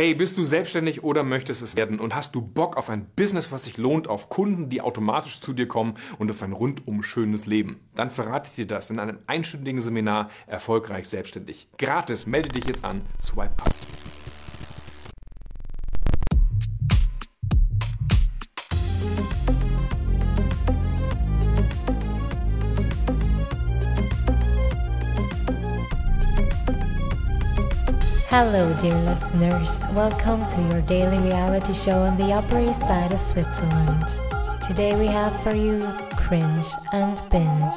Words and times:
Hey, 0.00 0.14
bist 0.14 0.38
du 0.38 0.44
selbstständig 0.44 1.04
oder 1.04 1.24
möchtest 1.24 1.60
es 1.60 1.76
werden 1.76 2.00
und 2.00 2.14
hast 2.14 2.34
du 2.34 2.40
Bock 2.40 2.78
auf 2.78 2.88
ein 2.88 3.04
Business, 3.16 3.52
was 3.52 3.64
sich 3.64 3.76
lohnt, 3.76 4.08
auf 4.08 4.30
Kunden, 4.30 4.70
die 4.70 4.80
automatisch 4.80 5.40
zu 5.42 5.52
dir 5.52 5.68
kommen 5.68 5.92
und 6.18 6.30
auf 6.30 6.42
ein 6.42 6.54
rundum 6.54 7.02
schönes 7.02 7.44
Leben? 7.44 7.80
Dann 7.96 8.08
verrate 8.08 8.48
ich 8.48 8.56
dir 8.56 8.66
das 8.66 8.88
in 8.88 8.98
einem 8.98 9.18
einstündigen 9.26 9.82
Seminar 9.82 10.30
Erfolgreich 10.46 11.06
Selbstständig. 11.06 11.68
Gratis, 11.76 12.26
melde 12.26 12.48
dich 12.48 12.64
jetzt 12.64 12.82
an. 12.82 13.02
Swipe 13.20 13.62
up. 13.62 13.74
Hello, 28.30 28.72
dear 28.80 28.94
listeners. 29.10 29.82
Welcome 29.94 30.46
to 30.48 30.60
your 30.72 30.82
daily 30.82 31.18
reality 31.18 31.74
show 31.74 31.98
on 31.98 32.16
the 32.16 32.32
Upper 32.32 32.60
East 32.60 32.80
Side 32.80 33.12
of 33.12 33.20
Switzerland. 33.20 34.06
Today 34.62 34.94
we 34.98 35.06
have 35.06 35.32
for 35.42 35.54
you 35.54 35.80
Cringe 36.16 36.66
and 36.92 37.20
Binge. 37.30 37.72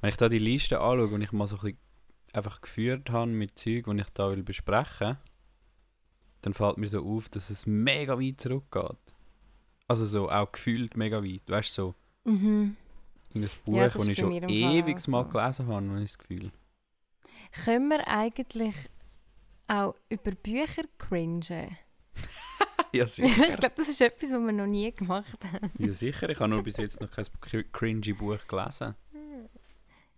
Wenn 0.00 0.10
ich 0.10 0.16
da 0.16 0.28
die 0.28 0.38
Liste 0.38 0.80
anschaue 0.80 1.08
und 1.08 1.22
ich 1.22 1.32
mal 1.32 1.46
so 1.46 1.56
ein 1.56 1.62
bisschen 1.62 1.78
einfach 2.32 2.60
geführt 2.60 3.10
habe 3.10 3.30
mit 3.30 3.58
Zeug, 3.58 3.84
die 3.86 4.00
ich 4.00 4.10
da 4.14 4.30
will 4.30 4.42
besprechen 4.42 5.18
dann 6.42 6.52
fällt 6.52 6.76
mir 6.76 6.90
so 6.90 7.02
auf, 7.02 7.30
dass 7.30 7.48
es 7.48 7.64
mega 7.66 8.20
weit 8.20 8.38
zurückgeht. 8.38 8.98
Also 9.88 10.04
so 10.04 10.30
auch 10.30 10.52
gefühlt 10.52 10.94
mega 10.94 11.22
weit. 11.24 11.40
Weißt 11.46 11.78
du, 11.78 11.94
so 12.24 12.30
Mhm. 12.30 12.76
in 13.32 13.42
ein 13.42 13.50
Buch, 13.64 13.76
Ja, 13.76 13.88
das 13.88 14.06
ich 14.06 14.18
schon 14.18 14.30
ewig 14.32 15.08
mal 15.08 15.24
gelesen 15.24 15.66
habe, 15.68 15.86
habe 15.86 16.02
ich 16.02 16.10
das 16.12 16.18
Gefühl. 16.18 16.52
Können 17.64 17.88
wir 17.88 18.06
eigentlich 18.08 18.74
auch 19.68 19.94
über 20.08 20.30
Bücher 20.32 20.82
cringen? 20.98 21.42
ja, 22.92 23.04
ich 23.04 23.12
sicher. 23.12 23.56
glaube, 23.56 23.74
das 23.76 23.88
ist 23.88 24.00
etwas, 24.00 24.30
was 24.32 24.40
wir 24.40 24.52
noch 24.52 24.66
nie 24.66 24.92
gemacht 24.92 25.38
haben. 25.52 25.70
ja, 25.78 25.92
sicher. 25.92 26.28
Ich 26.28 26.38
habe 26.40 26.48
nur 26.50 26.62
bis 26.62 26.76
jetzt 26.76 27.00
noch 27.00 27.10
kein 27.10 27.24
cr- 27.24 27.64
cringy 27.72 28.12
Buch 28.12 28.46
gelesen. 28.46 28.94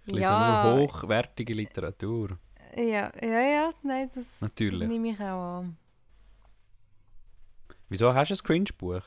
Ich 0.05 0.15
lese 0.15 0.21
Ja. 0.23 0.65
nur 0.77 0.83
hochwertige 0.89 1.55
Literatur. 1.55 2.39
Ja, 2.77 3.11
ja, 3.23 3.41
ja, 3.41 3.71
nein, 3.83 4.11
das, 4.15 4.25
das 4.25 4.41
Natürlich. 4.43 4.89
nehme 4.89 5.09
ich 5.11 5.19
auch 5.21 5.59
an. 5.61 5.77
Wieso 7.89 8.13
hast 8.15 8.31
du 8.31 8.35
ein 8.35 8.39
Cringe-Buch? 8.39 9.03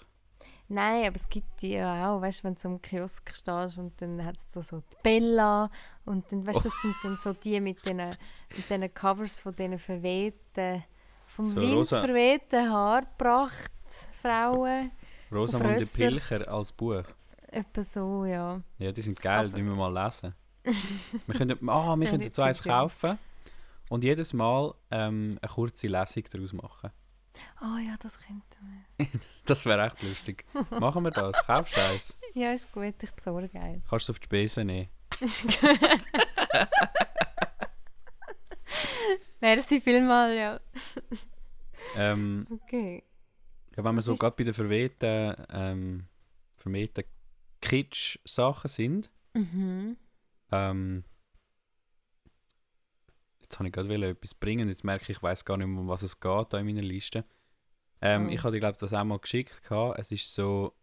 Nein, 0.71 1.07
aber 1.07 1.15
es 1.15 1.27
gibt 1.27 1.61
die 1.63 1.71
ja 1.71 2.09
auch, 2.15 2.21
weißt 2.21 2.39
du, 2.39 2.43
wenn 2.43 2.55
du 2.55 2.67
im 2.67 2.81
Kiosk 2.81 3.33
stehst 3.33 3.77
und 3.79 3.99
dann 4.01 4.23
hat 4.23 4.37
es 4.37 4.51
so, 4.53 4.61
so 4.61 4.79
die 4.79 4.97
Bella 5.01 5.69
und 6.05 6.31
dann, 6.31 6.45
weißt 6.45 6.59
du, 6.59 6.69
das 6.69 6.81
sind 6.81 6.95
dann 7.03 7.17
so 7.17 7.33
die 7.33 7.59
mit 7.59 7.83
diesen 7.83 7.97
mit 7.97 8.17
diesen 8.69 8.93
Covers 8.93 9.39
von 9.41 9.55
diesen 9.55 9.79
verwehten, 9.79 10.83
vom 11.25 11.47
So 11.47 11.59
Wind 11.59 11.73
rosa- 11.75 12.01
verwehten 12.01 12.71
Haarpracht 12.71 13.71
Frauen. 14.21 14.91
Rosamunde 15.31 15.77
Rösser. 15.77 15.97
Pilcher 15.97 16.47
als 16.51 16.71
Buch. 16.71 17.03
Etwa 17.47 17.83
so, 17.83 18.25
ja. 18.25 18.61
Ja, 18.77 18.91
die 18.91 19.01
sind 19.01 19.19
geil, 19.19 19.47
Aber- 19.47 19.55
die 19.55 19.63
müssen 19.63 19.77
wir 19.77 19.89
mal 19.89 20.05
lesen. 20.05 20.35
wir 21.25 21.35
können, 21.35 21.69
ah, 21.69 21.95
wir 21.97 22.09
können 22.09 22.31
so 22.33 22.41
eins 22.43 22.61
kaufen 22.61 23.17
und 23.89 24.03
jedes 24.03 24.33
Mal 24.33 24.73
ähm, 24.91 25.39
eine 25.41 25.51
kurze 25.51 25.87
Lesung 25.87 26.23
daraus 26.31 26.53
machen. 26.53 26.91
Oh 27.61 27.77
ja, 27.77 27.95
das 28.01 28.17
könnte 28.19 28.57
man. 28.61 28.85
Das 29.45 29.65
wäre 29.65 29.85
echt 29.87 30.01
lustig. 30.03 30.45
Machen 30.69 31.03
wir 31.03 31.11
das. 31.11 31.35
Kaufst 31.45 31.75
du 31.75 31.81
eins. 31.83 32.17
Ja, 32.35 32.51
ist 32.51 32.71
gut, 32.71 32.93
ich 33.01 33.11
besorge 33.11 33.59
eins. 33.59 33.85
Kannst 33.89 34.07
du 34.07 34.11
auf 34.13 34.19
die 34.19 34.25
Spesen 34.25 34.67
nehmen. 34.67 34.89
Merci 39.41 39.79
vielmals, 39.79 40.35
ja. 40.37 40.59
Ähm, 41.97 42.45
Okay. 42.49 43.03
ja, 43.75 43.83
wenn 43.83 43.95
wir 43.95 44.01
so 44.01 44.15
gerade 44.15 44.35
bei 44.37 44.43
den 44.43 44.53
verwehten, 44.53 45.33
ähm, 45.51 46.05
vermehrten 46.57 47.05
Kitsch-Sachen 47.61 48.69
sind, 48.69 49.09
Mhm. 49.33 49.97
ähm, 50.51 51.03
jetzt 53.49 53.57
habe 53.59 53.67
ich 53.67 53.73
gerade 53.73 54.07
etwas 54.07 54.33
bringen, 54.35 54.69
jetzt 54.69 54.83
merke 54.83 55.03
ich, 55.05 55.09
ich 55.17 55.23
weiß 55.23 55.43
gar 55.43 55.57
nicht 55.57 55.67
mehr, 55.67 55.81
um 55.81 55.87
was 55.87 56.03
es 56.03 56.19
geht 56.19 56.53
da 56.53 56.59
in 56.59 56.65
meiner 56.67 56.81
Liste. 56.83 57.25
Ähm, 58.01 58.27
Oh. 58.27 58.29
Ich 58.29 58.43
hatte, 58.43 58.59
glaube 58.59 58.77
das 58.79 58.93
auch 58.93 59.03
mal 59.03 59.19
geschickt. 59.19 59.61
Gehabt. 59.63 59.99
Es 59.99 60.11
ist 60.11 60.33
so, 60.33 60.73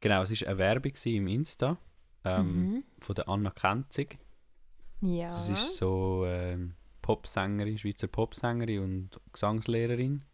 genau, 0.00 0.22
es 0.22 0.30
war 0.40 0.48
eine 0.48 0.58
Werbung 0.58 0.92
im 1.04 1.26
Insta 1.28 1.76
ähm, 2.24 2.46
Mhm. 2.72 2.84
von 3.00 3.14
der 3.14 3.28
Anna 3.28 3.50
Kenzig. 3.50 4.18
Ja. 5.02 5.30
Das 5.30 5.50
ist 5.50 5.76
so 5.76 6.24
ähm, 6.26 6.74
Popsängerin, 7.02 7.78
Schweizer 7.78 8.08
Popsängerin 8.08 8.82
und 8.82 9.20
Gesangslehrerin. 9.32 10.24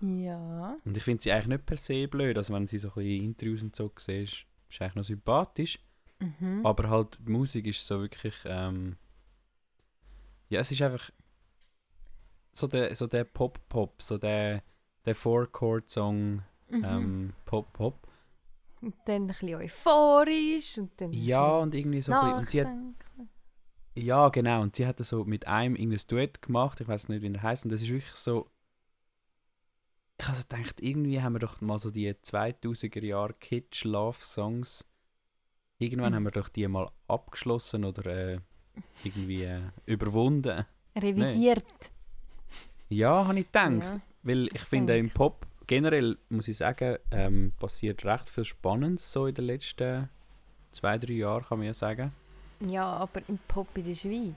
Ja. 0.00 0.76
Und 0.84 0.96
ich 0.96 1.02
finde 1.02 1.22
sie 1.22 1.32
eigentlich 1.32 1.46
nicht 1.48 1.66
per 1.66 1.78
se 1.78 2.06
blöd. 2.06 2.36
Also 2.36 2.52
wenn 2.54 2.66
sie 2.66 2.78
so 2.78 2.88
ein 2.88 2.94
bisschen 2.94 3.24
Interviews 3.24 3.62
und 3.62 3.74
so 3.74 3.90
siehst, 3.96 4.46
ist 4.68 4.82
eigentlich 4.82 4.94
noch 4.94 5.04
sympathisch. 5.04 5.78
Mhm. 6.20 6.60
Aber 6.64 6.88
halt, 6.90 7.18
die 7.26 7.32
Musik 7.32 7.66
ist 7.66 7.84
so 7.86 8.00
wirklich. 8.00 8.34
Ähm, 8.44 8.96
ja, 10.52 10.60
es 10.60 10.70
ist 10.70 10.82
einfach 10.82 11.10
so 12.52 12.66
der, 12.66 12.94
so 12.94 13.06
der 13.06 13.24
Pop-Pop, 13.24 14.02
so 14.02 14.18
der, 14.18 14.62
der 15.04 15.14
Four-Chord-Song 15.14 16.42
Mhm. 16.68 16.84
ähm, 16.84 17.32
Pop-Pop. 17.44 18.08
Und 18.80 18.94
dann 19.04 19.22
ein 19.22 19.26
bisschen 19.26 19.54
euphorisch 19.54 20.78
und 20.78 20.90
dann. 21.00 21.10
ein 21.10 21.12
Ja, 21.12 21.58
und 21.58 21.74
irgendwie 21.74 22.00
so. 22.02 22.12
ein 22.12 22.20
bisschen, 22.20 22.38
und 22.38 22.50
sie 22.50 22.60
hat, 22.62 22.68
ja, 23.94 24.28
genau. 24.30 24.62
Und 24.62 24.74
sie 24.76 24.86
hat 24.86 24.98
das 24.98 25.10
so 25.10 25.24
mit 25.24 25.46
einem 25.46 25.76
irgendein 25.76 26.00
Duett 26.08 26.40
gemacht. 26.40 26.80
Ich 26.80 26.88
weiß 26.88 27.08
nicht, 27.10 27.20
wie 27.22 27.32
er 27.32 27.42
heißt. 27.42 27.64
Und 27.64 27.72
das 27.72 27.82
ist 27.82 27.90
wirklich 27.90 28.14
so. 28.14 28.48
Ich 30.18 30.26
habe 30.26 30.36
so 30.36 30.42
gedacht, 30.48 30.80
irgendwie 30.80 31.20
haben 31.20 31.34
wir 31.34 31.40
doch 31.40 31.60
mal 31.60 31.78
so 31.78 31.90
die 31.90 32.10
2000er 32.14 33.04
Jahre 33.04 33.34
Kitsch-Love-Songs. 33.34 34.86
Irgendwann 35.78 36.12
Mhm. 36.12 36.16
haben 36.16 36.24
wir 36.24 36.30
doch 36.30 36.48
die 36.48 36.66
mal 36.68 36.90
abgeschlossen 37.08 37.84
oder 37.84 38.06
äh, 38.06 38.40
irgendwie 39.04 39.44
äh, 39.44 39.60
überwunden. 39.86 40.64
Revidiert. 40.96 41.64
Ja, 42.88 43.26
habe 43.26 43.38
ich 43.40 43.46
gedacht. 43.46 43.82
Ja. 43.82 44.00
Weil 44.22 44.46
ich 44.48 44.54
Ich 44.54 44.62
finde, 44.62 44.96
im. 44.98 45.10
Pop 45.10 45.46
generell, 45.66 46.18
muss 46.28 46.48
ich 46.48 46.58
sagen, 46.58 46.98
ähm, 47.10 47.52
passiert 47.58 48.04
recht 48.04 48.28
viel 48.28 48.44
Spannendes 48.44 49.10
so 49.10 49.26
in 49.26 49.34
den 49.34 49.46
letzten 49.46 50.10
zwei, 50.72 50.98
drei 50.98 51.14
Jahren, 51.14 51.44
kann 51.44 51.58
man 51.58 51.68
ja 51.68 51.74
sagen. 51.74 52.12
ja, 52.60 52.84
aber 52.84 53.22
im 53.28 53.38
Pop 53.48 53.68
in 53.76 53.84
der 53.86 53.94
Schweiz. 53.94 54.34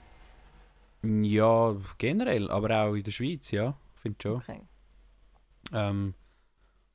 Ja, 1.02 1.76
generell, 1.98 2.50
aber 2.50 2.84
auch 2.84 2.94
in 2.94 3.02
der 3.04 3.10
Schweiz, 3.10 3.50
ja. 3.50 3.76
Ich 3.94 4.00
finde 4.00 4.18
schon. 4.22 4.36
Okay. 4.36 4.60
Ähm, 5.72 6.14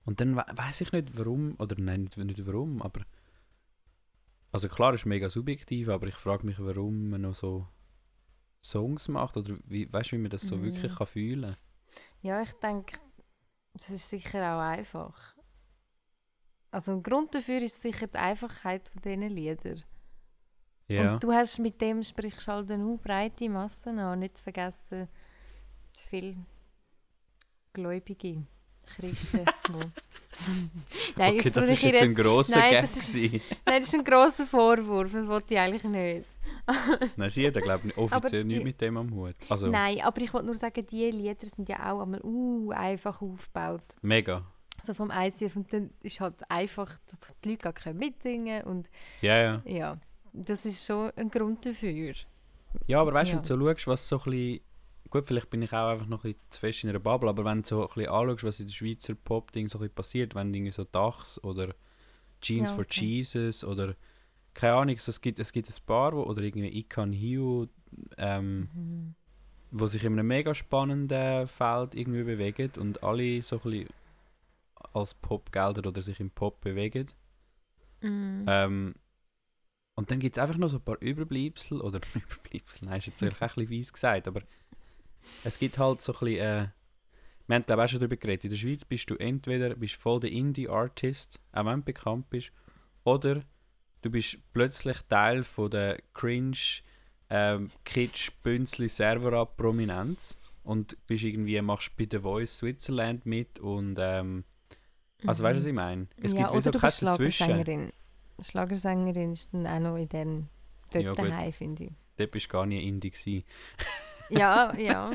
und 0.06 0.20
dann 0.20 0.36
we 0.36 0.44
weiß 0.54 0.82
ich 0.82 0.92
nicht 0.92 1.18
warum, 1.18 1.56
oder 1.60 1.76
nein, 1.78 2.02
nicht, 2.04 2.18
nicht 2.18 2.46
warum, 2.48 2.82
aber. 2.82 3.02
Also 4.52 4.68
klar, 4.68 4.94
ist 4.94 5.06
mega 5.06 5.30
subjektiv, 5.30 5.88
aber 5.90 6.08
ich 6.08 6.16
frage 6.16 6.46
mich, 6.46 6.60
warum 6.60 7.10
man 7.10 7.22
noch 7.22 7.36
so 7.36 7.68
Songs 8.62 9.08
macht 9.08 9.38
oder 9.38 9.58
wie, 9.66 9.92
weißt 9.92 10.12
du, 10.12 10.18
wie 10.18 10.22
man 10.22 10.32
das 10.32 10.42
so 10.44 10.58
Mhm. 10.58 10.64
wirklich 10.64 10.96
kann 10.96 11.08
fühlen 11.08 11.56
Ja, 12.22 12.42
ich 12.42 12.54
denke, 12.54 13.00
das 13.74 13.90
ist 13.90 14.10
sicher 14.10 14.56
auch 14.56 14.62
einfach. 14.62 15.36
Also 16.70 16.92
ein 16.94 17.04
Grund 17.04 17.34
dafür 17.36 17.62
ist 17.62 17.82
sicher 17.82 18.08
die 18.08 18.18
Einfachheit 18.18 18.88
von 18.90 19.02
diesen 19.02 19.24
Liedern. 19.24 19.84
Ja. 20.88 21.14
Und 21.14 21.24
du 21.24 21.32
hast 21.32 21.60
mit 21.60 21.80
dem 21.82 22.04
sprichst 22.04 22.48
halt 22.48 22.70
eine 22.72 22.98
breite 22.98 23.50
Massen 23.50 24.00
an. 24.00 24.20
Nicht 24.20 24.38
zu 24.38 24.44
vergessen, 24.44 25.08
viele 25.94 26.46
Gläubige 27.74 28.46
Christen. 28.86 29.46
Nein, 31.16 31.36
okay, 31.38 31.52
das 31.52 31.70
ist 31.70 31.84
jetzt 31.84 32.02
ein 32.02 32.16
grosser 32.16 32.58
Nein, 32.60 32.72
Gag. 32.72 32.82
das 32.82 32.98
ist-. 32.98 33.16
Nein, 33.32 33.42
das 33.66 33.88
ist 33.88 33.94
ein 33.96 34.04
grosser 34.04 34.48
Vorwurf, 34.48 35.12
das 35.12 35.28
wollte 35.28 35.54
ich 35.54 35.60
eigentlich 35.60 35.84
nicht. 35.84 36.26
Nein, 37.18 37.30
sie 37.30 37.48
hat, 37.48 37.54
glaube 37.62 37.88
ich, 37.88 37.98
offiziell 37.98 38.44
nichts 38.44 38.64
mit 38.64 38.82
dem 38.82 38.98
am 38.98 39.14
Hut. 39.14 39.36
Also, 39.50 39.68
Nein, 39.68 40.02
aber 40.02 40.22
ich 40.22 40.34
wollte 40.34 40.48
nur 40.48 40.56
sagen, 40.56 40.86
die 40.86 41.12
Lieder 41.12 41.46
sind 41.46 41.70
ja 41.70 41.92
auch 41.92 42.02
einmal 42.02 42.22
uh, 42.24 42.72
einfach 42.72 43.22
aufgebaut. 43.22 43.84
mega. 44.02 44.44
So 44.84 44.96
vom 44.96 45.12
ICF 45.16 45.56
und 45.58 45.72
dann 45.72 45.92
ist 46.02 46.20
halt 46.20 46.34
einfach, 46.50 46.90
dass 47.06 47.20
die 47.44 47.50
Leute 47.50 47.62
gar 47.66 47.74
können 47.74 48.00
mitsingen 48.00 48.64
und 48.64 48.90
Ja, 49.22 49.38
ja. 49.38 49.62
ja, 49.64 49.98
das 50.34 50.66
ist 50.66 50.84
schon 50.84 51.12
ein 51.16 51.30
Grund 51.30 51.64
dafür. 51.68 52.14
Ja, 52.88 53.02
aber 53.02 53.14
weißt 53.14 53.30
du, 53.30 53.36
Ja. 53.36 53.38
wenn 53.38 53.48
du 53.48 53.48
so 53.60 53.68
schaust, 53.76 53.88
was 53.88 54.08
so 54.08 54.18
ein 54.18 54.24
bisschen. 54.32 54.62
Gut, 55.12 55.28
vielleicht 55.28 55.50
bin 55.50 55.62
ich 55.62 55.74
auch 55.74 55.90
einfach 55.90 56.08
noch 56.08 56.24
ein 56.24 56.32
bisschen 56.34 56.50
zu 56.50 56.60
fest 56.62 56.84
in 56.84 56.90
einer 56.90 57.00
Bubble, 57.00 57.30
aber 57.30 57.46
wenn 57.46 57.62
du 57.62 57.68
so 57.68 57.82
ein 57.84 57.88
bisschen 57.94 58.12
anschaust, 58.12 58.44
was 58.46 58.60
in 58.62 58.68
der 58.68 58.74
Schweizer 58.74 59.14
Pop-Ding 59.16 59.68
so 59.68 59.78
ein 59.78 59.82
bisschen 59.82 59.96
passiert, 59.96 60.36
wenn 60.36 60.54
irgendwie 60.54 60.72
so 60.72 60.86
Dachs 60.86 61.44
oder 61.44 61.76
Jeans 62.42 62.70
Ja, 62.70 62.76
for 62.76 62.86
okay. 62.86 63.06
Jesus 63.06 63.64
oder 63.64 63.96
keine 64.54 64.74
Ahnung, 64.76 64.98
so, 64.98 65.10
es, 65.12 65.22
gibt, 65.22 65.40
es 65.40 65.54
gibt 65.54 65.70
ein 65.70 65.86
paar, 65.86 66.14
wo, 66.14 66.24
oder 66.24 66.42
irgendwie 66.42 66.78
Ikan 66.80 67.14
Hiu, 67.14 67.68
ähm, 68.18 68.70
Mhm. 68.74 69.16
wo 69.72 69.88
sich 69.88 70.04
in 70.04 70.14
einem 70.14 70.28
mega 70.28 70.54
spannenden 70.54 71.48
Feld 71.48 71.96
irgendwie 71.96 72.24
bewegen 72.24 72.72
und 72.80 73.04
alle 73.04 73.42
so 73.44 73.58
ein 73.58 73.62
bisschen 73.64 73.90
als 74.94 75.14
Pop 75.14 75.52
gelten 75.52 75.86
oder 75.86 76.02
sich 76.02 76.20
im 76.20 76.30
Pop 76.32 76.62
bewegen. 76.62 77.08
Mhm. 78.02 78.46
Ähm, 78.48 78.96
und 79.96 80.10
dann 80.10 80.20
gibt 80.20 80.38
es 80.38 80.42
einfach 80.42 80.58
noch 80.58 80.70
so 80.70 80.78
ein 80.78 80.84
paar 80.84 81.02
Überbleibsel, 81.02 81.82
oder 81.82 82.00
Überbleibsel, 82.16 82.88
nein, 82.88 83.00
ist 83.00 83.08
jetzt 83.08 83.24
auch 83.24 83.42
ein 83.42 83.50
bisschen 83.56 83.72
weiss 83.72 83.94
gesagt, 83.94 84.28
aber 84.28 84.42
es 85.44 85.60
gibt 85.60 85.78
halt 85.78 86.02
so 86.02 86.14
ein 86.14 86.20
bisschen, 86.20 86.40
äh, 86.40 86.68
wir 87.48 87.56
haben 87.56 87.66
glaube 87.66 87.82
ich 87.82 87.86
auch 87.86 87.90
schon 87.92 88.00
darüber 88.00 88.16
geredet, 88.18 88.46
in 88.46 88.50
der 88.52 88.58
Schweiz 88.58 88.86
bist 88.86 89.10
du 89.10 89.16
entweder 89.16 89.76
bist 89.76 89.96
voll 89.96 90.20
der 90.20 90.32
Indie-Artist, 90.32 91.40
auch 91.52 91.66
wenn 91.66 91.80
du 91.80 91.86
bekannt 91.86 92.30
bist, 92.30 92.52
oder 93.04 93.42
du 94.02 94.10
bist 94.10 94.38
plötzlich 94.54 94.98
Teil 95.10 95.44
von 95.44 95.70
der 95.72 96.00
cringe 96.14 96.58
ähm, 97.30 97.72
kitsch 97.86 98.32
bünzli 98.44 98.90
server 98.90 99.46
prominenz 99.46 100.38
und 100.64 100.98
bist 101.08 101.24
irgendwie, 101.24 101.62
machst 101.62 101.96
bei 101.98 102.08
The 102.10 102.20
Voice 102.20 102.58
Switzerland 102.58 103.26
mit 103.26 103.60
und 103.60 103.98
ähm, 104.00 104.44
also 105.26 105.44
weißt 105.44 105.56
du, 105.58 105.62
was 105.62 105.66
ich 105.68 105.74
meine? 105.74 106.08
Es 106.22 106.34
Mhm. 106.34 106.40
ja, 106.40 106.44
gibt 106.48 106.52
oder 106.52 106.62
so 106.62 106.72
du 106.72 106.80
bist. 106.80 106.98
Schlagersängerin. 106.98 107.94
Schlagersängerin 108.42 109.34
ist 109.34 109.54
dann 109.54 109.68
auch 109.68 109.80
noch 109.80 109.96
in 109.98 110.10
den 110.10 110.50
dort 110.92 111.04
Ja, 111.04 111.14
daheim, 111.14 111.54
finde 111.54 111.84
ich. 111.86 111.92
Dort 112.18 112.32
bist 112.32 112.48
du 112.48 112.50
gar 112.50 112.66
nie 112.66 112.88
Indie 112.88 113.12
gewesen. 113.12 113.44
Ja, 114.32 114.74
ja. 114.78 115.12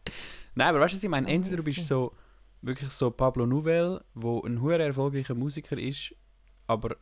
Nein, 0.54 0.68
aber 0.68 0.80
weißt 0.80 0.94
du, 0.94 0.96
was 0.96 1.04
ich 1.04 1.08
meine? 1.10 1.26
Oh, 1.26 1.30
Entweder 1.30 1.56
du 1.58 1.64
bist 1.64 1.86
so 1.86 2.12
wirklich 2.62 2.90
so 2.90 3.10
Pablo 3.10 3.46
Nouvel, 3.46 4.02
wo 4.14 4.40
ein 4.42 4.60
hoher 4.60 4.80
erfolgreicher 4.80 5.34
Musiker 5.34 5.78
ist, 5.78 6.14
aber 6.66 6.96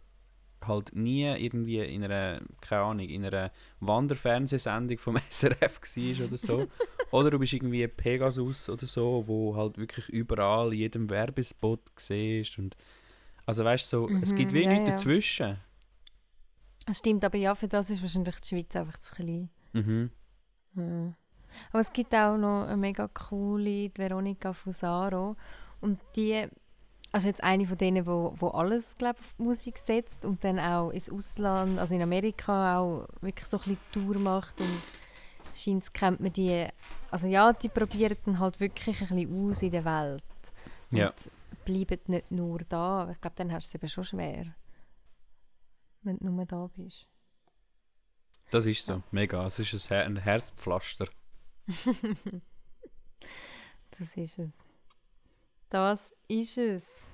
halt 0.65 0.95
nie 0.95 1.25
irgendwie 1.25 1.79
in 1.79 2.05
einer, 2.05 2.41
keine 2.61 2.83
Ahnung, 2.83 3.09
in 3.09 3.25
einer 3.25 3.51
Wanderfernsehsendung 3.81 4.99
vom 4.99 5.17
SRF 5.31 5.81
war 5.81 6.27
oder 6.27 6.37
so. 6.39 6.69
oder 7.13 7.31
du 7.31 7.39
bist 7.39 7.53
irgendwie 7.53 7.87
Pegasus 7.89 8.69
oder 8.69 8.87
so, 8.87 9.23
wo 9.27 9.57
halt 9.57 9.79
wirklich 9.79 10.09
überall 10.09 10.73
in 10.73 10.79
jedem 10.81 11.11
Werbespot 11.11 11.81
siehst 11.97 12.59
und 12.59 12.77
also 13.47 13.65
weißt 13.65 13.91
du, 13.93 14.09
so, 14.09 14.15
es 14.21 14.31
Mhm, 14.31 14.37
gibt 14.37 14.53
wenig 14.53 14.79
ja, 14.79 14.85
ja. 14.85 14.91
dazwischen. 14.93 15.59
Das 16.87 16.99
stimmt, 16.99 17.25
aber 17.25 17.39
ja, 17.39 17.55
für 17.55 17.69
das 17.69 17.89
ist 17.91 18.03
wahrscheinlich 18.03 18.37
die 18.41 18.49
Schweiz 18.49 18.77
einfach 18.77 18.99
zu 18.99 19.15
klein. 19.15 19.51
Mhm. 19.73 20.11
Ja. 20.75 21.15
Aber 21.71 21.81
es 21.81 21.93
gibt 21.93 22.15
auch 22.15 22.37
noch 22.37 22.67
eine 22.67 22.77
mega 22.77 23.09
coole, 23.09 23.89
die 23.89 23.93
Veronika 23.97 24.53
Fusaro. 24.53 25.37
Und 25.81 26.01
die, 26.17 26.47
also 27.13 27.29
jetzt 27.29 27.43
eine 27.43 27.67
von 27.67 27.79
denen, 27.79 28.07
wo, 28.07 28.35
wo 28.37 28.49
alles, 28.49 28.95
glaube 28.97 29.19
auf 29.21 29.39
Musik 29.39 29.79
setzt 29.79 30.25
und 30.25 30.43
dann 30.45 30.59
auch 30.59 30.91
ins 30.91 31.11
Ausland, 31.11 31.79
also 31.79 31.95
in 31.95 32.03
Amerika 32.03 32.79
auch 32.79 33.07
wirklich 33.21 33.47
so 33.47 33.59
ein 33.59 33.65
bisschen 33.65 33.79
Tour 33.93 34.19
macht 34.19 34.61
und 34.61 34.83
scheint 35.55 35.93
kennt 35.95 36.21
man 36.21 36.33
die, 36.33 36.67
also 37.11 37.27
ja, 37.27 37.53
die 37.53 37.69
probieren 37.69 38.17
dann 38.25 38.39
halt 38.39 38.61
wirklich 38.61 39.01
ein 39.01 39.17
bisschen 39.17 39.51
aus 39.51 39.63
in 39.63 39.71
der 39.71 39.85
Welt. 39.85 40.23
Und 40.91 40.99
Ja. 40.99 41.13
bleiben 41.65 42.01
nicht 42.07 42.31
nur 42.31 42.61
da. 42.69 43.11
Ich 43.11 43.21
glaube, 43.21 43.37
dann 43.37 43.53
hast 43.53 43.73
du 43.73 43.77
es 43.77 43.83
eben 43.83 43.89
schon 43.89 44.05
schwer. 44.05 44.55
Wenn 46.03 46.19
du 46.19 46.31
nur 46.31 46.47
da 46.47 46.69
bist. 46.75 47.07
Das 48.51 48.65
ist 48.67 48.85
so, 48.85 49.03
mega. 49.11 49.45
Es 49.47 49.59
ist 49.59 49.75
ein, 49.75 49.89
Her 49.89 50.07
ein 50.07 50.17
Herzpflaster. 50.17 51.07
Das 53.99 54.17
ist 54.17 54.39
es. 54.39 54.53
Das 55.71 56.15
ist 56.29 56.57
es. 56.57 57.11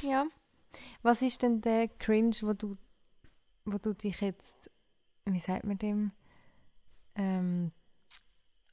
Ja. 0.00 0.26
Was 1.02 1.22
ist 1.22 1.42
denn 1.42 1.60
der 1.60 1.88
Cringe, 1.88 2.36
wo 2.42 2.52
du, 2.52 2.76
wo 3.64 3.78
du 3.78 3.94
dich 3.94 4.20
jetzt, 4.20 4.70
wie 5.24 5.40
sagt 5.40 5.64
man 5.64 5.78
dem, 5.78 6.12
ähm, 7.16 7.72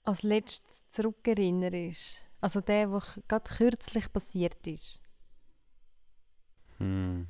als 0.04 0.22
letztes 0.22 0.88
zurückerinnerst? 0.90 2.28
Also 2.42 2.62
der, 2.62 2.88
der 2.88 3.02
gerade 3.28 3.56
kürzlich 3.56 4.12
passiert 4.14 4.68
ist. 4.68 5.02
Hm. 6.78 7.28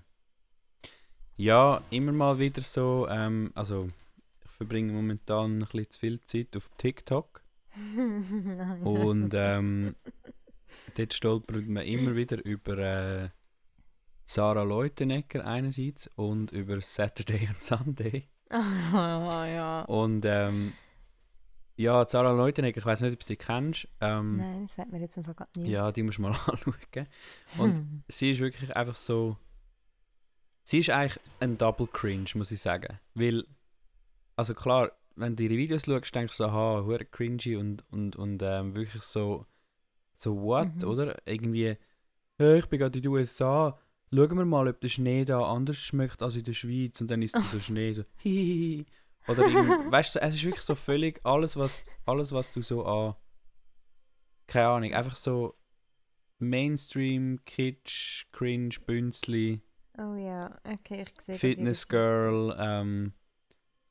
Ja, 1.42 1.82
immer 1.90 2.12
mal 2.12 2.38
wieder 2.38 2.62
so. 2.62 3.08
Ähm, 3.10 3.50
also, 3.56 3.90
ich 4.46 4.52
verbringe 4.52 4.94
momentan 4.94 5.54
ein 5.54 5.60
bisschen 5.62 5.90
zu 5.90 6.00
viel 6.00 6.22
Zeit 6.22 6.56
auf 6.56 6.70
TikTok. 6.78 7.42
Und 8.84 9.34
ähm, 9.34 9.96
dort 10.96 11.14
stolpert 11.16 11.68
man 11.68 11.84
immer 11.84 12.16
wieder 12.16 12.46
über 12.46 12.78
äh, 12.78 13.30
Sarah 14.24 14.62
Leutenegger 14.62 15.44
einerseits 15.44 16.12
und 16.16 16.52
über 16.52 16.80
Saturday 16.80 17.50
und 17.50 17.62
Sunday. 17.62 18.28
Ah, 18.94 19.46
ja. 19.48 19.82
Und 19.84 20.26
ähm, 20.26 20.74
ja, 21.76 22.06
Sarah 22.06 22.34
Leutenegger, 22.34 22.80
ich 22.80 22.86
weiß 22.86 23.02
nicht, 23.02 23.14
ob 23.14 23.20
du 23.22 23.26
sie 23.26 23.38
kennst. 23.38 23.88
Ähm, 24.02 24.38
Nein, 24.38 24.62
das 24.64 24.76
sagt 24.76 24.92
mir 24.92 25.00
jetzt 25.00 25.18
einfach 25.18 25.36
gerade 25.38 25.58
nicht. 25.58 25.72
ja, 25.72 25.92
die 25.92 26.04
musst 26.04 26.18
du 26.18 26.24
mal 26.24 26.36
anschauen. 26.46 27.08
Und 27.58 28.04
sie 28.10 28.32
ist 28.32 28.42
wirklich 28.42 28.76
einfach 28.76 28.96
so. 28.96 29.38
Sie 30.64 30.80
ist 30.80 30.90
eigentlich 30.90 31.20
ein 31.40 31.58
Double 31.58 31.88
Cringe, 31.88 32.30
muss 32.36 32.52
ich 32.52 32.62
sagen. 32.62 33.00
Weil, 33.14 33.46
also 34.36 34.54
klar, 34.54 34.92
wenn 35.16 35.36
du 35.36 35.44
ihre 35.44 35.58
Videos 35.58 35.86
schaust, 35.86 36.14
denkst 36.16 36.38
du 36.38 36.44
so, 36.44 36.50
aha, 36.50 36.84
hure 36.86 37.06
cringy 37.06 37.56
und, 37.58 37.84
und, 37.92 38.16
und 38.16 38.42
ähm, 38.44 38.76
wirklich 38.76 39.04
so, 39.04 39.46
so 40.14 40.40
what, 40.42 40.76
Mhm. 40.78 40.84
oder? 40.88 41.18
Irgendwie, 41.28 41.76
hey, 42.38 42.60
ich 42.60 42.66
bin 42.68 42.80
gerade 42.80 42.98
in 42.98 43.04
den 43.04 43.12
USA, 43.12 43.78
schauen 44.14 44.38
wir 44.38 44.46
mal, 44.46 44.68
ob 44.68 44.80
der 44.80 44.90
Schnee 44.90 45.26
da 45.26 45.42
anders 45.44 45.78
schmeckt 45.78 46.22
als 46.22 46.36
in 46.36 46.44
der 46.44 46.54
Schweiz 46.54 47.02
und 47.02 47.10
dann 47.12 47.22
ist 47.22 47.36
da 47.36 47.42
so 47.42 47.60
Schnee, 47.60 47.94
so 47.94 48.04
hihihi. 48.18 48.86
Oder 49.28 49.44
weißt 49.92 50.16
du, 50.16 50.22
es 50.22 50.36
ist 50.36 50.44
wirklich 50.44 50.64
so 50.64 50.76
völlig 50.76 51.20
alles, 51.26 51.58
was, 51.58 51.84
alles, 52.06 52.32
was 52.32 52.52
du 52.52 52.62
so 52.62 52.86
an, 52.86 53.16
keine 54.48 54.68
Ahnung, 54.68 54.94
einfach 54.94 55.16
so 55.16 55.56
Mainstream, 56.40 57.40
Kitsch, 57.46 58.26
Cringe, 58.32 58.76
Bünzli, 58.86 59.62
Oh 60.04 60.16
ja, 60.16 60.58
okay, 60.64 61.04
ich 61.04 61.22
sehe 61.22 61.36
Fitness 61.36 61.88
Girl, 61.88 62.56
ähm, 62.60 63.14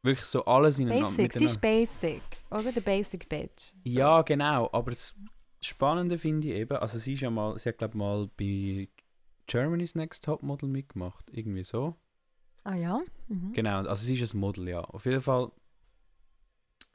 wirklich 0.02 0.26
so 0.26 0.44
alles 0.44 0.80
in 0.80 0.88
Basic, 0.88 1.32
sie 1.32 1.44
ist 1.44 1.60
basic, 1.60 2.22
oder? 2.50 2.72
Der 2.72 2.80
Basic 2.80 3.28
Bitch. 3.28 3.66
So. 3.66 3.74
Ja, 3.84 4.22
genau, 4.22 4.68
aber 4.72 4.90
das 4.90 5.14
Spannende 5.62 6.18
finde 6.18 6.48
ich 6.48 6.54
eben, 6.54 6.76
also 6.78 6.98
sie 6.98 7.12
ist 7.12 7.20
ja 7.20 7.30
mal, 7.30 7.56
sie 7.60 7.68
hat 7.68 7.78
glaube 7.78 7.96
mal 7.96 8.28
bei 8.36 8.88
Germany's 9.46 9.94
Next 9.94 10.24
Top 10.24 10.42
Model 10.42 10.68
mitgemacht, 10.68 11.30
irgendwie 11.30 11.64
so. 11.64 11.94
Ah 12.64 12.74
ja? 12.74 13.00
Mhm. 13.28 13.52
Genau, 13.52 13.78
also 13.84 14.04
sie 14.04 14.18
ist 14.20 14.34
ein 14.34 14.40
Model, 14.40 14.68
ja. 14.68 14.80
Auf 14.80 15.04
jeden 15.04 15.20
Fall, 15.20 15.52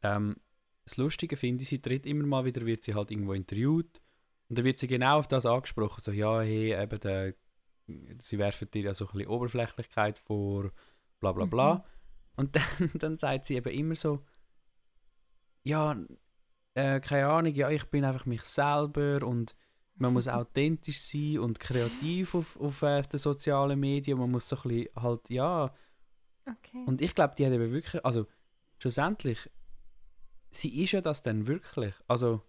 ähm, 0.04 0.36
das 0.84 0.98
Lustige 0.98 1.38
finde 1.38 1.64
ich, 1.64 1.70
sie 1.70 1.80
tritt 1.80 2.06
immer 2.06 2.26
mal 2.26 2.44
wieder, 2.44 2.66
wird 2.66 2.84
sie 2.84 2.96
halt 2.96 3.12
irgendwo 3.12 3.32
interviewt 3.32 4.02
und 4.50 4.58
dann 4.58 4.66
wird 4.66 4.78
sie 4.78 4.88
genau 4.88 5.20
auf 5.20 5.28
das 5.30 5.46
angesprochen, 5.46 6.02
so, 6.02 6.12
ja, 6.12 6.42
hey, 6.42 6.74
eben, 6.74 7.00
der, 7.00 7.34
sie 8.20 8.38
werfen 8.38 8.70
dir 8.72 8.84
ja 8.84 8.94
so 8.94 9.06
ein 9.08 9.12
bisschen 9.14 9.30
Oberflächlichkeit 9.30 10.18
vor, 10.18 10.72
bla 11.20 11.32
bla 11.32 11.46
bla. 11.46 11.76
Mhm. 11.76 11.82
Und 12.38 12.56
dann, 12.56 12.64
dann 12.96 13.18
sagt 13.18 13.46
sie 13.46 13.56
eben 13.56 13.74
immer 13.74 13.96
so, 13.96 14.26
ja, 15.64 15.96
äh, 16.74 17.00
keine 17.00 17.28
Ahnung, 17.28 17.54
ja, 17.54 17.70
ich 17.70 17.86
bin 17.86 18.06
einfach 18.06 18.26
mich 18.26 18.44
selber 18.44 19.26
und 19.26 19.56
man 19.96 20.14
muss 20.14 20.28
authentisch 20.28 21.02
sein 21.02 21.40
und 21.40 21.60
kreativ 21.60 22.36
auf, 22.36 22.60
auf 22.60 22.82
äh, 22.82 23.02
den 23.04 23.20
sozialen 23.20 23.80
Medien. 23.80 24.20
Man 24.20 24.32
muss 24.32 24.50
so 24.50 24.56
ein 24.58 24.62
bisschen 24.64 24.90
halt, 24.96 25.30
ja, 25.30 25.74
Okay. 26.48 26.84
und 26.86 27.02
ich 27.02 27.16
glaube, 27.16 27.34
die 27.36 27.46
hat 27.46 27.54
eben 27.54 27.72
wirklich, 27.72 28.06
also 28.06 28.28
schlussendlich, 28.78 29.50
sie 30.52 30.84
ist 30.84 30.92
ja 30.92 31.02
das 31.02 31.22
dann 31.22 31.48
wirklich. 31.48 31.94
Also 32.08 32.44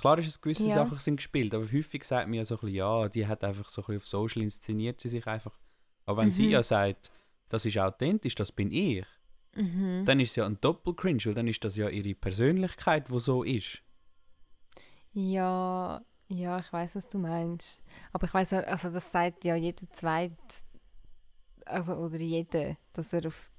klar 0.00 0.18
ist 0.18 0.26
es 0.26 0.40
gewisse 0.40 0.66
Ja. 0.66 0.74
Sachen 0.74 0.98
sind 0.98 1.16
gespielt, 1.16 1.54
aber 1.54 1.64
häufig 1.64 2.04
sagt 2.04 2.26
man 2.28 2.34
ja 2.34 2.44
so 2.44 2.54
ein 2.56 2.60
bisschen, 2.60 2.74
ja, 2.76 3.08
die 3.08 3.26
hat 3.26 3.44
einfach 3.44 3.68
so 3.68 3.82
ein 3.82 3.86
bisschen 3.86 3.96
auf 3.98 4.06
Social 4.06 4.42
inszeniert 4.42 5.00
sie 5.00 5.08
sich 5.08 5.26
einfach. 5.26 5.58
Aber 6.06 6.22
wenn 6.22 6.32
sie 6.32 6.46
Mhm. 6.46 6.50
ja 6.50 6.62
sagt, 6.62 7.10
das 7.48 7.64
ist 7.66 7.78
authentisch, 7.78 8.34
das 8.34 8.50
bin 8.52 8.72
ich, 8.72 9.04
mhm. 9.54 10.04
dann 10.04 10.18
ist 10.20 10.30
es 10.30 10.36
ja 10.36 10.46
ein 10.46 10.60
Doppel-Cringe, 10.60 11.24
weil 11.26 11.34
dann 11.34 11.48
ist 11.48 11.62
das 11.64 11.76
ja 11.76 11.88
ihre 11.88 12.14
Persönlichkeit, 12.14 13.10
wo 13.10 13.18
so 13.18 13.42
ist. 13.42 13.82
Ja, 15.12 16.00
ja, 16.28 16.58
ich 16.60 16.72
weiß, 16.72 16.94
was 16.94 17.08
du 17.08 17.18
meinst. 17.18 17.82
Aber 18.12 18.26
ich 18.26 18.34
weiß, 18.34 18.52
also 18.52 18.90
das 18.90 19.10
sagt 19.10 19.44
ja 19.44 19.56
jeder 19.56 19.90
Zweit, 19.92 20.32
also 21.66 21.94
oder 21.94 22.16
jeder, 22.18 22.76
dass 22.92 23.12
er 23.12 23.26
auf, 23.26 23.50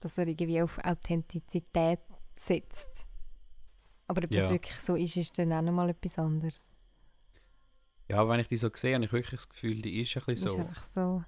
dass 0.00 0.16
er 0.18 0.28
irgendwie 0.28 0.62
auf 0.62 0.78
Authentizität 0.78 2.00
setzt. 2.38 3.06
Aber 4.10 4.24
ob 4.24 4.30
das 4.30 4.44
Ja. 4.44 4.50
wirklich 4.50 4.78
so 4.80 4.96
ist, 4.96 5.16
ist 5.16 5.38
dann 5.38 5.52
auch 5.52 5.62
nochmal 5.62 5.90
etwas 5.90 6.18
anderes. 6.18 6.72
Ja, 8.08 8.28
wenn 8.28 8.40
ich 8.40 8.48
die 8.48 8.56
so 8.56 8.68
sehe, 8.74 8.94
habe 8.96 9.04
ich 9.04 9.12
wirklich 9.12 9.38
das 9.40 9.48
Gefühl, 9.48 9.80
die 9.82 10.00
ist 10.00 10.16
ein 10.16 10.22
Das 10.26 10.26
bisschen 10.26 10.48
ist 10.48 10.52
so. 10.54 10.58
einfach 10.60 10.82
so. 10.82 11.24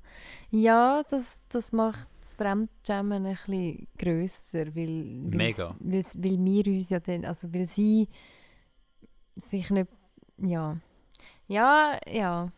Ja, 0.50 1.02
das, 1.08 1.40
das 1.48 1.70
macht 1.70 2.08
das 2.20 2.34
Fremdschämen 2.34 3.24
ein 3.24 3.36
bisschen 3.46 3.86
grösser, 3.96 4.74
weil, 4.74 4.88
Mega. 4.88 5.76
weil, 5.78 6.04
weil 6.14 6.44
wir 6.44 6.66
uns 6.66 6.90
ja 6.90 6.98
dann, 6.98 7.24
also 7.24 7.52
weil 7.54 7.68
sie 7.68 8.08
sich 9.36 9.70
nicht, 9.70 9.88
ja, 10.38 10.76
ja, 11.46 11.98
ja. 12.08 12.50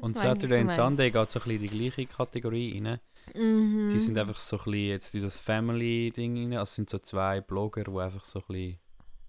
Und 0.00 0.16
Saturday 0.18 0.64
meinst. 0.64 0.76
Sunday 0.76 1.10
geht 1.10 1.30
so 1.30 1.40
ein 1.40 1.44
bisschen 1.44 1.64
in 1.64 1.70
die 1.70 1.78
gleiche 1.90 2.06
Kategorie 2.06 2.82
rein. 2.82 3.00
Mhm. 3.34 3.88
Die 3.92 4.00
sind 4.00 4.18
einfach 4.18 4.38
so 4.38 4.56
ein 4.58 4.64
bisschen 4.64 4.88
jetzt 4.88 5.14
in 5.14 5.22
das 5.22 5.38
Family-Ding 5.38 6.36
rein. 6.36 6.52
Also 6.54 6.62
es 6.62 6.74
sind 6.74 6.90
so 6.90 6.98
zwei 6.98 7.40
Blogger, 7.40 7.84
die 7.84 7.98
einfach 7.98 8.24
so 8.24 8.40
ein 8.40 8.44
bisschen 8.48 8.78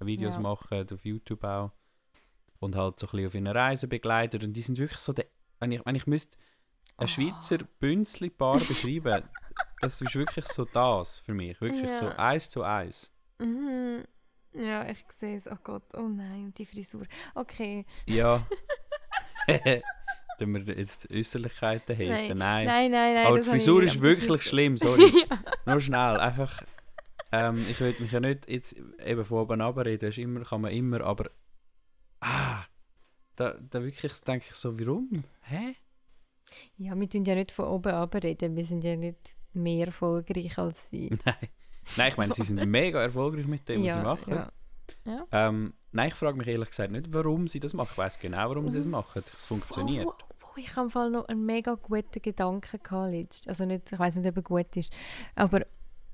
Videos 0.02 0.34
Ja. 0.36 0.40
machen, 0.42 0.86
auf 0.92 1.06
YouTube 1.06 1.44
auch. 1.44 1.72
Und 2.60 2.76
halt 2.76 3.00
so 3.00 3.08
ein 3.08 3.12
bisschen 3.12 3.28
auf 3.28 3.36
ihrer 3.36 3.56
Reise 3.56 3.88
begleitet. 3.88 4.44
Und 4.44 4.54
die 4.54 4.62
sind 4.62 4.78
wirklich 4.78 5.00
so, 5.00 5.14
der, 5.14 5.26
wenn, 5.60 5.72
ich, 5.72 5.86
wenn 5.86 5.96
ich 5.96 6.08
müsste 6.08 6.38
ein 6.98 7.06
Oh. 7.06 7.08
Schweizer 7.08 7.58
Bünzli-Paar 7.80 8.58
beschreiben, 8.60 9.24
das 9.82 10.02
ist 10.02 10.16
wirklich 10.16 10.46
so 10.48 10.66
das 10.66 11.20
für 11.20 11.34
mich. 11.34 11.60
Wirklich 11.62 11.94
so 11.94 12.06
Ja. 12.06 12.16
eins 12.18 12.50
zu 12.50 12.64
eins. 12.64 13.12
Mhm. 13.40 14.04
Ja, 14.54 14.90
ich 14.90 15.04
sehe 15.10 15.38
es. 15.38 15.48
Oh 15.48 15.58
Gott, 15.64 15.84
oh 15.96 16.08
nein, 16.08 16.54
die 16.58 16.66
Frisur. 16.66 17.06
Okay. 17.34 17.86
Ja. 18.06 18.46
Tun 20.38 20.66
wir 20.66 20.78
jetzt 20.78 21.10
Äußerlichkeiten 21.12 21.96
haten? 21.96 22.38
Nein. 22.38 22.66
Nein, 22.66 22.92
nein, 22.92 23.14
nein. 23.14 23.28
Aber 23.28 23.40
die 23.40 23.50
Frisur 23.50 23.84
ist 23.84 24.02
wirklich 24.02 24.44
schlimm, 24.44 24.78
sorry. 24.78 25.12
ja. 25.30 25.40
Nur 25.66 25.82
schnell, 25.82 26.18
einfach. 26.18 26.64
Ähm, 27.32 27.58
ich 27.70 27.80
will 27.80 27.96
mich 28.00 28.12
ja 28.12 28.20
nicht 28.20 28.50
jetzt 28.50 28.76
eben 29.04 29.26
von 29.26 29.40
oben 29.40 29.62
runterreden, 29.62 30.08
das 30.08 30.18
ist 30.18 30.24
immer, 30.24 30.44
kann 30.44 30.62
man 30.62 30.72
immer, 30.72 31.02
aber. 31.02 31.30
Ah! 32.20 32.64
Da, 33.36 33.58
da 33.70 33.84
wirklich 33.84 34.14
denke 34.22 34.46
ich 34.50 34.56
so, 34.56 34.80
warum? 34.80 35.26
Hä? 35.42 35.76
ja, 36.78 36.96
wir 37.00 37.10
tun 37.10 37.26
ja 37.26 37.36
nicht 37.36 37.52
von 37.52 37.66
oben 37.66 37.92
reden. 37.92 38.56
Wir 38.56 38.66
sind 38.66 38.84
ja 38.84 38.96
nicht 38.96 39.38
mehr 39.54 39.88
erfolgreich 39.88 40.58
als 40.58 40.90
sie. 40.90 41.10
Nein. 41.26 41.36
Nein, 41.98 42.10
ich 42.10 42.18
meine, 42.18 42.34
sie 42.34 42.44
sind 42.44 42.66
mega 42.70 43.02
erfolgreich 43.02 43.46
mit 43.46 43.68
dem, 43.70 43.84
was 43.84 43.94
sie 43.94 44.00
machen. 44.00 44.46
ja. 45.06 45.28
Ähm, 45.32 45.74
nein, 45.96 46.10
ich 46.10 46.14
frage 46.14 46.38
mich 46.38 46.48
ehrlich 46.48 46.70
gesagt 46.70 46.92
nicht, 46.92 47.12
warum 47.14 47.48
sie 47.48 47.60
das 47.60 47.74
machen. 47.74 47.90
Ich 47.94 47.98
weiß 47.98 48.20
genau, 48.20 48.50
warum 48.50 48.70
sie 48.70 48.78
das 48.78 48.88
machen. 48.88 49.24
Es 49.38 49.46
funktioniert. 49.46 50.06
Oh, 50.06 50.14
oh, 50.20 50.46
oh, 50.48 50.58
ich 50.58 50.76
habe 50.76 50.86
im 50.86 50.92
Fall 50.92 51.10
noch 51.10 51.28
einen 51.28 51.46
mega 51.46 51.74
guten 51.76 52.22
Gedanken 52.22 52.80
gehabt. 52.84 53.44
Also 53.48 53.66
nicht, 53.66 53.92
ich 53.92 54.00
weiß 54.00 54.18
nicht, 54.18 54.28
ob 54.28 54.36
er 54.36 54.44
gut 54.44 54.76
ist. 54.76 54.94
Aber 55.36 55.66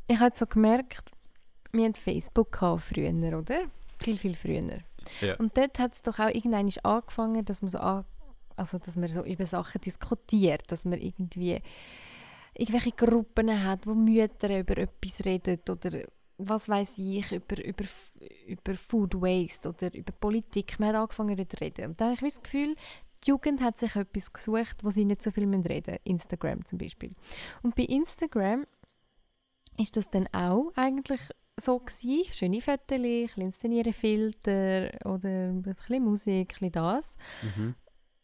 ich 0.08 0.20
habe 0.20 0.36
so 0.36 0.46
gemerkt, 0.46 1.12
wir 1.72 1.86
hatten 1.86 1.96
Facebook 1.96 2.52
gehabt 2.52 2.84
früher, 2.84 3.38
oder? 3.38 3.64
Viel, 4.00 4.18
viel 4.18 4.36
früher. 4.36 4.80
Ja. 5.20 5.36
Und 5.38 5.58
dort 5.58 5.80
hat 5.80 5.94
es 5.94 6.02
doch 6.02 6.20
auch 6.20 6.30
irgendwann 6.30 6.72
angefangen, 6.84 7.44
dass 7.46 7.62
man 7.62 7.70
so 7.70 7.80
an, 7.80 8.06
also 8.56 8.78
dass 8.78 8.96
man 8.96 9.10
so 9.10 9.24
über 9.24 9.46
Sachen 9.46 9.82
diskutiert, 9.82 10.64
dass 10.68 10.86
man 10.86 11.00
irgendwie 11.00 11.60
irgendwelche 12.54 12.92
Gruppen 12.92 13.64
hat, 13.64 13.88
wo 13.88 13.94
Mütter 13.94 14.60
über 14.60 14.78
etwas 14.78 15.26
reden 15.26 15.60
oder 15.70 16.04
was 16.38 16.70
weiß 16.70 16.98
ich, 16.98 17.32
über, 17.32 17.64
über, 17.64 17.86
über 18.48 18.76
Food 18.76 19.16
Waste 19.16 19.70
oder 19.70 19.94
über 19.94 20.12
Politik. 20.12 20.80
Man 20.80 20.90
hat 20.90 20.96
angefangen 20.96 21.50
zu 21.50 21.58
reden. 21.58 21.90
Und 21.90 22.02
dann 22.02 22.16
habe 22.16 22.28
ich 22.28 22.34
das 22.34 22.44
Gefühl, 22.44 22.76
die 23.24 23.30
Jugend 23.30 23.62
hat 23.62 23.78
sich 23.78 23.96
etwas 23.96 24.34
gesucht, 24.34 24.84
wo 24.84 24.90
sie 24.90 25.06
nicht 25.06 25.22
so 25.22 25.32
viel 25.32 25.46
reden 25.46 25.64
müssen. 25.66 26.00
Instagram 26.04 26.66
zum 26.66 26.78
Beispiel. 26.78 27.14
Und 27.62 27.76
bei 27.76 27.84
Instagram 27.84 28.66
ist 29.78 29.96
das 29.96 30.10
dann 30.10 30.28
auch 30.34 30.72
eigentlich 30.76 31.22
so 31.60 31.80
gewesen. 31.80 32.34
Schöne 32.34 32.62
Fotos, 32.62 32.98
ein 32.98 33.02
bisschen 33.02 33.44
inszenieren 33.44 33.94
Filter 33.94 34.90
oder 35.06 35.50
ein 35.50 35.62
bisschen 35.62 36.04
Musik, 36.04 36.34
ein 36.36 36.48
bisschen 36.48 36.72
das. 36.72 37.16
Mhm. 37.44 37.76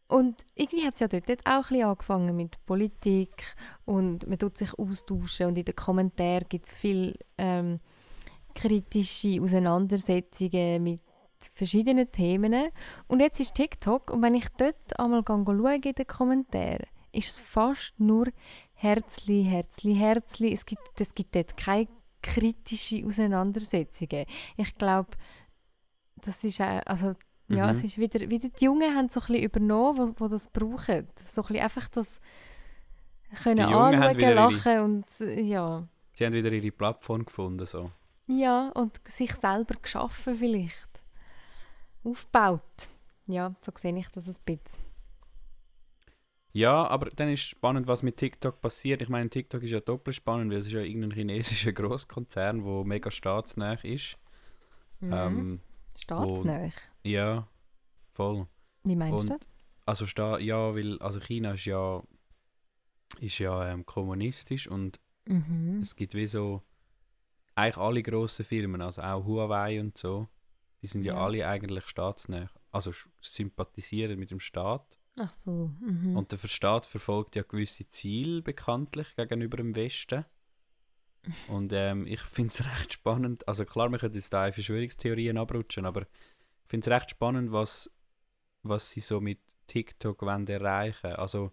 Und 0.09 0.45
irgendwie 0.55 0.85
hat 0.85 0.93
es 0.93 1.01
ja 1.01 1.07
dort, 1.07 1.29
auch 1.45 1.51
ein 1.51 1.61
bisschen 1.61 1.85
angefangen 1.85 2.35
mit 2.35 2.65
Politik 2.65 3.55
und 3.83 4.25
man 4.25 4.39
tut 4.39 4.57
sich 4.57 4.73
austauschen 4.79 5.47
und 5.47 5.57
in 5.57 5.65
den 5.65 5.75
Kommentaren 5.75 6.47
gibt 6.47 6.67
es 6.67 6.73
viele 6.73 7.13
ähm, 7.37 7.81
kritische 8.57 9.39
Auseinandersetzungen 9.41 10.83
mit 10.83 11.01
verschiedenen 11.53 12.11
Themen. 12.11 12.69
Und 13.07 13.19
jetzt 13.19 13.39
ist 13.39 13.55
TikTok 13.55 14.09
und 14.11 14.21
wenn 14.21 14.35
ich 14.35 14.47
dort 14.57 14.99
einmal 14.99 15.23
schaue 15.25 15.75
in 15.75 15.81
den 15.81 16.07
Kommentaren, 16.07 16.87
ist 17.11 17.29
es 17.29 17.39
fast 17.39 17.99
nur 17.99 18.27
Herzli, 18.73 19.43
Herzli, 19.43 19.95
Herzli. 19.95 20.51
Es 20.51 20.65
gibt, 20.65 20.99
es 20.99 21.13
gibt 21.13 21.35
dort 21.35 21.55
keine 21.57 21.87
kritische 22.21 23.05
Auseinandersetzungen. 23.05 24.25
Ich 24.57 24.75
glaube, 24.77 25.11
das 26.15 26.43
ist 26.43 26.59
auch, 26.61 26.81
also 26.85 27.13
ja, 27.49 27.65
Mhm. 27.65 27.71
es 27.71 27.83
ist 27.83 27.97
wieder, 27.97 28.19
wieder 28.29 28.49
die 28.49 28.65
Jungen 28.65 28.93
haben 28.95 29.07
so 29.09 29.19
ein 29.21 29.27
bisschen 29.27 29.43
übernommen, 29.43 29.97
wo, 29.97 30.13
wo 30.25 30.27
das 30.27 30.47
brauchen. 30.49 31.07
So 31.31 31.41
ein 31.41 31.47
bisschen 31.47 31.63
einfach 31.63 31.87
das 31.89 32.19
können 33.43 33.61
anschauen, 33.61 34.19
ihre- 34.19 34.33
lachen 34.33 34.79
und 34.81 35.21
äh, 35.21 35.39
ja. 35.41 35.87
Sie 36.13 36.25
haben 36.25 36.33
wieder 36.33 36.51
ihre 36.51 36.71
Plattform 36.71 37.23
gefunden. 37.25 37.65
So. 37.65 37.91
Ja, 38.27 38.69
und 38.75 38.99
sich 39.07 39.33
selber 39.35 39.75
geschaffen 39.81 40.35
vielleicht. 40.35 40.89
Aufgebaut. 42.03 42.89
Ja, 43.25 43.55
so 43.61 43.71
sehe 43.75 43.97
ich 43.97 44.07
das 44.09 44.27
ein 44.27 44.35
bisschen. 44.45 44.83
Ja, 46.53 46.87
aber 46.87 47.09
dann 47.09 47.29
ist 47.29 47.41
spannend, 47.41 47.87
was 47.87 48.03
mit 48.03 48.17
TikTok 48.17 48.61
passiert. 48.61 49.01
Ich 49.01 49.09
meine, 49.09 49.29
TikTok 49.29 49.61
ist 49.63 49.71
ja 49.71 49.79
doppelt 49.79 50.15
spannend, 50.15 50.51
weil 50.51 50.59
es 50.59 50.67
ist 50.67 50.71
ja 50.73 50.79
irgendein 50.81 51.11
chinesischer 51.11 51.71
Großkonzern, 51.73 52.63
der 52.63 52.83
mega 52.85 53.11
staatsnah 53.11 53.73
ist. 53.83 54.17
Mhm. 54.99 55.13
Ähm, 55.13 55.61
Staatsnähe. 55.97 56.71
ja, 57.03 57.47
voll. 58.13 58.47
Wie 58.83 58.95
meinst 58.95 59.29
du 59.29 59.33
und- 59.33 59.41
das? 59.41 59.47
Also 59.85 60.05
sta 60.05 60.37
ja, 60.39 60.75
weil 60.75 60.99
also 60.99 61.19
China 61.21 61.53
ist 61.53 61.63
ja 61.65 62.01
ist 63.19 63.37
ja 63.39 63.71
ähm, 63.71 63.85
kommunistisch 63.85 64.67
und 64.67 64.99
Mhm. 65.25 65.79
es 65.81 65.95
gibt 65.95 66.13
wie 66.13 66.27
so 66.27 66.61
eigentlich 67.57 67.77
alle 67.77 68.03
grossen 68.03 68.45
Firmen, 68.45 68.81
also 68.81 69.01
auch 69.01 69.25
Huawei 69.25 69.79
und 69.79 69.97
so, 69.97 70.27
die 70.81 70.87
sind 70.87 71.03
ja, 71.03 71.15
Ja. 71.15 71.25
alle 71.25 71.47
eigentlich 71.47 71.87
staatsnah. 71.87 72.49
Also 72.71 72.91
sympathisieren 73.21 74.19
mit 74.19 74.29
dem 74.31 74.39
Staat. 74.39 74.97
Ach 75.19 75.33
so. 75.33 75.71
Mhm. 75.79 76.15
Und 76.15 76.31
der 76.31 76.37
Staat 76.47 76.85
verfolgt 76.85 77.35
ja 77.35 77.41
gewisse 77.41 77.87
Ziele 77.87 78.41
bekanntlich 78.43 79.15
gegenüber 79.15 79.57
dem 79.57 79.75
Westen. 79.75 80.25
Und 81.47 81.73
ähm, 81.73 82.05
ich 82.05 82.21
finde 82.21 82.49
es 82.53 82.63
recht 82.63 82.93
spannend. 82.93 83.47
Also 83.47 83.65
klar, 83.65 83.89
wir 83.89 83.97
können 83.97 84.13
jetzt 84.13 84.31
da 84.31 84.45
in 84.45 84.53
Verschwörungstheorien 84.53 85.37
abrutschen, 85.37 85.85
aber 85.85 86.01
ich 86.03 86.69
finde 86.69 86.89
es 86.89 86.95
recht 86.95 87.09
spannend, 87.09 87.51
was, 87.51 87.89
was 88.61 88.91
sie 88.91 88.99
so 89.01 89.19
mit 89.19 89.39
TikTok 89.65 90.21
wollen 90.21 90.47
erreichen. 90.47 91.13
Also, 91.13 91.51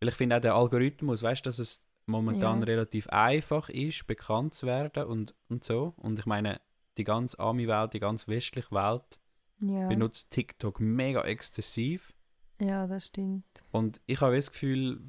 weil 0.00 0.10
ich 0.10 0.14
finde 0.16 0.36
auch 0.36 0.40
der 0.40 0.54
Algorithmus, 0.54 1.22
weißt 1.22 1.46
du, 1.46 1.48
dass 1.48 1.58
es 1.58 1.82
momentan 2.06 2.60
Ja. 2.60 2.64
relativ 2.64 3.08
einfach 3.08 3.68
ist, 3.68 4.06
bekannt 4.06 4.54
zu 4.54 4.66
werden 4.66 5.04
und, 5.04 5.34
und 5.48 5.64
so. 5.64 5.94
Und 5.96 6.18
ich 6.18 6.26
meine, 6.26 6.60
die 6.98 7.04
ganze 7.04 7.38
Ami-Welt, 7.38 7.92
die 7.94 8.00
ganze 8.00 8.28
westliche 8.28 8.70
Welt 8.72 9.20
ja. 9.62 9.88
benutzt 9.88 10.30
TikTok 10.30 10.80
mega 10.80 11.22
exzessiv. 11.22 12.12
ja, 12.60 12.86
das 12.86 13.06
stimmt. 13.06 13.44
Und 13.70 14.00
ich 14.06 14.20
habe 14.20 14.36
das 14.36 14.50
Gefühl, 14.52 15.00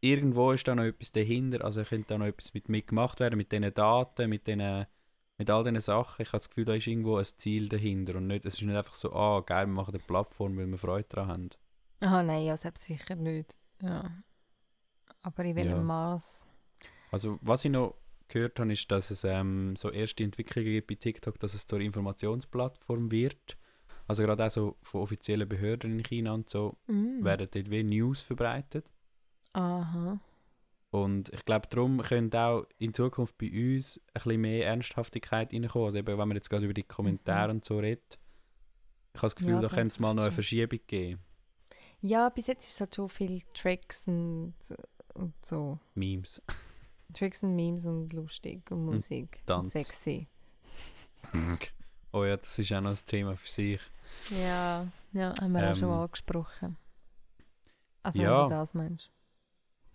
irgendwo 0.00 0.52
ist 0.52 0.66
da 0.68 0.74
noch 0.74 0.84
etwas 0.84 1.12
dahinter. 1.12 1.64
Also 1.64 1.82
könnte 1.82 2.08
da 2.08 2.18
noch 2.18 2.26
etwas 2.26 2.54
mit 2.54 2.68
mitgemacht 2.68 3.20
werden, 3.20 3.36
mit 3.36 3.52
diesen 3.52 3.72
Daten, 3.74 4.30
mit, 4.30 4.46
diesen, 4.46 4.86
mit 5.38 5.50
all 5.50 5.64
diesen 5.64 5.80
Sachen. 5.80 6.22
Ich 6.22 6.28
habe 6.28 6.38
das 6.38 6.48
Gefühl, 6.48 6.64
da 6.64 6.74
ist 6.74 6.86
irgendwo 6.86 7.16
ein 7.16 7.24
Ziel 7.24 7.68
dahinter. 7.68 8.16
Und 8.16 8.26
nicht, 8.28 8.44
es 8.44 8.54
ist 8.54 8.62
nicht 8.62 8.76
einfach 8.76 8.94
so, 8.94 9.12
ah, 9.12 9.40
geil, 9.40 9.66
wir 9.66 9.72
machen 9.74 9.94
eine 9.94 10.02
Plattform, 10.02 10.56
weil 10.56 10.66
wir 10.66 10.78
Freude 10.78 11.06
daran 11.08 11.28
haben. 11.28 11.50
Ah 12.00 12.22
nein, 12.22 12.44
ja, 12.44 12.56
selbst 12.56 12.84
sicher 12.84 13.16
nicht. 13.16 13.56
Ja. 13.82 14.10
Aber 15.22 15.44
in 15.44 15.56
welchem 15.56 15.70
Ja. 15.70 15.82
Maß? 15.82 16.46
Also 17.10 17.38
was 17.42 17.64
ich 17.64 17.70
noch 17.70 17.96
gehört 18.28 18.58
habe, 18.58 18.72
ist, 18.72 18.90
dass 18.90 19.10
es 19.10 19.24
ähm, 19.24 19.76
so 19.76 19.90
erste 19.90 20.24
Entwicklungen 20.24 20.68
gibt 20.70 20.88
bei 20.88 20.94
TikTok, 20.96 21.38
dass 21.38 21.54
es 21.54 21.66
zur 21.66 21.80
Informationsplattform 21.80 23.10
wird. 23.10 23.56
Also 24.08 24.22
gerade 24.22 24.44
auch 24.46 24.50
so 24.50 24.76
von 24.82 25.00
offiziellen 25.02 25.48
Behörden 25.48 25.92
in 25.98 26.02
China 26.04 26.34
und 26.34 26.48
so 26.50 26.76
Mhm. 26.86 27.24
werden 27.24 27.48
dort 27.50 27.70
wie 27.70 27.82
News 27.82 28.22
verbreitet. 28.22 28.86
Aha. 29.52 30.20
Und 30.90 31.28
ich 31.30 31.44
glaube, 31.44 31.66
darum 31.68 32.00
könnte 32.02 32.40
auch 32.40 32.64
in 32.78 32.94
Zukunft 32.94 33.36
bei 33.38 33.50
uns 33.50 33.98
ein 33.98 34.12
bisschen 34.14 34.40
mehr 34.40 34.66
Ernsthaftigkeit 34.66 35.52
reinkommen. 35.52 35.86
Also 35.86 35.98
eben, 35.98 36.06
wenn 36.18 36.28
man 36.28 36.36
jetzt 36.36 36.48
gerade 36.48 36.64
über 36.64 36.74
die 36.74 36.84
Kommentare 36.84 37.50
und 37.50 37.64
so 37.64 37.78
redet. 37.78 38.18
Ich 39.14 39.18
habe 39.18 39.26
das 39.26 39.36
Gefühl, 39.36 39.54
Ja, 39.54 39.60
da 39.60 39.68
könnte 39.68 39.92
es 39.94 39.98
mal 39.98 40.14
noch 40.14 40.22
eine 40.24 40.32
Verschiebung 40.32 40.78
geben. 40.86 41.20
Ja, 42.00 42.28
bis 42.28 42.46
jetzt 42.46 42.66
ist 42.66 42.74
es 42.74 42.80
halt 42.80 42.94
schon 42.94 43.08
viel 43.08 43.42
Tricks 43.54 44.04
und, 44.06 44.54
und 45.16 45.34
so. 45.44 45.78
Memes. 45.94 46.40
Tricks 47.12 47.42
und 47.42 47.54
Memes 47.56 47.86
und 47.86 48.12
lustig 48.12 48.70
und 48.70 48.84
Musik 48.84 49.38
und 49.40 49.46
Tanz. 49.46 49.72
sexy. 49.72 50.28
oh 52.12 52.24
ja, 52.24 52.36
das 52.36 52.58
ist 52.58 52.72
auch 52.72 52.80
noch 52.80 52.90
ein 52.90 53.06
Thema 53.06 53.36
für 53.36 53.46
sich. 53.48 53.80
Ja, 54.30 54.86
ja, 55.12 55.34
haben 55.40 55.52
wir 55.52 55.70
auch 55.70 55.74
schon 55.76 55.88
Ähm, 55.90 55.94
angesprochen. 55.98 56.76
Also 58.02 58.22
ja. 58.22 58.42
wenn 58.42 58.48
du 58.48 58.54
das 58.54 58.74
meinst. 58.74 59.10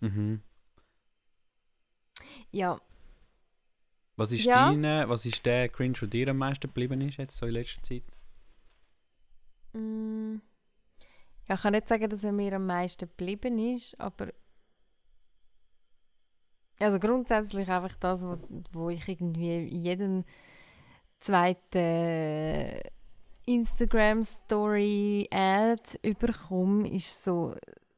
Mhm. 0.00 0.42
Ja, 2.50 2.80
Was 4.16 4.30
ist 4.32 4.44
Ja. 4.44 4.68
deine, 4.70 5.08
was 5.08 5.24
ist 5.26 5.44
der 5.46 5.68
Cringe, 5.68 5.94
der 6.00 6.08
dir 6.08 6.28
am 6.28 6.38
meisten 6.38 6.60
geblieben 6.68 7.00
ist 7.00 7.16
jetzt 7.18 7.36
so 7.36 7.46
in 7.46 7.52
letzter 7.54 7.82
Zeit? 7.82 8.02
mm, 9.72 10.36
ja, 11.48 11.54
ich 11.54 11.60
kann 11.62 11.72
nicht 11.72 11.88
sagen, 11.88 12.08
dass 12.08 12.22
er 12.24 12.32
mir 12.32 12.52
am 12.54 12.66
meisten 12.66 13.08
geblieben 13.08 13.58
ist, 13.58 13.98
aber 14.00 14.28
also 16.82 16.98
grundsätzlich 16.98 17.68
einfach 17.68 17.94
das, 17.96 18.24
wo, 18.24 18.38
wo 18.72 18.88
ich 18.90 19.08
irgendwie 19.08 19.68
in 19.68 19.82
jedem 19.82 20.24
zweiten 21.20 22.80
Instagram-Story-Ad 23.46 25.98
überkomme, 26.02 26.90
ist 26.90 27.24
so, 27.24 27.54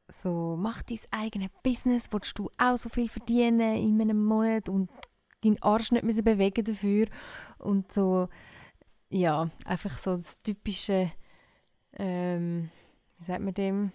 so, 0.07 0.55
mach 0.57 0.83
dein 0.83 0.99
eigenes 1.11 1.49
Business, 1.63 2.07
willst 2.11 2.37
du 2.37 2.49
auch 2.57 2.77
so 2.77 2.89
viel 2.89 3.09
verdienen 3.09 3.75
in 3.75 3.99
einem 4.01 4.23
Monat 4.23 4.69
und 4.69 4.89
deinen 5.43 5.61
Arsch 5.61 5.91
nicht 5.91 6.03
müssen 6.03 6.23
bewegen 6.23 6.63
dafür 6.63 7.07
und 7.57 7.91
so, 7.91 8.29
ja, 9.09 9.49
einfach 9.65 9.97
so 9.97 10.17
das 10.17 10.37
typische, 10.39 11.11
ähm, 11.93 12.69
wie 13.17 13.23
sagt 13.23 13.41
man 13.41 13.53
dem? 13.53 13.91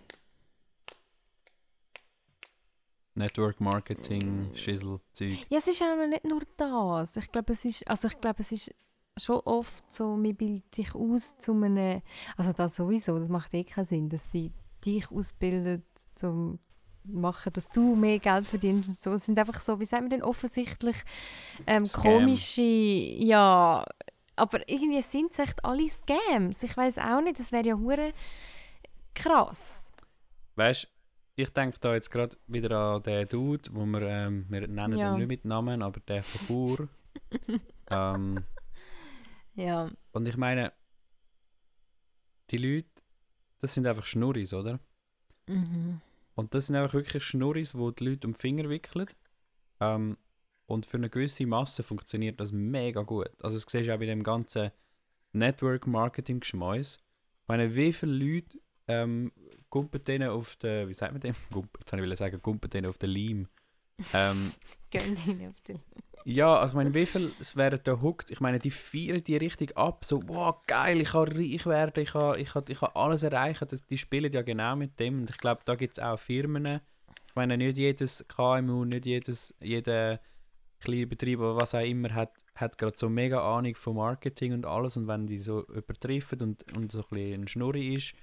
Network 3.15 3.61
Marketing, 3.61 4.51
Schissel, 4.55 5.01
Zeug. 5.13 5.47
Ja, 5.49 5.59
es 5.59 5.67
ist 5.67 5.83
auch 5.83 6.07
nicht 6.07 6.25
nur 6.25 6.43
das. 6.57 7.17
Ich 7.17 7.31
glaube, 7.31 7.53
es 7.53 7.65
ist, 7.65 7.89
also 7.89 8.09
ich 8.09 8.21
glaube, 8.21 8.41
es 8.41 8.53
ist 8.53 8.75
schon 9.17 9.41
oft 9.45 9.93
so, 9.93 10.17
man 10.17 10.35
bildet 10.35 10.77
dich 10.77 10.95
aus 10.95 11.37
zu 11.39 11.53
einem, 11.53 12.03
also 12.37 12.53
das 12.53 12.77
sowieso, 12.77 13.19
das 13.19 13.29
macht 13.29 13.53
eh 13.55 13.65
keinen 13.65 13.85
Sinn, 13.85 14.09
dass 14.09 14.31
sie 14.31 14.53
dich 14.85 15.11
ausbildet 15.11 15.85
zum 16.15 16.59
machen, 17.05 17.53
dass 17.53 17.69
du 17.69 17.97
mehr 17.97 18.19
Geld 18.19 18.47
verdienst 18.47 18.89
und 18.89 18.99
so. 18.99 19.13
Es 19.15 19.27
sind 19.27 19.39
einfach 19.39 19.61
so, 19.61 19.81
wie 19.81 19.85
sagt 19.85 20.03
man 20.03 20.11
denn, 20.11 20.23
offensichtlich 20.23 20.97
ähm, 21.67 21.85
komische, 21.85 22.63
ja, 22.63 23.85
aber 24.37 24.69
irgendwie 24.69 25.03
sind 25.03 25.33
es 25.33 25.39
echt 25.39 25.65
alle 25.65 25.89
Scams. 25.89 26.63
Ich 26.63 26.77
weiß 26.77 26.99
auch 26.99 27.21
nicht, 27.21 27.39
das 27.39 27.53
wäre 27.53 27.67
ja 27.67 27.75
hure 27.77 28.13
krass. 29.15 29.89
Weißt 30.57 30.89
ich 31.43 31.51
denke 31.51 31.79
da 31.81 31.95
jetzt 31.95 32.11
gerade 32.11 32.37
wieder 32.47 32.71
an 32.97 33.03
den 33.03 33.29
Dude, 33.29 33.71
wo 33.73 33.85
wir, 33.87 34.03
ähm, 34.03 34.47
wir 34.49 34.67
nennen 34.69 34.99
Ja. 34.99 35.13
ihn 35.13 35.19
nicht 35.19 35.29
mit 35.29 35.45
Namen, 35.45 35.83
aber 35.83 36.01
der 36.01 36.23
Chur. 36.23 36.89
ähm, 37.91 38.45
Ja, 39.55 39.91
und 40.13 40.27
ich 40.27 40.37
meine, 40.37 40.73
die 42.51 42.57
Leute, 42.57 42.89
das 43.61 43.75
sind 43.75 43.87
einfach 43.87 44.05
Schnurris, 44.05 44.53
oder? 44.55 44.81
mhm. 45.47 46.01
Und 46.37 46.55
das 46.55 46.69
sind 46.69 46.77
einfach 46.77 46.95
wirklich 46.95 47.23
Schnurris, 47.25 47.73
die 47.73 47.95
die 47.99 48.05
Leute 48.05 48.27
um 48.27 48.33
die 48.33 48.39
Finger 48.41 48.69
wickeln. 48.71 49.07
Ähm, 49.81 50.17
und 50.67 50.87
für 50.87 50.97
eine 50.97 51.11
gewisse 51.11 51.45
Masse 51.47 51.83
funktioniert 51.83 52.41
das 52.41 52.53
mega 52.53 53.03
gut. 53.03 53.31
Also 53.43 53.57
das 53.57 53.67
siehst 53.69 53.89
du 53.89 53.95
auch 53.95 53.99
bei 53.99 54.07
dem 54.07 54.23
ganzen 54.23 54.71
Network-Marketing-Geschmäus. 55.33 56.97
Ich 56.97 57.49
meine, 57.49 57.75
wie 57.75 57.93
viele 57.93 58.13
Leute 58.13 58.59
ähm, 58.89 59.33
gumpen 59.71 60.05
denen 60.05 60.29
auf 60.29 60.57
der, 60.57 60.89
wie 60.89 60.95
sagt 60.95 61.13
man 61.13 61.21
dem? 61.21 61.35
Gumpen, 61.53 61.81
jetzt 61.81 61.93
wollte 61.93 62.13
ich 62.13 62.19
sagen, 62.19 62.43
gumpen 62.43 62.71
denen 62.71 62.89
auf 62.89 62.99
der 62.99 63.09
Leim. 63.09 63.49
Ähm, 64.13 64.53
gehen 64.91 65.17
die 65.17 65.47
auf 65.47 65.61
die. 65.61 65.75
ja, 66.25 66.57
also 66.57 66.73
ich 66.73 66.77
meine, 66.77 66.95
wie 66.95 67.07
viel 67.07 67.33
es 67.41 67.57
werden 67.57 67.81
da 67.85 68.01
hooked? 68.01 68.31
Ich 68.31 68.41
meine, 68.41 68.59
die 68.59 68.71
feiern 68.71 69.23
die 69.23 69.37
richtig 69.37 69.77
ab. 69.77 70.05
So, 70.05 70.23
wow, 70.27 70.57
geil, 70.67 71.01
ich 71.01 71.11
kann 71.11 71.29
reich 71.29 71.67
werden, 71.67 72.03
ich 72.03 72.11
kann, 72.11 72.39
ich 72.39 72.51
kann, 72.51 72.65
ich 72.69 72.81
kann 72.81 72.91
alles 72.95 73.23
erreichen. 73.23 73.69
Das, 73.71 73.87
die 73.87 73.99
spielen 73.99 74.33
ja 74.33 74.43
genau 74.43 74.77
mit 74.77 74.99
dem. 74.99 75.21
Und 75.21 75.31
ich 75.31 75.39
glaube, 75.39 75.63
da 75.65 75.75
gibt 75.75 75.99
es 75.99 76.03
auch 76.03 76.19
Firmen. 76.19 76.81
Ich 77.29 77.37
meine, 77.37 77.57
nicht 77.57 77.79
jedes 77.79 78.25
KMU, 78.29 78.85
nicht 78.85 79.07
jedes, 79.07 79.55
jeder 79.61 80.21
kleine 80.81 81.07
Betrieb 81.07 81.41
oder 81.41 81.57
was 81.57 81.75
auch 81.75 81.85
immer 81.85 82.13
hat, 82.15 82.33
hat 82.55 82.79
gerade 82.79 82.97
so 82.97 83.09
mega 83.09 83.57
Ahnung 83.57 83.75
von 83.75 83.97
Marketing 83.97 84.53
und 84.53 84.67
alles. 84.67 84.97
Und 84.97 85.07
wenn 85.07 85.27
die 85.27 85.39
so 85.39 85.65
übertreffen 85.67 86.41
und, 86.41 86.77
und 86.77 86.91
so 86.91 87.01
ein 87.01 87.05
bisschen 87.11 87.43
ein 87.43 87.49
Schnurri 87.49 87.95
ist, 87.95 88.15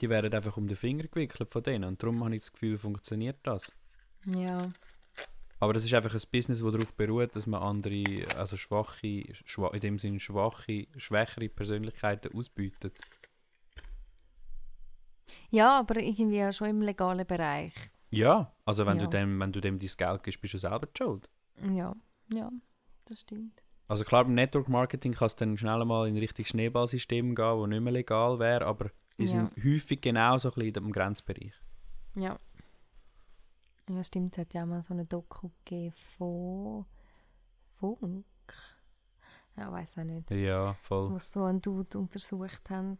die 0.00 0.08
werden 0.08 0.32
einfach 0.32 0.56
um 0.56 0.66
den 0.68 0.76
Finger 0.76 1.04
gewickelt 1.04 1.52
von 1.52 1.62
denen. 1.62 1.84
Und 1.84 2.02
darum 2.02 2.22
habe 2.24 2.34
ich 2.34 2.42
das 2.42 2.52
Gefühl, 2.52 2.78
funktioniert 2.78 3.38
das. 3.42 3.72
Ja, 4.26 4.62
Aber 5.60 5.72
das 5.72 5.84
ist 5.84 5.94
einfach 5.94 6.14
ein 6.14 6.22
Business, 6.30 6.60
das 6.60 6.72
darauf 6.72 6.92
beruht, 6.94 7.34
dass 7.34 7.46
man 7.46 7.62
andere, 7.62 8.04
also 8.36 8.56
schwache, 8.56 9.24
schwa 9.44 9.68
in 9.74 9.80
dem 9.80 9.98
Sinne 9.98 10.20
schwache, 10.20 10.86
schwächere 10.96 11.48
Persönlichkeiten 11.48 12.32
ausbietet. 12.36 12.94
ja, 15.50 15.78
aber 15.80 16.00
irgendwie 16.00 16.38
ja 16.38 16.52
schon 16.52 16.68
im 16.68 16.82
legalen 16.82 17.26
Bereich. 17.26 17.72
Ja, 18.10 18.52
also 18.64 18.86
wenn, 18.86 18.98
Ja. 18.98 19.04
Du 19.04 19.10
dem, 19.10 19.38
wenn 19.40 19.52
du 19.52 19.60
dem 19.60 19.78
dein 19.78 19.90
Geld 19.96 20.22
gibst, 20.22 20.40
bist 20.40 20.54
du 20.54 20.58
selber 20.58 20.88
schuld. 20.96 21.28
Ja, 21.72 21.94
ja, 22.32 22.50
das 23.04 23.20
stimmt. 23.20 23.62
Also 23.86 24.04
klar, 24.04 24.24
beim 24.24 24.34
Network 24.34 24.68
Marketing 24.68 25.12
kann 25.12 25.26
es 25.26 25.36
dann 25.36 25.56
schnell 25.56 25.84
mal 25.84 26.08
in 26.08 26.16
Richtung 26.18 26.44
Schneeballsystem 26.44 27.34
gehen, 27.34 27.60
das 27.60 27.68
nicht 27.68 27.80
mehr 27.80 27.92
legal 27.92 28.38
wäre, 28.38 28.66
aber 28.66 28.90
die 29.18 29.24
Ja. 29.24 29.28
sind 29.30 29.52
häufig 29.64 30.00
genau 30.00 30.38
so 30.38 30.48
ein 30.50 30.54
bisschen 30.54 30.84
im 30.86 30.92
Grenzbereich. 30.92 31.52
Ja. 32.14 32.38
Ja, 33.90 34.04
stimmt. 34.04 34.34
Es 34.34 34.38
hat 34.42 34.54
ja 34.54 34.62
auch 34.62 34.66
mal 34.66 34.82
so 34.82 34.92
eine 34.94 35.04
Doku 35.04 35.50
gegeben 35.64 35.94
von 36.16 36.84
Funk. 37.78 38.24
Ja, 39.56 39.72
weiß 39.72 39.98
auch 39.98 40.04
nicht. 40.04 40.30
Ja, 40.30 40.74
voll. 40.74 41.10
Wo 41.10 41.18
sie 41.18 41.26
so 41.32 41.44
einen 41.44 41.60
Dude 41.60 41.98
untersucht 41.98 42.68
haben. 42.70 42.98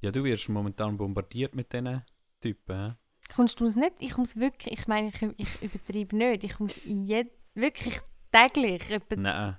Ja, 0.00 0.10
du 0.12 0.22
wirst 0.24 0.48
momentan 0.48 0.96
bombardiert 0.96 1.54
mit 1.54 1.72
diesen 1.72 2.02
Typen. 2.40 2.96
Kommst 3.34 3.58
du 3.60 3.64
es 3.66 3.74
nicht? 3.76 3.94
Ich 3.98 4.16
muss 4.16 4.36
wirklich, 4.36 4.78
ich 4.78 4.86
meine, 4.86 5.08
ich, 5.08 5.22
ich 5.38 5.62
übertreibe 5.62 6.16
nicht. 6.16 6.44
Ich 6.44 6.60
muss 6.60 6.76
wirklich 6.86 8.00
täglich. 8.30 8.82
Nein. 9.16 9.58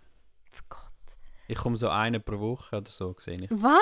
Ich 1.47 1.57
komme 1.57 1.77
so 1.77 1.89
eine 1.89 2.19
pro 2.19 2.39
Woche 2.39 2.77
oder 2.77 2.91
so, 2.91 3.15
sehe 3.19 3.41
ich. 3.41 3.49
Was? 3.51 3.79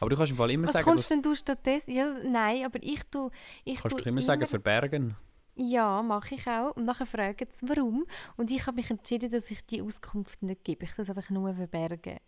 Aber 0.00 0.10
du 0.10 0.16
kannst 0.16 0.32
im 0.32 0.36
Fall 0.38 0.50
immer 0.50 0.66
Was 0.66 0.72
sagen, 0.74 0.84
kommst 0.84 1.04
dass, 1.04 1.08
denn 1.08 1.22
du 1.22 1.34
stattdessen? 1.34 1.92
Ja, 1.94 2.12
nein, 2.24 2.64
aber 2.64 2.78
ich 2.82 3.02
tue... 3.04 3.30
Ich 3.64 3.80
kannst 3.80 3.98
du 3.98 4.08
immer 4.08 4.22
sagen, 4.22 4.46
verbergen. 4.46 5.16
Ja, 5.54 6.02
mache 6.02 6.34
ich 6.34 6.46
auch. 6.46 6.76
Und 6.76 6.84
nachher 6.84 7.06
fragen 7.06 7.46
sie, 7.50 7.68
warum. 7.68 8.06
Und 8.36 8.50
ich 8.50 8.66
habe 8.66 8.76
mich 8.76 8.90
entschieden, 8.90 9.30
dass 9.30 9.50
ich 9.50 9.64
die 9.64 9.80
Auskunft 9.80 10.42
nicht 10.42 10.64
gebe. 10.64 10.84
Ich 10.84 10.98
es 10.98 11.08
einfach 11.08 11.30
nur 11.30 11.54
verbergen. 11.54 12.18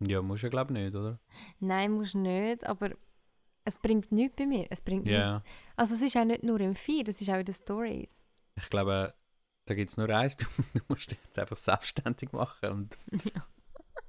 Ja, 0.00 0.20
musst 0.22 0.42
du 0.42 0.46
ja 0.46 0.50
glaube 0.50 0.72
ich 0.74 0.80
nicht, 0.84 0.94
oder? 0.94 1.18
Nein, 1.60 1.92
musst 1.92 2.14
nicht, 2.14 2.66
aber 2.66 2.90
es 3.64 3.78
bringt 3.78 4.10
nichts 4.12 4.36
bei 4.36 4.46
mir. 4.46 4.66
Es 4.70 4.80
bringt 4.80 5.06
Ja. 5.06 5.34
nichts. 5.34 5.50
Also 5.76 5.94
es 5.94 6.02
ist 6.02 6.16
auch 6.16 6.24
nicht 6.24 6.42
nur 6.42 6.60
im 6.60 6.74
Feed, 6.74 7.08
es 7.08 7.20
ist 7.20 7.28
auch 7.30 7.34
in 7.36 7.44
den 7.44 7.54
Stories. 7.54 8.26
Ich 8.56 8.68
glaube, 8.68 9.14
da 9.66 9.74
gibt 9.74 9.90
es 9.90 9.96
nur 9.96 10.08
eins. 10.10 10.36
Du, 10.36 10.46
du 10.74 10.80
musst 10.88 11.10
dich 11.10 11.18
jetzt 11.24 11.38
einfach 11.38 11.56
selbstständig 11.56 12.32
machen. 12.32 12.70
Und 12.70 12.98
Ja. 13.24 13.46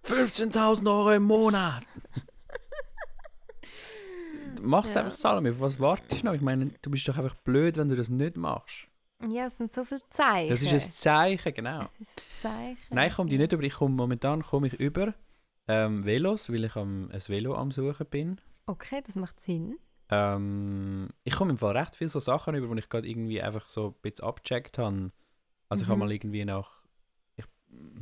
15.000 0.04 0.88
Euro 0.88 1.12
im 1.12 1.24
Monat! 1.24 1.84
Mach's 4.62 4.94
Ja. 4.94 5.02
einfach, 5.02 5.14
Salome. 5.14 5.50
Auf 5.52 5.60
was 5.60 5.80
wartest 5.80 6.22
du 6.22 6.26
noch? 6.26 6.34
Ich 6.34 6.42
meine, 6.42 6.68
du 6.82 6.92
bist 6.92 7.08
doch 7.08 7.18
einfach 7.18 7.36
blöd, 7.36 7.78
wenn 7.78 7.90
du 7.90 7.96
das 7.96 8.10
nicht 8.10 8.38
machst. 8.38 8.88
Ja, 9.30 9.46
es 9.48 9.58
sind 9.58 9.72
so 9.74 9.84
viele 9.86 10.02
Zeichen. 10.10 10.50
Das 10.50 10.62
ist 10.62 10.74
ein 10.74 10.94
Zeichen, 10.94 11.54
genau. 11.54 11.86
Es 11.86 12.00
ist 12.00 12.20
ein 12.20 12.42
Zeichen. 12.42 12.96
Nein, 12.96 13.08
ich 13.10 13.16
komme 13.16 13.30
die 13.30 13.38
nicht 13.38 13.52
über. 13.54 13.64
Ich 13.64 13.74
komme, 13.74 13.96
momentan 13.96 14.42
komme 14.44 14.68
ich 14.68 14.74
über 14.74 15.14
ähm, 15.68 16.06
Velos, 16.06 16.52
weil 16.52 16.64
ich 16.66 16.76
am, 16.76 17.10
ein 17.12 17.22
Velo 17.28 17.56
am 17.56 17.72
Suchen 17.72 18.06
bin. 18.08 18.42
Okay, 18.66 19.02
das 19.06 19.16
macht 19.16 19.40
Sinn. 19.40 19.78
Ähm, 20.10 21.10
ich 21.24 21.34
komme 21.34 21.52
im 21.52 21.58
Fall 21.58 21.78
recht 21.78 21.96
viele 21.96 22.10
so 22.10 22.20
Sachen 22.20 22.56
über, 22.56 22.68
wo 22.70 22.74
ich 22.76 22.90
gerade 22.90 23.08
irgendwie 23.08 23.42
einfach 23.42 23.70
so 23.70 23.90
ein 23.90 24.02
bisschen 24.02 24.26
abgecheckt 24.26 24.78
habe. 24.78 25.12
Also 25.70 25.84
ich 25.84 25.88
habe 25.90 25.98
Mhm. 25.98 26.00
mal 26.06 26.12
irgendwie 26.12 26.44
nach, 26.46 26.81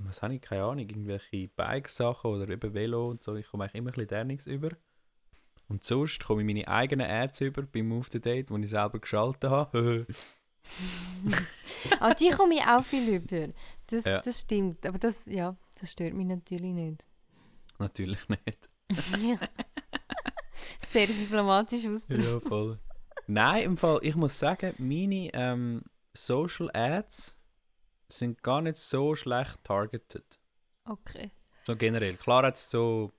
was 0.05 0.21
habe 0.21 0.35
ich, 0.35 0.41
keine 0.41 0.63
Ahnung, 0.63 0.79
irgendwelche 0.79 1.47
Bike-Sachen 1.49 2.31
oder 2.31 2.47
über 2.47 2.73
Velo 2.73 3.09
und 3.09 3.21
so. 3.23 3.35
Ich 3.35 3.47
komme 3.47 3.63
eigentlich 3.65 3.75
immer 3.75 3.89
ein 3.89 3.93
bisschen 3.93 4.07
der 4.07 4.23
nichts 4.23 4.45
über. 4.47 4.69
Und 5.67 5.83
sonst 5.83 6.23
komme 6.25 6.41
ich 6.41 6.47
meine 6.47 6.67
eigenen 6.67 7.09
Ads 7.09 7.41
über 7.41 7.61
bei 7.61 7.83
Move 7.83 8.07
the 8.11 8.19
Date, 8.19 8.49
die 8.49 8.63
ich 8.63 8.69
selber 8.71 8.99
geschaltet 8.99 9.49
habe. 9.51 10.07
Aber 11.99 12.15
die 12.19 12.29
komme 12.31 12.55
ich 12.55 12.63
auch 12.67 12.83
viel 12.83 13.15
über. 13.15 13.53
Das, 13.87 14.05
Ja. 14.05 14.19
das 14.21 14.39
stimmt. 14.39 14.85
Aber 14.85 14.97
das, 14.97 15.25
ja, 15.27 15.55
das 15.79 15.91
stört 15.91 16.13
mich 16.13 16.25
natürlich 16.25 16.73
nicht. 16.73 17.07
Natürlich 17.77 18.19
nicht. 18.29 18.69
ja. 19.21 19.37
Sehr 20.81 21.05
diplomatisch 21.07 21.85
ausdrücken. 21.85 22.23
Ja, 22.23 22.39
voll. 22.39 22.79
Nein, 23.27 23.63
im 23.63 23.77
Fall, 23.77 23.99
ich 24.01 24.15
muss 24.15 24.37
sagen, 24.39 24.73
meine 24.79 25.29
ähm, 25.33 25.83
Social 26.15 26.69
Ads 26.73 27.35
sind 28.09 28.41
gar 28.43 28.61
nicht 28.61 28.77
so 28.77 29.15
schlecht 29.15 29.63
targeted. 29.63 30.39
Okay. 30.85 31.31
So 31.65 31.75
generell. 31.75 32.17
Klar 32.17 32.45
hat 32.45 32.55
es 32.55 32.69
so 32.69 33.11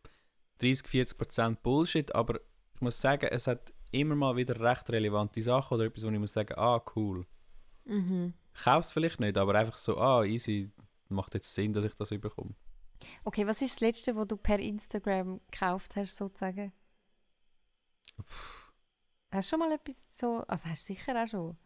30-40% 0.61 1.57
Bullshit, 1.63 2.15
aber 2.15 2.41
ich 2.75 2.81
muss 2.81 3.01
sagen, 3.01 3.29
es 3.31 3.47
hat 3.47 3.73
immer 3.93 4.15
mal 4.15 4.37
wieder 4.37 4.59
recht 4.61 4.91
relevante 4.91 5.43
Sachen 5.43 5.75
oder 5.75 5.85
etwas, 5.87 6.05
wo 6.05 6.11
ich 6.11 6.19
muss 6.19 6.33
sagen, 6.33 6.55
ah, 6.57 6.83
cool. 6.97 7.27
Mhm. 7.85 8.35
Ich 8.55 8.63
kaufe 8.63 8.81
es 8.81 8.93
vielleicht 8.93 9.21
nicht, 9.21 9.37
aber 9.37 9.55
einfach 9.55 9.79
so, 9.79 9.99
ah, 9.99 10.25
easy, 10.25 10.71
macht 11.09 11.35
jetzt 11.35 11.55
Sinn, 11.55 11.73
dass 11.73 11.85
ich 11.85 11.95
das 11.95 12.11
überkomme. 12.11 12.55
Okay, 13.25 13.47
was 13.47 13.63
ist 13.63 13.77
das 13.77 13.81
Letzte, 13.81 14.17
was 14.17 14.29
du 14.29 14.37
per 14.37 14.59
Instagram 14.59 15.41
gekauft 15.51 15.97
hast, 15.97 16.17
sozusagen? 16.17 16.73
Hast 19.31 19.49
du 19.49 19.51
schon 19.51 19.61
mal 19.61 19.73
etwas 19.73 20.07
so... 20.17 20.45
Also 20.47 20.69
hast 20.69 20.89
du 20.89 20.95
sicher 20.95 21.23
auch 21.23 21.29
schon. 21.29 21.57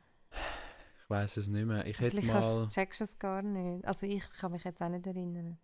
Ich 1.05 1.11
weiß 1.11 1.37
es 1.37 1.49
nicht 1.49 1.67
mehr. 1.67 1.87
Ich 1.87 2.01
hätte 2.01 2.21
Vielleicht 2.21 2.33
mal... 2.33 2.69
checkst 2.69 3.01
du 3.01 3.05
es 3.05 3.19
gar 3.19 3.43
nicht. 3.43 3.85
Also 3.85 4.07
ich 4.07 4.23
kann 4.41 4.53
mich 4.53 4.65
jetzt 4.65 4.83
auch 4.83 4.89
nicht 4.89 5.07
erinnern. 5.07 5.59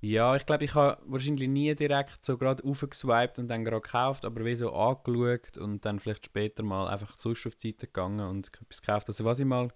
Ja, 0.00 0.36
ich 0.36 0.46
glaube, 0.46 0.64
ich 0.64 0.74
habe 0.74 1.00
wahrscheinlich 1.06 1.48
nie 1.48 1.74
direkt 1.74 2.24
so 2.24 2.38
gerade 2.38 2.62
aufgeswiped 2.64 3.38
und 3.38 3.48
dann 3.48 3.64
gerade 3.64 3.80
gekauft, 3.80 4.24
aber 4.24 4.44
wie 4.44 4.54
so 4.54 4.72
angeschaut 4.72 5.56
und 5.58 5.84
dann 5.84 5.98
vielleicht 5.98 6.26
später 6.26 6.62
mal 6.62 6.86
einfach 6.88 7.16
sonst 7.16 7.46
auf 7.46 7.56
die 7.56 7.70
Seite 7.72 7.86
gegangen 7.86 8.20
und 8.28 8.48
etwas 8.60 8.80
gekauft. 8.80 9.08
Also 9.08 9.24
was 9.24 9.40
ich 9.40 9.44
mal, 9.46 9.72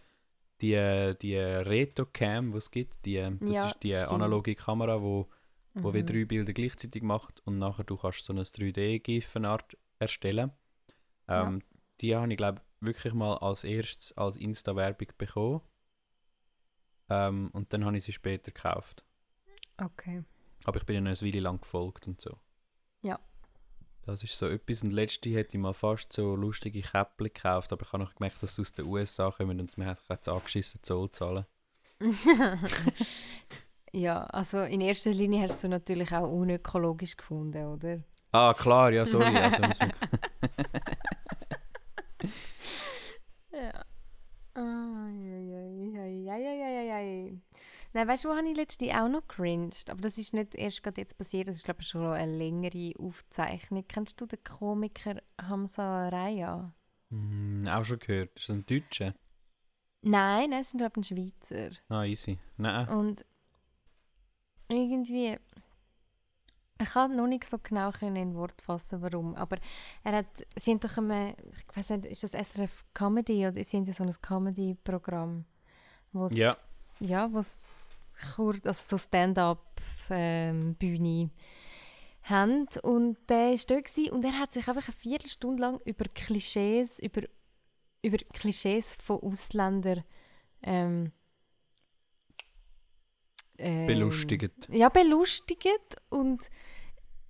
die, 0.61 1.15
die 1.21 1.37
Reto-Cam, 1.37 2.53
die 2.53 2.59
es 2.59 2.71
gibt, 2.71 3.05
die, 3.05 3.17
das 3.41 3.51
Ja, 3.51 3.69
ist 3.71 3.83
die 3.83 3.95
stimmt. 3.97 4.13
analoge 4.13 4.55
Kamera, 4.55 5.03
wo, 5.03 5.29
wo 5.75 5.93
wie 5.93 6.03
Mhm. 6.03 6.07
drei 6.07 6.25
Bilder 6.25 6.53
gleichzeitig 6.53 7.03
macht 7.03 7.41
und 7.45 7.59
nachher 7.59 7.83
du 7.85 7.97
kannst 7.97 8.25
so 8.25 8.33
ein 8.33 8.39
3D-GIF-Art 8.39 9.77
erstellen. 9.99 10.53
Ja. 11.29 11.49
Ähm, 11.49 11.59
Die 12.01 12.15
habe 12.15 12.31
ich 12.31 12.37
glaube 12.37 12.61
wirklich 12.83 13.15
mal 13.15 13.37
als 13.39 13.65
erstes 13.65 14.17
als 14.17 14.37
Insta-Werbung 14.37 15.09
bekommen. 15.17 15.61
Ähm, 17.09 17.51
und 17.53 17.73
dann 17.73 17.85
habe 17.85 17.97
ich 17.97 18.05
sie 18.05 18.13
später 18.13 18.51
gekauft. 18.51 19.05
Okay. 19.79 20.25
Aber 20.65 20.79
ich 20.79 20.87
bin 20.87 20.97
ihnen 20.97 21.07
eine 21.07 21.21
Weile 21.21 21.41
lang 21.41 21.61
gefolgt 21.61 22.07
und 22.07 22.21
so. 22.21 22.39
Das 24.05 24.23
ist 24.25 24.37
so 24.37 24.49
etwas. 24.49 24.83
Und 24.83 24.91
letzte 24.93 25.31
hätte 25.31 25.57
ich 25.57 25.63
mal 25.63 25.73
fast 25.73 26.13
so 26.13 26.35
lustige 26.35 26.83
Käppchen 26.83 27.27
gekauft, 27.33 27.73
aber 27.73 27.87
ich 27.87 27.93
habe 27.93 28.03
noch 28.03 28.15
gemerkt, 28.15 28.43
dass 28.43 28.57
sie 28.57 28.63
aus 28.63 28.73
den 28.73 28.87
USA 28.87 29.31
kommen 29.31 29.61
und 29.61 29.79
mir 29.79 29.87
hat 29.87 30.03
jetzt 30.09 30.29
angeschissen, 30.29 30.83
Zoll 30.83 31.11
zahlen. 31.13 31.47
ja, 33.93 34.25
also 34.25 34.59
in 34.63 34.81
erster 34.81 35.13
Linie 35.13 35.43
hast 35.43 35.63
du 35.63 35.69
natürlich 35.69 36.13
auch 36.13 36.29
unökologisch 36.29 37.17
gefunden, 37.17 37.65
oder? 37.65 38.03
Ah, 38.33 38.53
klar, 38.55 38.91
ja, 38.93 39.07
sorry. 39.07 39.37
Also 39.37 39.63
muss 39.69 39.79
man 39.79 39.93
Ja. 43.53 43.85
Ai, 44.55 45.63
Nein, 48.03 48.09
weißt 48.09 48.25
du, 48.25 48.31
wo 48.31 48.35
habe 48.35 48.49
ich 48.49 48.57
letztens 48.57 48.91
auch 48.95 49.09
noch 49.09 49.29
cringed? 49.29 49.89
Aber 49.89 50.01
das 50.01 50.19
ist 50.19 50.35
nicht 50.35 50.57
erst 50.57 50.83
gerade 50.83 51.01
jetzt 51.01 51.17
passiert, 51.17 51.47
das 51.47 51.55
ist 51.55 51.65
glaube 51.65 51.83
ich 51.83 51.87
schon 51.87 52.05
eine 52.05 52.37
längere 52.37 52.93
Aufzeichnung. 52.99 53.85
Kennst 53.87 54.21
du 54.21 54.27
den 54.27 54.43
Komiker 54.43 55.23
Hamza 55.41 56.09
Raya? 56.09 56.75
Mm, 57.11 57.69
auch 57.69 57.85
schon 57.85 58.01
gehört. 58.01 58.37
Ist 58.37 58.49
das 58.49 58.57
ein 58.57 58.67
Deutscher? 58.67 59.15
Nein, 60.01 60.51
er 60.51 60.63
ist 60.63 60.77
glaube 60.77 61.01
ich 61.01 61.13
ein 61.13 61.17
Schweizer. 61.17 61.71
Ah, 61.91 62.03
easy. 62.03 62.41
Nein. 62.57 62.89
Und 62.89 63.25
irgendwie, 64.67 65.39
ich 66.81 66.91
kann 66.91 67.15
noch 67.15 67.29
nicht 67.29 67.45
so 67.45 67.57
genau 67.63 67.93
in 68.01 68.35
Wort 68.35 68.61
fassen, 68.61 69.01
warum. 69.01 69.37
Aber 69.37 69.59
er 70.03 70.17
hat, 70.17 70.27
sie 70.59 70.73
haben 70.73 70.81
doch 70.81 70.97
immer, 70.97 71.35
ich 71.39 71.77
weiß 71.77 71.91
nicht, 71.91 72.07
ist 72.07 72.25
das 72.25 72.33
SRF 72.33 72.85
Comedy 72.95 73.47
oder 73.47 73.63
sie 73.63 73.77
haben 73.77 73.85
ja 73.85 73.93
so 73.93 74.03
ein 74.03 74.13
Comedy-Programm, 74.21 75.45
wo 76.11 76.27
Ja. 76.33 76.57
ja, 76.99 77.33
wo 77.33 77.39
es 77.39 77.61
kurz, 78.35 78.89
so 78.89 78.99
Stand-up-Bühne 78.99 81.31
haben. 82.23 82.67
Und 82.83 83.19
der 83.29 83.51
war 83.51 83.59
dort 83.69 83.99
und 84.11 84.25
er 84.25 84.39
hat 84.39 84.53
sich 84.53 84.69
einfach 84.69 84.89
eine 84.89 84.97
Viertelstunde 84.97 85.61
lang 85.61 85.81
über 85.85 86.07
Klischees, 86.07 86.99
über, 86.99 87.23
über 88.03 88.19
Klischees 88.33 88.97
von 89.03 89.21
Ausländern 89.21 90.03
ähm, 90.63 91.13
ähm, 93.59 93.87
Belustigt. 93.87 94.69
ja, 94.71 94.89
belustigt 94.89 95.69
und 96.09 96.43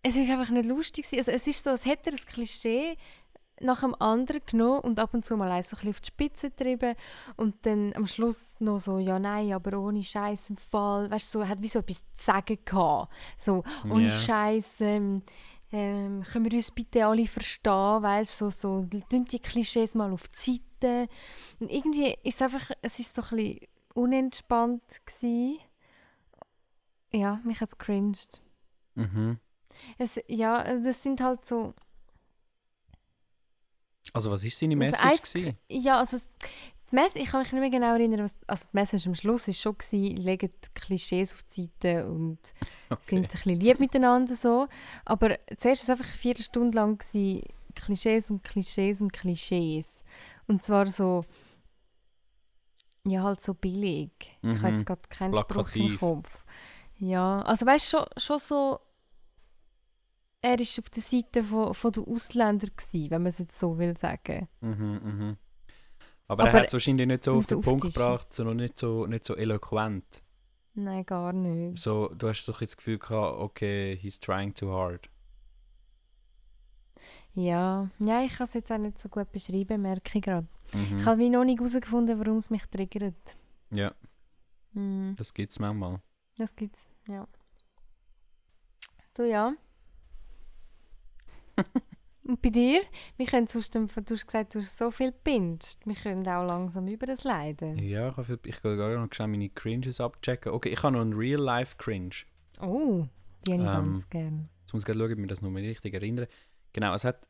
es 0.02 0.16
ist 0.16 0.31
einfach 0.31 0.50
nicht 0.50 0.66
lustig. 0.66 1.07
Also 1.12 1.31
es 1.31 1.46
ist 1.46 1.62
so, 1.62 1.70
als 1.70 1.85
hätte 1.85 2.11
er 2.11 2.16
ein 2.16 2.26
Klischee 2.26 2.96
nach 3.60 3.80
dem 3.80 3.94
anderen 3.94 4.40
genommen 4.44 4.80
und 4.80 4.98
ab 4.98 5.14
und 5.14 5.24
zu 5.24 5.36
mal 5.36 5.50
eins 5.50 5.70
so 5.70 5.76
ein 5.76 5.78
bisschen 5.78 5.90
auf 5.90 6.00
die 6.00 6.08
Spitze 6.08 6.50
getrieben 6.50 6.94
und 7.36 7.54
dann 7.64 7.92
am 7.94 8.06
Schluss 8.06 8.56
noch 8.58 8.80
so, 8.80 8.98
ja 8.98 9.18
nein, 9.18 9.52
aber 9.52 9.78
ohne 9.78 10.02
Scheiß 10.02 10.50
im 10.50 10.56
Fall, 10.56 11.10
weißt 11.10 11.34
du, 11.34 11.40
so, 11.40 11.48
hat 11.48 11.62
wie 11.62 11.68
so 11.68 11.78
etwas 11.80 11.98
zu 12.16 12.24
sagen 12.24 12.58
gehabt. 12.64 13.12
So, 13.36 13.62
ohne 13.90 14.08
Ja. 14.08 14.18
Scheiß, 14.18 14.80
ähm, 14.80 15.22
ähm, 15.70 16.22
können 16.22 16.50
wir 16.50 16.56
uns 16.56 16.70
bitte 16.70 17.06
alle 17.06 17.26
verstehen, 17.26 18.02
weißt 18.02 18.40
du, 18.40 18.50
so, 18.50 18.80
so, 18.80 18.82
die 18.82 19.38
Klischees 19.38 19.94
mal 19.94 20.12
auf 20.12 20.28
die 20.28 20.60
Seite. 20.80 21.08
Und 21.60 21.70
irgendwie 21.70 22.14
ist 22.24 22.40
es 22.40 22.42
einfach, 22.42 22.70
es 22.82 22.98
ist 22.98 23.14
so 23.14 23.22
ein 23.22 23.28
bisschen 23.36 23.58
unentspannt 23.94 24.82
gewesen. 25.06 25.58
Ja, 27.12 27.40
mich 27.44 27.60
hat 27.60 27.70
es 27.70 27.78
cringed. 27.78 28.42
Mhm. 28.94 29.38
Es, 29.98 30.20
ja, 30.28 30.62
das 30.78 31.02
sind 31.02 31.20
halt 31.20 31.44
so. 31.44 31.74
Also 34.12 34.30
was 34.30 34.42
war 34.44 34.50
seine 34.50 34.74
also 34.74 34.90
Message? 34.90 35.04
eins- 35.04 35.32
gewesen? 35.32 35.58
ja, 35.68 35.98
also 36.00 36.18
die 36.90 36.94
Mess 36.94 37.14
ich 37.14 37.26
kann 37.26 37.40
mich 37.42 37.52
nicht 37.52 37.60
mehr 37.60 37.70
genau 37.70 37.92
erinnern, 37.94 38.22
was, 38.24 38.36
also 38.46 38.64
die 38.72 38.76
Message 38.76 39.06
am 39.06 39.14
Schluss 39.14 39.46
war 39.46 39.54
schon, 39.54 39.78
gewesen, 39.78 40.16
legen 40.16 40.50
die 40.64 40.68
Klischees 40.80 41.32
auf 41.32 41.42
die 41.44 41.62
Seite 41.82 42.06
und 42.10 42.38
sind 43.00 43.24
ein 43.24 43.28
bisschen 43.30 43.60
lieb 43.60 43.80
miteinander 43.80 44.36
so. 44.36 44.68
Aber 45.06 45.38
zuerst 45.56 45.88
war 45.88 45.94
es 45.94 46.00
einfach 46.00 46.04
eine 46.12 46.18
Viertelstunde 46.18 46.76
lang 46.76 46.98
gewesen, 46.98 47.42
Klischees 47.74 48.30
und 48.30 48.44
Klischees 48.44 49.00
und 49.00 49.12
Klischees. 49.12 50.02
Und 50.46 50.62
zwar 50.62 50.86
so, 50.88 51.24
ja 53.06 53.22
halt 53.22 53.42
so 53.42 53.54
billig. 53.54 54.10
Ich 54.42 54.48
habe 54.48 54.72
Mhm. 54.72 54.76
jetzt 54.76 54.86
gerade 54.86 55.02
keinen 55.08 55.34
Spruch 55.34 55.48
im 55.48 55.64
Plakativ. 55.64 56.00
Kopf. 56.00 56.44
Ja, 56.98 57.40
also 57.42 57.64
weißt 57.66 57.92
du, 57.92 57.96
schon, 57.98 58.06
schon 58.18 58.38
so, 58.38 58.80
er 60.42 60.59
war 60.59 60.61
auf 60.78 60.90
der 60.90 61.02
Seite 61.02 61.44
von, 61.44 61.72
von 61.74 61.92
den 61.92 62.05
Ausländern, 62.07 62.70
gewesen, 62.76 63.11
wenn 63.11 63.22
man 63.22 63.28
es 63.31 63.38
jetzt 63.38 63.59
so 63.59 63.78
will 63.78 63.96
sagen. 63.96 64.48
Mhm, 64.61 65.00
mhm. 65.02 65.37
Aber, 66.28 66.44
er 66.44 66.48
Aber 66.50 66.59
hat 66.61 66.66
es 66.68 66.72
wahrscheinlich 66.72 67.07
nicht 67.07 67.24
so 67.24 67.35
auf 67.35 67.46
den 67.46 67.61
Punkt 67.61 67.85
auftischen. 67.85 68.02
gebracht, 68.02 68.33
sondern 68.33 68.57
nicht 68.57 68.76
so, 68.78 69.07
nicht 69.07 69.24
so 69.24 69.35
eloquent. 69.37 70.22
Nein, 70.74 71.05
gar 71.05 71.33
nicht. 71.33 71.78
So, 71.83 72.09
du 72.09 72.28
hast 72.28 72.40
ein 72.48 72.52
bisschen 72.52 72.66
das 72.66 72.76
Gefühl 72.76 72.98
gehabt, 72.98 73.38
okay, 73.38 73.96
he's 73.96 74.18
trying 74.18 74.52
too 74.55 74.70
hard. 74.70 75.09
Ja, 77.35 77.88
ja 77.98 78.22
ich 78.24 78.35
kann 78.37 78.44
es 78.46 78.55
jetzt 78.55 78.70
auch 78.72 78.78
nicht 78.78 78.98
so 78.98 79.09
gut 79.09 79.31
beschreiben, 79.33 79.83
merke 79.83 80.18
ich 80.18 80.22
gerade. 80.24 80.46
Mhm. 80.74 80.98
Ich 80.98 81.05
habe 81.07 81.18
wie 81.18 81.28
noch 81.31 81.44
nicht 81.44 81.59
herausgefunden, 81.59 82.18
warum 82.18 82.37
es 82.38 82.50
mich 82.50 82.64
triggert. 82.66 83.37
Ja, 83.70 83.94
Hm, 84.74 85.14
das 85.18 85.35
gibt 85.35 85.50
es 85.52 85.59
manchmal. 85.59 86.00
das 86.38 86.55
gibt's, 86.57 86.87
ja. 87.07 87.26
Du 89.14 89.24
ja. 89.28 89.52
Und 92.24 92.40
bei 92.40 92.50
dir? 92.50 92.82
Wir 93.16 93.26
können 93.26 93.48
sonst, 93.48 93.74
du 93.74 93.88
hast 93.88 94.26
gesagt, 94.26 94.54
du 94.54 94.60
hast 94.60 94.78
so 94.78 94.90
viel 94.92 95.10
gepincht. 95.10 95.80
Wir 95.84 95.94
können 95.96 96.26
auch 96.28 96.46
langsam 96.46 96.86
über 96.86 97.06
das 97.06 97.24
leiden. 97.24 97.78
Ja, 97.78 98.10
ich, 98.10 98.16
habe 98.16 98.38
ich 98.44 98.62
gehe 98.62 98.76
gerade 98.76 98.98
noch 98.98 99.26
meine 99.26 99.48
Cringes 99.48 100.00
abchecken. 100.00 100.52
Okay, 100.52 100.68
ich 100.68 100.82
habe 100.82 100.92
noch 100.92 101.00
einen 101.00 101.14
Real-Life-Cringe. 101.14 102.14
Oh, 102.60 103.06
die 103.44 103.52
habe 103.54 103.62
ich 103.62 103.68
Ähm, 103.68 103.92
ganz 103.92 104.08
gern. 104.08 104.48
Jetzt 104.60 104.72
muss 104.72 104.84
ich 104.86 104.94
schauen, 104.94 105.02
ob 105.02 105.10
ich 105.10 105.16
mir 105.16 105.26
das 105.26 105.42
noch 105.42 105.50
mal 105.50 105.62
richtig 105.62 105.94
erinnere. 105.94 106.28
Genau, 106.72 106.94
es 106.94 107.02
hat, 107.02 107.28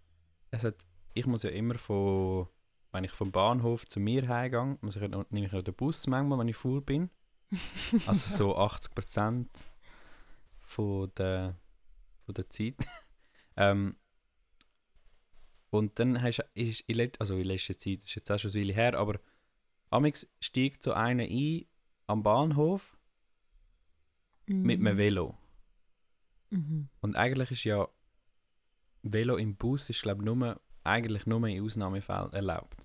es 0.51 0.63
hat, 0.63 0.77
ich 1.15 1.27
muss 1.27 1.43
ja 1.43 1.51
immer 1.51 1.77
von, 1.77 2.49
wenn 2.93 3.05
ich 3.05 3.13
vom 3.13 3.33
Bahnhof 3.33 3.87
zu 3.87 3.99
mir 3.99 4.29
heimgehe, 4.29 4.77
muss 4.83 4.97
ich, 4.97 5.03
nehme 5.03 5.47
ich 5.47 5.53
noch 5.53 5.63
den 5.63 5.75
Bus 5.75 6.07
manchmal, 6.07 6.39
wenn 6.39 6.49
ich 6.49 6.57
faul 6.57 6.83
bin. 6.83 7.11
Also 8.07 8.37
so 8.37 8.57
80% 8.57 9.47
von 10.61 11.11
der, 11.17 11.57
von 12.25 12.35
der 12.35 12.49
Zeit. 12.51 12.77
ähm, 13.57 13.97
und 15.73 15.99
dann 15.99 16.21
hast 16.23 16.39
du, 16.39 16.43
ist, 16.55 16.83
in 16.83 16.97
let- 16.97 17.19
also 17.21 17.37
in 17.37 17.45
letzter 17.47 17.77
Zeit, 17.77 17.99
das 18.03 18.05
ist 18.11 18.15
jetzt 18.15 18.31
auch 18.31 18.39
schon 18.39 18.51
so 18.51 18.59
Weile 18.59 18.75
her, 18.75 18.95
aber 18.99 19.19
amix 19.91 20.27
steigt 20.41 20.83
so 20.83 20.93
einer 20.93 21.25
ein 21.25 21.65
am 22.07 22.23
Bahnhof 22.23 22.97
mit 24.47 24.81
einem 24.81 24.99
Velo. 24.99 25.37
Mhm. 26.51 26.89
Und 27.01 27.17
eigentlich 27.17 27.51
ist 27.53 27.65
ja 27.65 27.89
Velo 29.03 29.37
im 29.37 29.57
Bus 29.57 29.89
ist 29.91 30.03
glaube 30.03 30.25
nur 30.25 30.61
eigentlich 30.85 31.27
nur 31.27 31.47
in 31.49 31.65
Ausnahmefällen 31.65 32.33
erlaubt. 32.33 32.77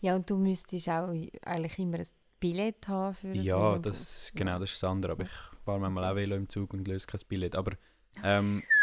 Ja, 0.00 0.16
und 0.16 0.28
du 0.28 0.36
müsstest 0.36 0.88
auch 0.88 1.08
eigentlich 1.42 1.78
immer 1.78 1.98
ein 1.98 2.06
Billett 2.40 2.86
haben 2.88 3.14
für 3.14 3.28
ein 3.28 3.42
Ja, 3.42 3.56
Velobus. 3.56 3.82
das 3.82 4.32
genau, 4.34 4.58
das 4.58 4.70
ist 4.72 4.82
das 4.82 4.90
andere. 4.90 5.12
Aber 5.12 5.24
ich 5.24 5.30
fahre 5.64 5.80
manchmal 5.80 6.04
auch 6.12 6.16
Velo 6.16 6.36
im 6.36 6.48
Zug 6.48 6.72
und 6.74 6.86
löse 6.86 7.06
kein 7.06 7.20
Billett. 7.28 7.54
Aber 7.56 7.72
ähm, 8.22 8.62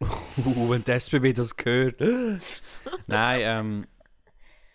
wenn 0.36 0.84
die 0.84 0.90
SBB 0.92 1.32
das 1.32 1.54
hört. 1.62 2.00
Nein, 3.06 3.40
ähm, 3.42 3.86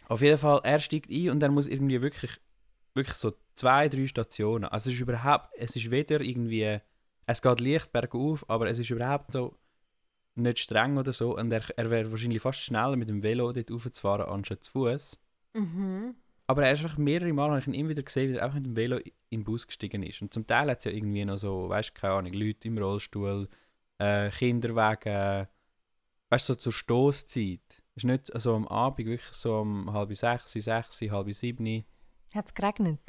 auf 0.08 0.21
jeden 0.21 0.38
Fall, 0.38 0.62
er 0.63 0.79
steigt 0.79 1.12
ein 1.12 1.29
und 1.29 1.43
er 1.43 1.51
muss 1.51 1.67
irgendwie 1.67 2.01
wirklich, 2.01 2.32
wirklich 2.95 3.15
so 3.15 3.34
zwei, 3.55 3.89
drei 3.89 4.08
Stationen. 4.08 4.65
Also 4.65 4.89
es 4.89 4.95
ist 4.95 5.01
überhaupt, 5.01 5.49
es 5.58 5.75
ist 5.75 5.91
weder 5.91 6.21
irgendwie, 6.21 6.79
es 7.25 7.41
geht 7.41 7.60
leicht 7.60 7.91
bergauf, 7.91 8.43
aber 8.49 8.69
es 8.69 8.79
ist 8.79 8.89
überhaupt 8.89 9.32
so 9.32 9.55
nicht 10.36 10.60
streng 10.60 10.97
oder 10.97 11.13
so. 11.13 11.38
Und 11.38 11.51
er, 11.51 11.63
er 11.77 11.89
wäre 11.89 12.12
wahrscheinlich 12.12 12.41
fast 12.41 12.62
schneller 12.62 12.95
mit 12.95 13.10
dem 13.10 13.21
Velo 13.21 13.51
dort 13.51 13.71
raufzufahren, 13.71 14.25
anstatt 14.25 14.63
zu 14.63 14.71
Fuß. 14.71 15.17
Mhm. 15.53 16.15
Aber 16.47 16.65
er 16.65 16.73
ist 16.73 16.84
einfach 16.84 16.97
mehrere 16.97 17.32
Mal, 17.32 17.49
habe 17.49 17.60
ich 17.60 17.67
ihn 17.67 17.75
immer 17.75 17.89
wieder 17.89 18.01
gesehen, 18.01 18.32
wie 18.32 18.38
er 18.38 18.43
einfach 18.43 18.55
mit 18.55 18.65
dem 18.65 18.75
Velo 18.75 18.97
in 18.97 19.41
den 19.41 19.43
Bus 19.43 19.67
gestiegen 19.67 20.01
ist. 20.01 20.23
Und 20.23 20.34
zum 20.34 20.47
Teil 20.47 20.71
hat 20.71 20.79
es 20.79 20.86
ja 20.86 20.91
irgendwie 20.91 21.23
noch 21.23 21.38
so, 21.38 21.69
weißt 21.69 21.89
du, 21.89 21.99
keine 21.99 22.13
Ahnung, 22.15 22.34
Leute 22.34 22.67
im 22.67 22.79
Rollstuhl, 22.79 23.47
äh, 23.99 24.29
Kinderwagen, 24.31 25.47
weißt 26.29 26.49
du, 26.49 26.53
so 26.53 26.59
zur 26.59 26.73
Stoßzeit. 26.73 27.83
Ist 27.95 28.05
nicht 28.05 28.31
so 28.39 28.55
am 28.55 28.67
Abend, 28.67 29.05
wirklich 29.07 29.21
so 29.33 29.57
um 29.59 29.91
halb 29.93 30.15
sechs, 30.17 30.53
sechs, 30.53 31.01
halb 31.01 31.33
sieben. 31.33 31.85
Hat 32.33 32.47
es 32.47 32.53
geregnet? 32.53 33.01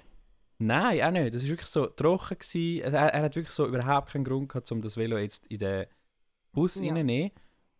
Nein, 0.59 1.01
auch 1.03 1.11
nicht. 1.11 1.35
Das 1.35 1.43
war 1.43 1.49
wirklich 1.51 1.69
so 1.71 1.87
trocken. 1.87 2.39
Gewesen. 2.39 2.83
Er, 2.83 2.93
er 2.93 3.23
hat 3.23 3.37
wirklich 3.37 3.55
so 3.55 3.67
überhaupt 3.67 4.11
keinen 4.13 4.25
Grund 4.25 4.49
gehabt, 4.51 4.71
um 4.73 4.83
das 4.83 4.97
Velo 4.97 5.17
jetzt 5.19 5.47
in 5.47 5.59
den 5.59 5.87
Bus 6.53 6.75
Ja. 6.77 6.89
reinzunehmen. 6.93 7.31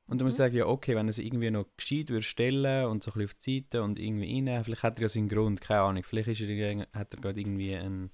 Und 0.07 0.19
dann 0.19 0.27
muss 0.27 0.35
ich 0.35 0.39
Mhm. 0.39 0.43
sagen, 0.45 0.57
ja, 0.57 0.67
okay, 0.67 0.97
wenn 0.97 1.07
er 1.07 1.13
sie 1.13 1.27
irgendwie 1.27 1.51
noch 1.51 1.67
gescheit 1.77 2.09
würde 2.09 2.23
stellen 2.23 2.87
und 2.87 3.03
so 3.03 3.11
ein 3.11 3.15
bisschen 3.19 3.27
auf 3.27 3.35
die 3.45 3.61
Seite 3.61 3.83
und 3.83 3.99
irgendwie 3.99 4.49
rein, 4.51 4.65
vielleicht 4.65 4.83
hat 4.83 4.99
er 4.99 5.03
ja 5.03 5.09
seinen 5.09 5.29
Grund, 5.29 5.61
keine 5.61 5.83
Ahnung. 5.83 6.03
Vielleicht 6.05 6.29
ist 6.29 6.41
er, 6.41 6.87
hat 6.93 7.15
er 7.15 7.21
gerade 7.21 7.41
irgendwie 7.41 7.77
einen. 7.77 8.11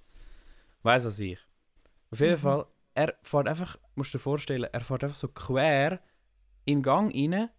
Weiß 0.82 1.04
was 1.04 1.18
ich. 1.20 1.38
Auf 2.10 2.20
jeden 2.20 2.34
Mhm. 2.34 2.38
Fall, 2.42 2.66
er 2.96 3.14
fährt 3.22 3.46
einfach, 3.46 3.78
musst 3.94 4.14
du 4.14 4.18
dir 4.18 4.22
vorstellen, 4.22 4.64
er 4.72 4.80
fährt 4.80 5.04
einfach 5.04 5.16
so 5.16 5.28
quer 5.28 6.00
in 6.64 6.78
den 6.78 6.82
Gang 6.82 7.14
rein 7.14 7.50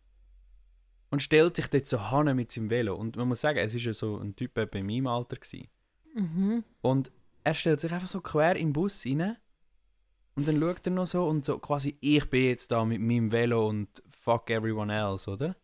und 1.12 1.21
stellt 1.21 1.56
sich 1.56 1.67
dort 1.67 1.86
so 1.86 2.10
hin 2.10 2.36
mit 2.36 2.52
seinem 2.52 2.71
Velo. 2.71 2.95
Und 2.95 3.15
man 3.17 3.28
muss 3.28 3.41
sagen, 3.41 3.60
es 3.60 3.73
war 3.73 3.82
ja 3.82 3.93
so 3.93 4.17
ein 4.17 4.36
Typ 4.36 4.58
in 4.58 4.86
meinem 4.86 5.08
Alter. 5.08 5.36
Gewesen. 5.36 5.67
Mhm. 6.15 6.63
Und 6.82 7.12
er 7.43 7.54
stellt 7.54 7.80
sich 7.80 7.93
einfach 7.93 8.08
so 8.08 8.19
quer 8.19 8.56
in 8.56 8.69
den 8.69 8.73
Bus 8.73 9.06
rein 9.06 9.38
Und 10.36 10.47
dann 10.47 10.60
schaut 10.60 10.88
er 10.88 10.91
noch 10.91 11.06
so 11.06 11.26
und 11.26 11.45
so 11.45 11.60
quasi, 11.60 11.95
ich 12.02 12.28
bin 12.30 12.45
jetzt 12.45 12.71
da 12.71 12.84
mit 12.84 13.00
meinem 13.00 13.32
Velo 13.32 13.69
und 13.69 14.02
fuck 14.10 14.50
everyone 14.50 14.93
else, 14.93 15.30
oder? 15.30 15.56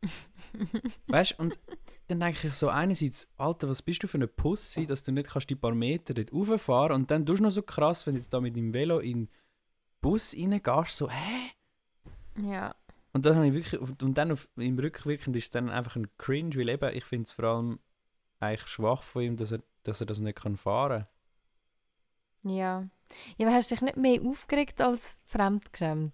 weißt 1.08 1.32
du, 1.32 1.44
und 1.44 1.60
dann 2.08 2.20
denke 2.20 2.48
ich 2.48 2.54
so 2.54 2.70
einerseits, 2.70 3.28
Alter, 3.38 3.68
was 3.70 3.82
bist 3.82 4.04
du 4.04 4.08
für 4.08 4.20
eine 4.20 4.28
Pussy, 4.28 4.86
dass 4.86 5.02
du 5.02 5.12
nicht 5.12 5.30
kannst 5.30 5.50
die 5.50 5.56
paar 5.56 5.74
Meter 5.74 6.14
dort 6.14 6.32
rauffahren 6.32 6.96
und 6.96 7.10
dann 7.10 7.26
tust 7.26 7.40
du 7.40 7.44
noch 7.44 7.52
so 7.52 7.64
krass, 7.64 8.06
wenn 8.06 8.14
du 8.14 8.22
jetzt 8.22 8.32
da 8.32 8.40
mit 8.40 8.56
dem 8.56 8.72
Velo 8.72 9.00
in 9.00 9.30
Bus 10.04 10.36
reingehst, 10.36 10.98
so, 10.98 11.10
hä? 11.10 11.52
Ja. 12.38 12.76
Und 13.14 13.26
dann 13.26 13.36
habe 13.36 13.48
ich 13.48 13.54
wirklich, 13.54 13.82
und 13.82 14.18
dann 14.18 14.32
auf, 14.32 14.48
im 14.56 14.78
Rückwirkend 14.78 15.36
ist 15.36 15.46
es 15.46 15.50
dann 15.50 15.70
einfach 15.70 15.96
ein 15.96 16.08
Cringe, 16.18 16.56
weil 16.56 16.70
eben, 16.70 16.96
ich 16.96 17.06
finde 17.06 17.26
es 17.26 17.32
vor 17.32 17.46
allem 17.46 17.80
eigentlich 18.40 18.68
schwach 18.68 19.02
von 19.02 19.24
ihm, 19.24 19.38
dass 19.38 19.52
er, 19.52 19.60
dass 19.84 20.02
er 20.02 20.08
das 20.08 20.20
nicht 20.20 20.38
kann 20.38 20.58
fahren 20.58 21.08
Ja. 22.44 22.88
Ja, 23.38 23.48
aber 23.48 23.56
hast 23.56 23.70
du 23.72 23.76
dich 23.76 23.82
nicht 23.84 23.98
mehr 23.98 24.22
aufgeregt 24.24 24.82
als 24.82 25.24
fremdgeschämt? 25.26 26.14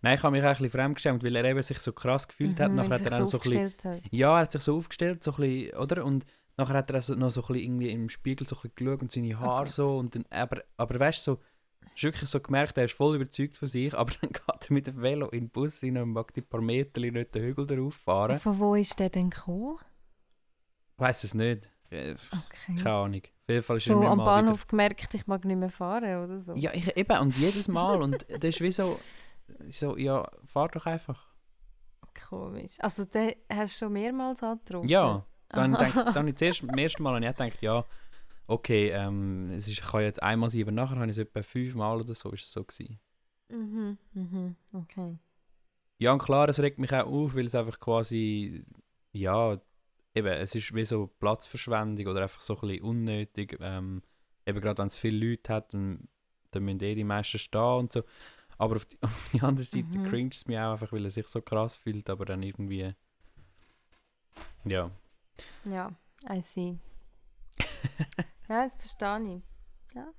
Nein, 0.00 0.16
ich 0.16 0.22
habe 0.24 0.32
mich 0.32 0.42
auch 0.42 0.48
ein 0.48 0.52
bisschen 0.54 0.70
fremdgeschämt, 0.70 1.22
weil 1.22 1.36
er 1.36 1.44
eben 1.44 1.62
sich 1.62 1.78
so 1.78 1.92
krass 1.92 2.26
gefühlt 2.26 2.58
hat. 2.58 2.72
Mhm, 2.72 2.78
wenn 2.78 2.88
Nachher 2.88 3.04
hat 3.04 3.12
er 3.12 3.22
auch 3.22 3.26
so 3.26 3.38
ein 3.38 3.42
bisschen, 3.42 3.92
hat. 3.92 4.02
ja, 4.10 4.36
er 4.36 4.42
hat 4.42 4.50
sich 4.52 4.62
so 4.62 4.76
aufgestellt, 4.76 5.22
so 5.22 5.30
ein 5.32 5.36
bisschen, 5.36 5.76
oder? 5.78 6.04
Und 6.04 6.26
nachher 6.56 6.74
hat 6.74 6.90
er 6.90 6.96
also 6.96 7.14
noch 7.14 7.30
so 7.30 7.40
ein 7.42 7.46
bisschen 7.46 7.62
irgendwie 7.62 7.90
im 7.90 8.08
Spiegel 8.08 8.44
so 8.44 8.56
ein 8.56 8.62
bisschen 8.62 8.74
geschaut 8.74 9.02
und 9.02 9.12
seine 9.12 9.38
Haare 9.38 9.64
Gott. 9.64 9.70
so 9.70 9.98
und 9.98 10.16
dann, 10.16 10.24
aber, 10.30 10.64
aber 10.76 10.98
weißt 10.98 11.24
du, 11.24 11.34
so, 11.34 11.40
hast 11.92 12.02
wirklich 12.02 12.30
so 12.30 12.40
gemerkt, 12.40 12.76
er 12.78 12.84
ist 12.84 12.94
voll 12.94 13.16
überzeugt 13.16 13.56
von 13.56 13.68
sich, 13.68 13.92
aber 13.98 14.12
dann 14.20 14.30
geht 14.32 14.42
er 14.48 14.72
mit 14.72 14.86
dem 14.86 15.00
Velo 15.02 15.28
in 15.30 15.40
den 15.44 15.50
Bus 15.50 15.82
rein 15.82 15.96
und 15.98 16.10
mag 16.12 16.32
die 16.34 16.40
paar 16.42 16.60
Meter 16.60 17.00
nicht 17.00 17.34
den 17.34 17.42
Hügel 17.42 17.66
darauf 17.66 17.94
fahren. 17.94 18.38
Von 18.40 18.58
wo 18.58 18.74
ist 18.74 18.98
der 18.98 19.10
denn 19.10 19.30
gekommen? 19.30 19.78
Ich 20.94 21.00
weiß 21.00 21.24
es 21.24 21.34
nicht. 21.34 21.70
Äh, 21.90 22.14
Okay. 22.32 22.76
Keine 22.82 22.90
Ahnung. 22.94 23.22
Auf 23.24 23.48
jeden 23.48 23.62
Fall 23.62 23.76
ist 23.78 23.86
er 23.88 23.92
So 23.94 24.00
nicht 24.00 24.08
am 24.08 24.18
mal 24.18 24.24
wieder- 24.24 24.42
Bahnhof 24.46 24.66
gemerkt, 24.66 25.12
ich 25.14 25.26
mag 25.26 25.44
nicht 25.44 25.56
mehr 25.58 25.68
fahren 25.68 26.24
oder 26.24 26.38
so. 26.40 26.54
Ja, 26.54 26.72
ich, 26.72 26.96
eben, 26.96 27.18
und 27.18 27.36
jedes 27.36 27.68
Mal. 27.68 28.00
Und 28.00 28.24
das 28.30 28.44
ist 28.44 28.60
wie 28.60 28.72
so, 28.72 28.98
so, 29.68 29.96
ja, 29.98 30.26
fahr 30.44 30.68
doch 30.68 30.86
einfach. 30.86 31.26
Komisch. 32.28 32.76
Also, 32.80 33.04
den 33.04 33.32
hast 33.52 33.74
du 33.80 33.84
schon 33.86 33.92
mehrmals 33.92 34.42
angetroffen? 34.42 34.88
Ja. 34.88 35.24
Dann, 35.48 35.74
denk, 35.74 35.94
dann 35.94 36.14
habe 36.14 36.30
ich 36.30 36.36
zuerst, 36.36 36.66
beim 36.66 36.78
ersten 36.78 37.02
Mal 37.02 37.14
habe 37.14 37.26
ich 37.26 37.36
gedacht, 37.36 37.58
ja, 37.62 37.84
okay, 38.46 38.90
ähm, 38.90 39.50
es 39.52 39.66
ist, 39.68 39.78
ich 39.80 39.82
kann 39.82 40.02
jetzt 40.02 40.22
einmal 40.22 40.50
sein, 40.50 40.62
aber 40.62 40.72
nachher 40.72 40.96
habe 40.96 41.06
ich 41.06 41.12
es 41.12 41.18
etwa 41.18 41.42
fünfmal 41.42 42.00
oder 42.00 42.14
so, 42.14 42.30
ist 42.32 42.44
es 42.44 42.52
so 42.52 42.64
gewesen. 42.64 43.00
Mhm, 43.48 43.98
mhm, 44.14 44.56
okay. 44.72 45.18
Ja, 45.98 46.12
und 46.12 46.22
klar, 46.22 46.48
es 46.48 46.58
regt 46.58 46.78
mich 46.78 46.92
auch 46.92 47.06
auf, 47.06 47.34
weil 47.36 47.46
es 47.46 47.54
einfach 47.54 47.78
quasi, 47.78 48.64
ja, 49.12 49.60
eben, 50.14 50.28
es 50.28 50.54
ist 50.54 50.74
wie 50.74 50.84
so 50.86 51.06
Platzverschwendung 51.06 52.06
oder 52.08 52.22
einfach 52.22 52.40
so 52.40 52.54
ein 52.56 52.60
bisschen 52.62 52.82
unnötig. 52.84 53.56
Ähm, 53.60 54.02
eben 54.46 54.60
gerade 54.60 54.78
wenn 54.78 54.88
es 54.88 54.96
viele 54.96 55.30
Leute 55.30 55.52
hat, 55.54 55.72
dann, 55.74 56.08
dann 56.50 56.64
müssen 56.64 56.82
eh 56.82 56.94
die 56.94 57.04
meisten 57.04 57.38
stehen 57.38 57.60
und 57.62 57.92
so. 57.92 58.02
Aber 58.58 58.76
auf 58.76 58.84
die, 58.86 58.98
auf 59.02 59.30
die 59.32 59.40
andere 59.42 59.64
Seite 59.64 59.98
Mhm. 59.98 60.02
cringe 60.02 60.30
es 60.32 60.46
mich 60.46 60.58
auch 60.58 60.72
einfach, 60.72 60.92
weil 60.92 61.04
er 61.04 61.10
sich 61.10 61.28
so 61.28 61.40
krass 61.40 61.76
fühlt, 61.76 62.10
aber 62.10 62.24
dann 62.24 62.42
irgendwie, 62.42 62.94
ja. 64.64 64.90
Ja, 65.64 65.92
I 66.28 66.40
see. 66.40 66.78
ja, 68.52 68.64
das 68.64 68.76
verstehe 68.76 69.36
ich. 69.36 69.94
Ja. 69.94 70.12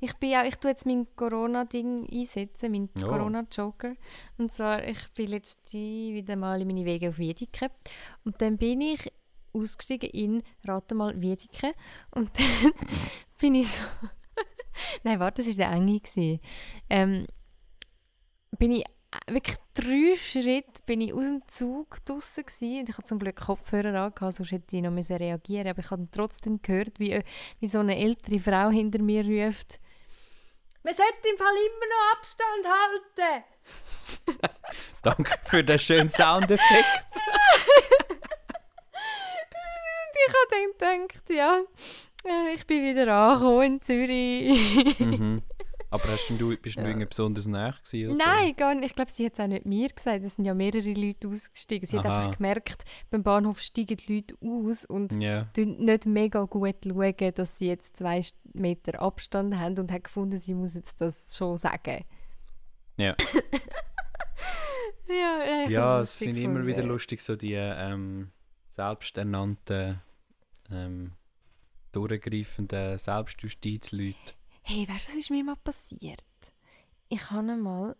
Ich 0.00 0.14
bin 0.14 0.30
ja, 0.30 0.44
ich 0.44 0.56
tue 0.56 0.70
jetzt 0.70 0.86
mein 0.86 1.06
Corona-Ding 1.16 2.08
einsetzen, 2.10 2.72
mein 2.72 2.88
Ja. 2.96 3.06
Corona-Joker. 3.06 3.94
Und 4.38 4.52
zwar, 4.52 4.84
ich 4.84 4.98
bin 5.14 5.28
letzte 5.28 5.78
wieder 5.78 6.36
mal 6.36 6.60
in 6.60 6.68
meine 6.68 6.84
Wege 6.84 7.10
auf 7.10 7.18
Wiedeke. 7.18 7.70
Und 8.24 8.40
dann 8.40 8.56
bin 8.56 8.80
ich 8.80 9.12
ausgestiegen 9.52 10.10
in, 10.10 10.42
rate 10.66 10.94
mal, 10.94 11.20
Wiedeke. 11.20 11.74
Und 12.10 12.30
dann 12.38 12.72
bin 13.38 13.54
ich 13.54 13.68
so... 13.68 13.82
Nein, 15.04 15.20
warte, 15.20 15.42
das 15.42 15.58
war 15.58 15.70
der 15.70 15.72
Enge. 15.72 16.40
Ähm, 16.90 17.26
bin 18.58 18.72
ich 18.72 18.84
wirklich 19.28 19.56
drei 19.74 20.16
Schritte 20.16 20.82
bin 20.86 21.00
ich 21.00 21.12
aus 21.12 21.22
dem 21.22 21.42
Zug 21.48 22.04
gewesen. 22.04 22.80
und 22.80 22.88
ich 22.88 22.96
hatte 22.96 23.08
zum 23.08 23.18
Glück 23.18 23.36
Kopfhörer 23.36 24.00
angehabt, 24.00 24.34
sonst 24.34 24.52
hätte 24.52 24.76
ich 24.76 24.82
noch 24.82 24.90
müssen 24.90 25.16
reagieren 25.16 25.68
aber 25.68 25.80
ich 25.80 25.90
habe 25.90 26.08
trotzdem 26.12 26.60
gehört, 26.62 26.98
wie, 26.98 27.12
äh, 27.12 27.22
wie 27.60 27.68
so 27.68 27.78
eine 27.78 27.98
ältere 27.98 28.40
Frau 28.40 28.70
hinter 28.70 29.00
mir 29.00 29.24
ruft 29.24 29.80
«Man 30.82 30.94
sollte 30.94 31.28
im 31.30 31.38
Fall 31.38 31.54
immer 31.66 31.86
noch 31.90 32.12
Abstand 32.16 32.66
halten!» 33.18 33.44
Danke 35.02 35.38
für 35.44 35.64
den 35.64 35.78
schönen 35.78 36.10
Soundeffekt. 36.10 37.16
Und 39.50 40.14
ich 40.26 40.34
habe 40.34 40.76
dann 40.78 41.08
gedacht, 41.08 41.30
ja, 41.30 41.60
äh, 42.24 42.54
ich 42.54 42.66
bin 42.66 42.84
wieder 42.84 43.12
angekommen 43.12 43.62
in 43.62 43.82
Zürich. 43.82 44.98
mhm. 45.00 45.42
Aber 45.96 46.12
hast 46.12 46.28
denn 46.28 46.36
du, 46.36 46.54
bist 46.56 46.76
du 46.76 46.80
Ja. 46.82 46.88
irgendwie 46.88 47.06
besonders 47.06 47.46
nah 47.46 47.70
gewesen? 47.70 48.16
Nein, 48.18 48.54
gar 48.54 48.74
nicht. 48.74 48.90
Ich 48.90 48.94
glaube, 48.94 49.10
sie 49.10 49.24
hat 49.24 49.32
es 49.32 49.40
auch 49.40 49.46
nicht 49.46 49.64
mir 49.64 49.88
gesagt. 49.88 50.22
Es 50.22 50.34
sind 50.34 50.44
ja 50.44 50.52
mehrere 50.52 50.92
Leute 50.92 51.28
ausgestiegen. 51.28 51.86
Sie 51.88 51.98
hat 51.98 52.04
Aha. 52.04 52.18
einfach 52.18 52.36
gemerkt, 52.36 52.84
beim 53.10 53.22
Bahnhof 53.22 53.60
steigen 53.60 53.96
die 53.96 54.14
Leute 54.16 54.34
aus 54.42 54.84
und 54.84 55.10
tun 55.54 55.76
nicht 55.78 56.06
mega 56.06 56.44
gut 56.44 56.76
schauen, 56.86 57.34
dass 57.34 57.58
sie 57.58 57.68
jetzt 57.68 57.96
zwei 57.96 58.22
Meter 58.52 59.00
Abstand 59.00 59.56
haben 59.56 59.78
und 59.78 59.90
hat 59.90 60.04
gefunden, 60.04 60.38
sie 60.38 60.54
muss 60.54 60.74
jetzt 60.74 61.00
das 61.00 61.34
schon 61.34 61.56
sagen. 61.56 62.04
Ja. 62.98 63.14
ja, 65.08 65.14
ja, 65.44 65.64
ich 65.64 65.70
Ja, 65.70 66.00
es 66.00 66.20
ich 66.20 66.36
immer 66.36 66.66
wieder 66.66 66.82
lustig, 66.82 67.20
so 67.20 67.36
die 67.36 67.54
ähm, 67.54 68.32
selbsternannten, 68.68 70.00
ähm, 70.70 71.12
durchgreifenden 71.92 72.98
Selbstjustizleute. 72.98 74.35
Hey, 74.68 74.88
weißt 74.88 75.06
du, 75.06 75.10
was 75.12 75.16
ist 75.18 75.30
mir 75.30 75.44
mal 75.44 75.54
passiert? 75.56 76.24
Ich 77.08 77.30
habe 77.30 77.54
mal 77.56 77.94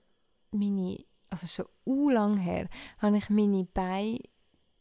meine, 0.51 0.99
also 1.31 1.47
schon 1.47 1.67
u 1.85 2.11
lang 2.11 2.39
her, 2.39 2.69
habe 2.99 3.19
ich 3.19 3.31
meine 3.31 3.65
Beine 3.73 4.19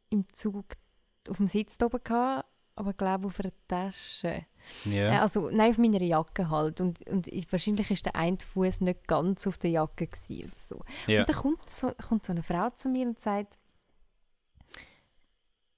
im 0.10 0.26
Zug 0.34 0.65
auf 1.30 1.38
dem 1.38 1.48
Sitz 1.48 1.78
oben 1.84 2.04
gehabt, 2.04 2.50
aber 2.74 2.93
glaube 2.93 3.28
auf 3.28 3.39
einer 3.39 3.54
Tasche. 3.67 4.45
Äh, 4.88 4.95
Ja. 4.95 5.21
also 5.21 5.52
nein, 5.52 5.69
auf 5.69 5.78
meiner 5.78 6.02
Jacke 6.02 6.50
halt. 6.50 6.82
Und, 6.82 7.08
und 7.08 7.28
ich, 7.28 7.52
wahrscheinlich 7.52 7.91
ist 7.91 8.08
der 8.08 8.15
eine 8.15 8.39
Fuß 8.39 8.82
nicht 8.82 9.08
ganz 9.08 9.45
auf 9.45 9.60
der 9.60 9.69
Jacke 9.69 10.08
gewesen 10.08 10.52
so. 10.58 10.82
ja. 11.06 11.19
Und 11.19 11.30
dann 11.30 11.36
kommt 11.36 11.69
so, 11.69 11.91
kommt 12.08 12.26
so 12.26 12.32
eine 12.32 12.41
Frau 12.41 12.71
zu 12.71 12.89
mir 12.89 13.06
und 13.08 13.21
sagt, 13.21 13.60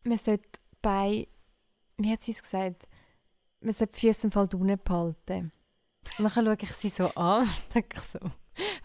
man 0.05 0.17
sollte 0.17 0.47
bei, 0.81 1.27
wie 1.97 2.11
hat 2.13 2.21
sie 2.21 2.31
es 2.31 2.41
gesagt, 2.41 2.87
man 3.59 3.73
sollte 3.73 3.91
die 3.99 4.07
Füße 4.07 4.27
im 4.27 4.31
Fall 4.31 4.47
unten 4.53 4.79
behalten. 4.81 5.51
Und 6.17 6.25
dann 6.25 6.31
schaue 6.45 6.57
ich 6.61 6.71
sie 6.71 6.89
so 6.89 7.07
an 7.15 7.41
und 7.43 7.49
denke 7.75 7.97
so, 8.13 8.19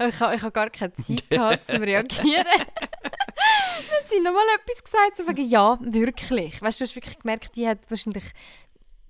ich 0.07 0.21
habe 0.21 0.35
ich 0.37 0.53
gar 0.53 0.71
keine 0.71 0.93
Zeit 0.95 1.25
gehabt, 1.31 1.67
zum 1.67 1.83
reagieren. 1.83 2.45
dann 2.45 2.61
hat 4.01 4.09
sie 4.09 4.21
nochmal 4.21 4.43
etwas 4.61 4.83
gesagt, 4.85 5.17
so 5.17 5.27
wegen, 5.27 5.49
ja, 5.49 5.79
wirklich. 5.81 6.61
Weißt 6.61 6.81
du, 6.81 6.85
du 6.85 6.89
hast 6.89 6.97
wirklich 6.97 7.19
gemerkt, 7.19 7.57
die 7.57 7.67
hat 7.67 7.79
wahrscheinlich 7.91 8.25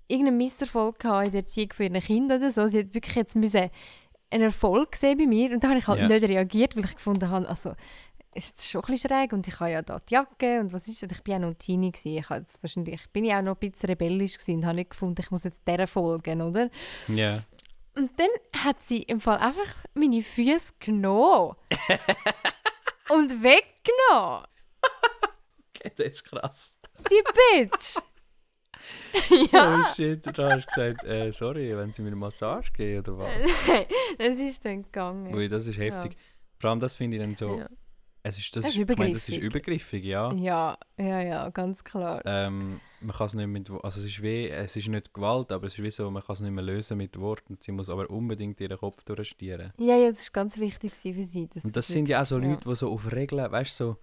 irgendeinen 0.08 0.36
Misserfolg 0.38 0.98
gehabt 0.98 1.26
in 1.26 1.32
der 1.32 1.40
Erziehung 1.40 1.72
von 1.72 1.86
ihren 1.86 2.02
Kindern 2.02 2.38
oder 2.38 2.50
so. 2.50 2.66
Sie 2.68 2.80
hat 2.80 2.94
wirklich 2.94 3.14
jetzt 3.16 3.34
müssen 3.36 3.70
einen 4.30 4.42
Erfolg 4.44 4.92
gesehen 4.92 5.18
bei 5.18 5.26
mir 5.26 5.50
und 5.52 5.62
da 5.62 5.68
habe 5.68 5.78
ich 5.78 5.86
halt 5.86 6.00
Ja. 6.00 6.08
nicht 6.08 6.22
reagiert, 6.24 6.76
weil 6.76 6.84
ich 6.84 6.94
gefunden 6.94 7.28
habe, 7.28 7.48
also 7.48 7.74
ist 8.34 8.56
das 8.58 8.66
schon 8.70 8.82
ein 8.82 8.86
bisschen 8.92 9.10
schräg 9.10 9.32
und 9.34 9.46
ich 9.46 9.60
habe 9.60 9.70
ja 9.72 9.82
da 9.82 9.98
die 9.98 10.14
Jacke 10.14 10.60
und 10.60 10.72
was 10.72 10.88
ist 10.88 11.02
das? 11.02 11.10
Ich 11.12 11.22
bin 11.22 11.32
ja 11.32 11.38
noch 11.38 11.48
ein 11.48 11.58
Teenie 11.58 11.92
gewesen. 11.92 12.16
Ich 12.18 12.30
habe 12.30 12.44
wahrscheinlich 12.62 13.00
bin 13.12 13.24
ich 13.26 13.34
auch 13.34 13.42
noch 13.42 13.60
ein 13.60 13.70
bisschen 13.70 13.90
rebellisch 13.90 14.38
gewesen 14.38 14.56
und 14.60 14.64
habe 14.66 14.76
nicht 14.76 14.90
gefunden, 14.90 15.20
ich 15.20 15.30
muss 15.30 15.44
jetzt 15.44 15.60
der 15.66 15.86
folgen, 15.86 16.40
oder? 16.40 16.70
ja. 17.08 17.42
Und 17.94 18.10
dann 18.18 18.30
hat 18.64 18.80
sie 18.82 19.02
im 19.02 19.20
Fall 19.20 19.38
einfach 19.38 19.74
meine 19.94 20.22
Füße 20.22 20.72
genommen 20.80 21.56
und 23.10 23.42
weggenommen. 23.42 24.46
Okay, 25.74 25.92
das 25.96 26.06
ist 26.06 26.24
krass. 26.24 26.76
Die 27.10 27.22
Bitch. 27.60 27.98
ja. 29.52 29.84
Oh 29.84 29.94
shit, 29.94 30.26
da 30.36 30.52
hast 30.52 30.64
du 30.64 30.74
gesagt, 30.74 31.04
äh, 31.04 31.32
sorry, 31.32 31.76
wenn 31.76 31.92
sie 31.92 32.02
mir 32.02 32.08
eine 32.08 32.16
Massage 32.16 32.72
geben 32.72 33.00
oder 33.00 33.18
was? 33.18 33.34
Nein, 33.68 33.86
das 34.18 34.38
ist 34.38 34.64
dann 34.64 34.82
gegangen. 34.82 35.34
Ui, 35.34 35.48
das 35.48 35.66
ist 35.66 35.78
heftig. 35.78 36.16
Vor 36.58 36.70
allem 36.70 36.80
das 36.80 36.96
finde 36.96 37.18
ich 37.18 37.22
dann 37.22 37.34
so, 37.34 37.58
Ja. 37.58 37.68
Es 38.24 38.38
ist, 38.38 38.54
das, 38.56 38.64
Das 38.64 38.72
ist 38.74 38.78
ist, 38.78 38.90
ich 38.90 38.96
meine, 38.98 39.14
das 39.14 39.28
ist 39.28 39.36
übergriffig. 39.38 40.02
übergriffig, 40.02 40.04
ja. 40.04 40.32
ja, 40.34 40.76
ja, 40.96 41.20
ja, 41.22 41.50
ganz 41.50 41.82
klar. 41.82 42.22
Ähm, 42.24 42.80
man 43.00 43.16
kann 43.16 43.26
es 43.26 43.34
nicht 43.34 43.46
mit, 43.48 43.68
also 43.70 43.98
es 44.00 44.06
ist 44.06 44.22
wie, 44.22 44.48
es 44.48 44.76
ist 44.76 44.88
nicht 44.88 45.12
Gewalt, 45.12 45.50
aber 45.50 45.66
es 45.66 45.74
ist 45.76 45.82
wie 45.82 45.90
so, 45.90 46.08
man 46.10 46.22
kann 46.22 46.34
es 46.34 46.40
nicht 46.40 46.52
mehr 46.52 46.62
lösen 46.62 46.98
mit 46.98 47.18
Worten. 47.18 47.58
Sie 47.60 47.72
muss 47.72 47.90
aber 47.90 48.08
unbedingt 48.10 48.60
ihren 48.60 48.78
Kopf 48.78 49.02
durchstieren. 49.02 49.72
Ja, 49.78 49.96
ja, 49.96 50.10
das 50.10 50.28
war 50.28 50.42
ganz 50.44 50.58
wichtig 50.58 50.92
für 50.94 51.12
sie. 51.24 51.48
dass 51.48 51.64
Und 51.64 51.76
das 51.76 51.86
das 51.86 51.94
sind 51.94 52.08
ja 52.08 52.22
auch 52.22 52.26
so 52.26 52.38
Leute, 52.38 52.68
die 52.68 52.76
so 52.76 52.92
auf 52.92 53.10
Regeln, 53.10 53.50
weißt 53.50 53.80
du, 53.80 53.84
so, 53.84 53.96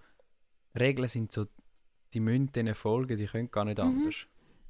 Regeln 0.78 1.08
sind 1.08 1.32
so, 1.32 1.46
die 2.12 2.20
müssen 2.20 2.52
denen 2.52 2.74
folgen, 2.74 3.16
die 3.16 3.26
können 3.26 3.50
gar 3.50 3.64
nicht 3.64 3.78
Mhm. 3.78 3.84
anders. 3.84 4.26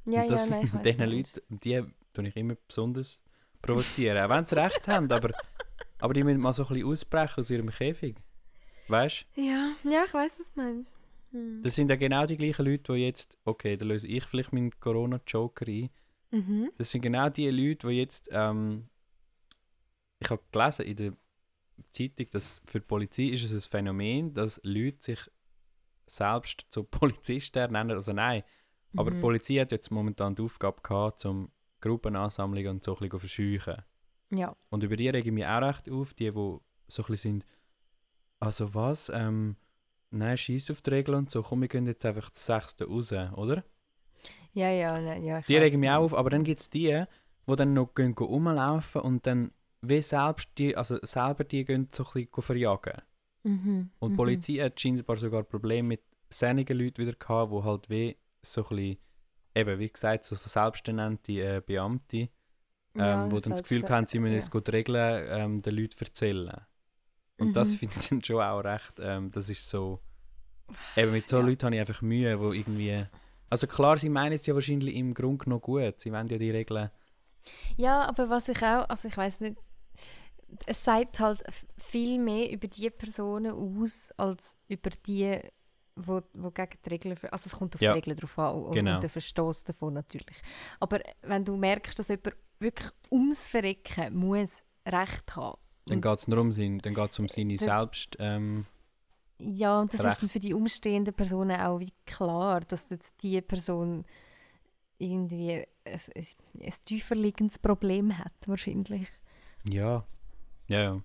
Ja, 0.07 0.23
und 0.23 0.31
das 0.31 0.45
ja, 0.45 0.51
nein, 0.51 0.71
mit 0.73 0.85
diesen. 0.85 1.11
Leuten, 1.11 1.59
die 1.59 1.83
tue 2.13 2.29
ich 2.29 2.37
immer 2.37 2.55
besonders 2.69 3.21
provozieren. 3.61 4.17
auch 4.19 4.29
wenn 4.31 4.45
sie 4.45 4.57
recht 4.57 4.87
haben, 4.89 5.11
aber, 5.11 5.33
aber 5.99 6.15
die 6.15 6.23
müssen 6.25 6.41
mal 6.41 6.53
so 6.53 6.63
ein 6.65 6.69
bisschen 6.69 6.89
ausbrechen 6.89 7.41
aus 7.41 7.51
ihrem 7.51 7.69
Käfig. 7.71 8.17
Weißt 8.90 9.26
Ja, 9.37 9.72
ja, 9.85 10.05
ich 10.07 10.14
weiß, 10.14 10.38
was 10.38 10.53
du 10.53 10.61
meinst. 10.61 10.96
Hm. 11.33 11.62
Das 11.62 11.74
sind 11.74 11.88
ja 11.90 11.96
genau 11.96 12.26
die 12.26 12.37
gleichen 12.37 12.66
Leute, 12.66 12.92
die 12.92 13.05
jetzt, 13.05 13.38
okay, 13.44 13.76
da 13.76 13.85
löse 13.85 14.09
ich 14.09 14.24
vielleicht 14.24 14.53
meinen 14.53 14.79
Corona-Joker 14.81 15.66
ein. 15.68 15.90
Mhm. 16.33 16.70
Das 16.76 16.90
sind 16.90 17.03
genau 17.03 17.29
die 17.29 17.48
Leute, 17.50 17.88
die 17.88 17.94
jetzt, 17.94 18.29
ähm, 18.33 18.88
ich 20.18 20.31
habe 20.31 20.42
gelesen, 20.50 20.87
in 20.87 20.96
der 20.96 21.12
Zeitung, 21.92 22.26
dass 22.31 22.62
für 22.66 22.81
die 22.81 22.87
Polizei 22.87 23.24
ist 23.24 23.44
es 23.44 23.53
ein 23.53 23.70
Phänomen, 23.70 24.35
dass 24.35 24.61
Leute 24.64 24.98
sich 25.00 25.31
selbst 26.07 26.66
zu 26.70 26.85
Polizisten 26.85 27.72
nennen. 27.72 27.92
Also 27.92 28.12
nein, 28.12 28.42
aber 28.96 29.11
die 29.11 29.16
Mhm. 29.16 29.22
Polizei 29.22 29.55
hat 29.57 29.72
jetzt 29.72 29.90
momentan 29.90 30.35
die 30.35 30.42
Aufgabe 30.42 30.83
gehabt, 30.83 31.24
um 31.24 31.50
Gruppenansammlungen 31.81 32.72
und 32.72 32.85
so 32.85 32.92
ein 32.96 33.09
bisschen 33.09 33.11
zu 33.12 33.18
verscheuchen. 33.18 33.83
Ja. 34.31 34.57
Und 34.68 34.83
über 34.83 34.96
die 34.96 35.09
rege 35.09 35.29
ich 35.29 35.35
mich 35.35 35.46
auch 35.46 35.62
recht 35.62 35.90
auf, 35.90 36.12
die, 36.14 36.24
die 36.24 36.33
so 36.33 36.61
ein 37.03 37.07
bisschen 37.07 37.16
sind, 37.16 37.46
also 38.40 38.74
was, 38.74 39.11
ähm, 39.14 39.57
nein, 40.11 40.37
scheiß 40.37 40.70
auf 40.70 40.81
die 40.81 40.90
Regeln 40.90 41.18
und 41.18 41.31
so, 41.31 41.42
komm, 41.42 41.61
wir 41.61 41.68
gehen 41.68 41.87
jetzt 41.87 42.05
einfach 42.05 42.31
das 42.31 42.44
Sechste 42.44 42.87
raus, 42.87 43.12
oder? 43.12 43.64
Ja, 44.53 44.70
ja, 44.70 45.00
ne, 45.00 45.24
ja. 45.24 45.40
Die 45.42 45.57
regen 45.57 45.81
mich 45.81 45.90
auch 45.90 46.05
auf, 46.05 46.14
aber 46.14 46.31
dann 46.31 46.42
gibt 46.42 46.61
es 46.61 46.70
die, 46.70 47.05
die 47.46 47.57
dann 47.57 47.74
noch 47.74 47.94
gehen, 47.94 48.14
gehen 48.14 48.26
rumlaufen 48.26 49.03
und 49.03 49.26
dann 49.26 49.53
wie 49.83 50.03
selbst 50.03 50.48
die, 50.59 50.76
also 50.76 50.98
selber 51.03 51.44
die 51.44 51.64
gehen 51.64 51.88
so 51.90 52.05
ein 52.05 52.12
bisschen 52.12 52.42
verjagen. 52.42 53.03
Mhm. 53.42 53.90
Und 53.98 54.09
die 54.11 54.12
mhm. 54.12 54.16
Polizei 54.16 54.55
hat 54.55 54.81
scheinbar 54.81 55.16
sogar 55.16 55.42
Probleme 55.42 55.88
mit 55.88 56.03
sänigen 56.29 56.79
Leuten 56.79 56.98
wieder 56.98 57.14
gehabt, 57.14 57.53
die 57.53 57.62
halt 57.62 57.90
wie 57.90 58.16
so 58.42 58.62
ein 58.62 58.68
bisschen, 58.68 58.98
eben 59.55 59.79
wie 59.79 59.88
gesagt, 59.88 60.24
so, 60.24 60.37
so 60.37 60.48
selbsternannte 60.48 61.33
äh, 61.33 61.62
Beamte, 61.64 62.16
ähm, 62.16 62.29
Ja, 62.94 63.33
wo 63.33 63.40
dann 63.40 63.53
das 63.53 63.62
Gefühl 63.62 63.88
haben, 63.88 64.07
sie 64.07 64.18
müssen 64.18 64.33
ja. 64.33 64.38
jetzt 64.38 64.50
gut 64.50 64.66
die 64.66 64.72
Regeln 64.72 65.24
ähm, 65.29 65.62
den 65.62 65.76
Leuten 65.76 66.05
erzählen. 66.05 66.66
Und 67.40 67.57
das 67.57 67.74
Mhm. 67.74 67.79
finde 67.79 67.96
ich 68.00 68.09
dann 68.11 68.22
schon 68.24 68.42
auch 68.42 68.61
recht, 68.61 68.94
ähm, 69.00 69.31
das 69.33 69.50
ist 69.50 69.68
so, 69.68 70.00
eben 70.96 71.12
mit 71.12 71.29
so 71.29 71.40
Ja. 71.40 71.42
Leuten 71.42 71.66
habe 71.66 71.76
ich 71.76 71.81
einfach 71.81 72.03
Mühe, 72.03 72.38
wo 72.40 72.53
irgendwie, 72.53 73.07
also 73.50 73.66
klar, 73.66 73.98
sie 73.98 74.09
meinen 74.11 74.35
es 74.37 74.46
ja 74.46 74.55
wahrscheinlich 74.55 74.94
im 74.96 75.14
Grunde 75.14 75.50
noch 75.50 75.61
gut, 75.62 76.00
sie 76.00 76.12
wollen 76.12 76.29
ja 76.29 76.38
die 76.38 76.50
Regeln, 76.50 76.90
Ja, 77.76 78.07
aber 78.09 78.29
was 78.31 78.48
ich 78.48 78.59
auch, 78.62 78.88
also 78.88 79.09
ich 79.09 79.16
weiß 79.16 79.40
nicht, 79.40 79.57
es 80.66 80.85
sagt 80.85 81.20
halt 81.20 81.42
viel 81.79 82.18
mehr 82.18 82.50
über 82.50 82.66
die 82.68 82.90
Personen 82.90 83.53
aus, 83.53 84.11
als 84.16 84.57
über 84.68 84.90
die, 85.07 85.38
wo, 85.96 86.22
wo 86.35 86.50
gegen 86.50 86.79
die 86.85 86.88
Regeln, 86.90 87.16
also 87.31 87.46
es 87.46 87.53
kommt 87.53 87.74
auf 87.76 87.81
Ja, 87.81 87.92
die 87.92 87.98
Regeln 87.98 88.16
drauf 88.16 88.38
an 88.38 88.55
und, 88.57 88.72
genau. 88.74 88.94
und 88.96 89.03
den 89.03 89.11
Verstoß 89.11 89.64
davon 89.64 89.94
natürlich. 89.94 90.42
Aber 90.81 91.00
wenn 91.22 91.44
du 91.44 91.57
merkst, 91.57 91.98
dass 91.98 92.09
jemand 92.09 92.35
wirklich 92.59 92.90
ums 93.11 93.48
Verrecken 93.48 94.16
muss 94.16 94.62
Recht 94.87 95.37
haben. 95.37 95.59
Dann 95.87 96.01
geht 96.01 96.14
es 96.14 96.29
nur 96.29 96.38
um, 96.38 96.53
sein, 96.53 96.79
dann 96.79 96.95
geht's 96.95 97.19
um 97.19 97.29
seine 97.29 97.57
Der- 97.57 97.66
Selbst, 97.66 98.16
ähm, 98.21 98.64
Ja, 99.38 99.81
und 99.81 99.93
das 99.95 100.01
Recht. 100.01 100.12
ist 100.12 100.23
dann 100.23 100.29
für 100.29 100.40
die 100.40 100.55
umstehenden 100.55 101.14
Personen 101.14 101.59
auch 101.61 101.79
wie 101.81 101.93
klar, 102.07 102.61
dass 102.61 102.88
jetzt 102.90 103.23
die 103.23 103.40
Person 103.40 104.05
irgendwie 104.99 105.64
ein, 105.85 106.01
ein, 106.14 106.27
ein 106.62 106.73
tiefer 106.85 107.14
liegendes 107.14 107.59
Problem 107.59 108.16
hat, 108.19 108.33
wahrscheinlich. 108.47 109.09
ja, 109.64 110.05
ja, 110.66 110.81
ja. 110.83 111.03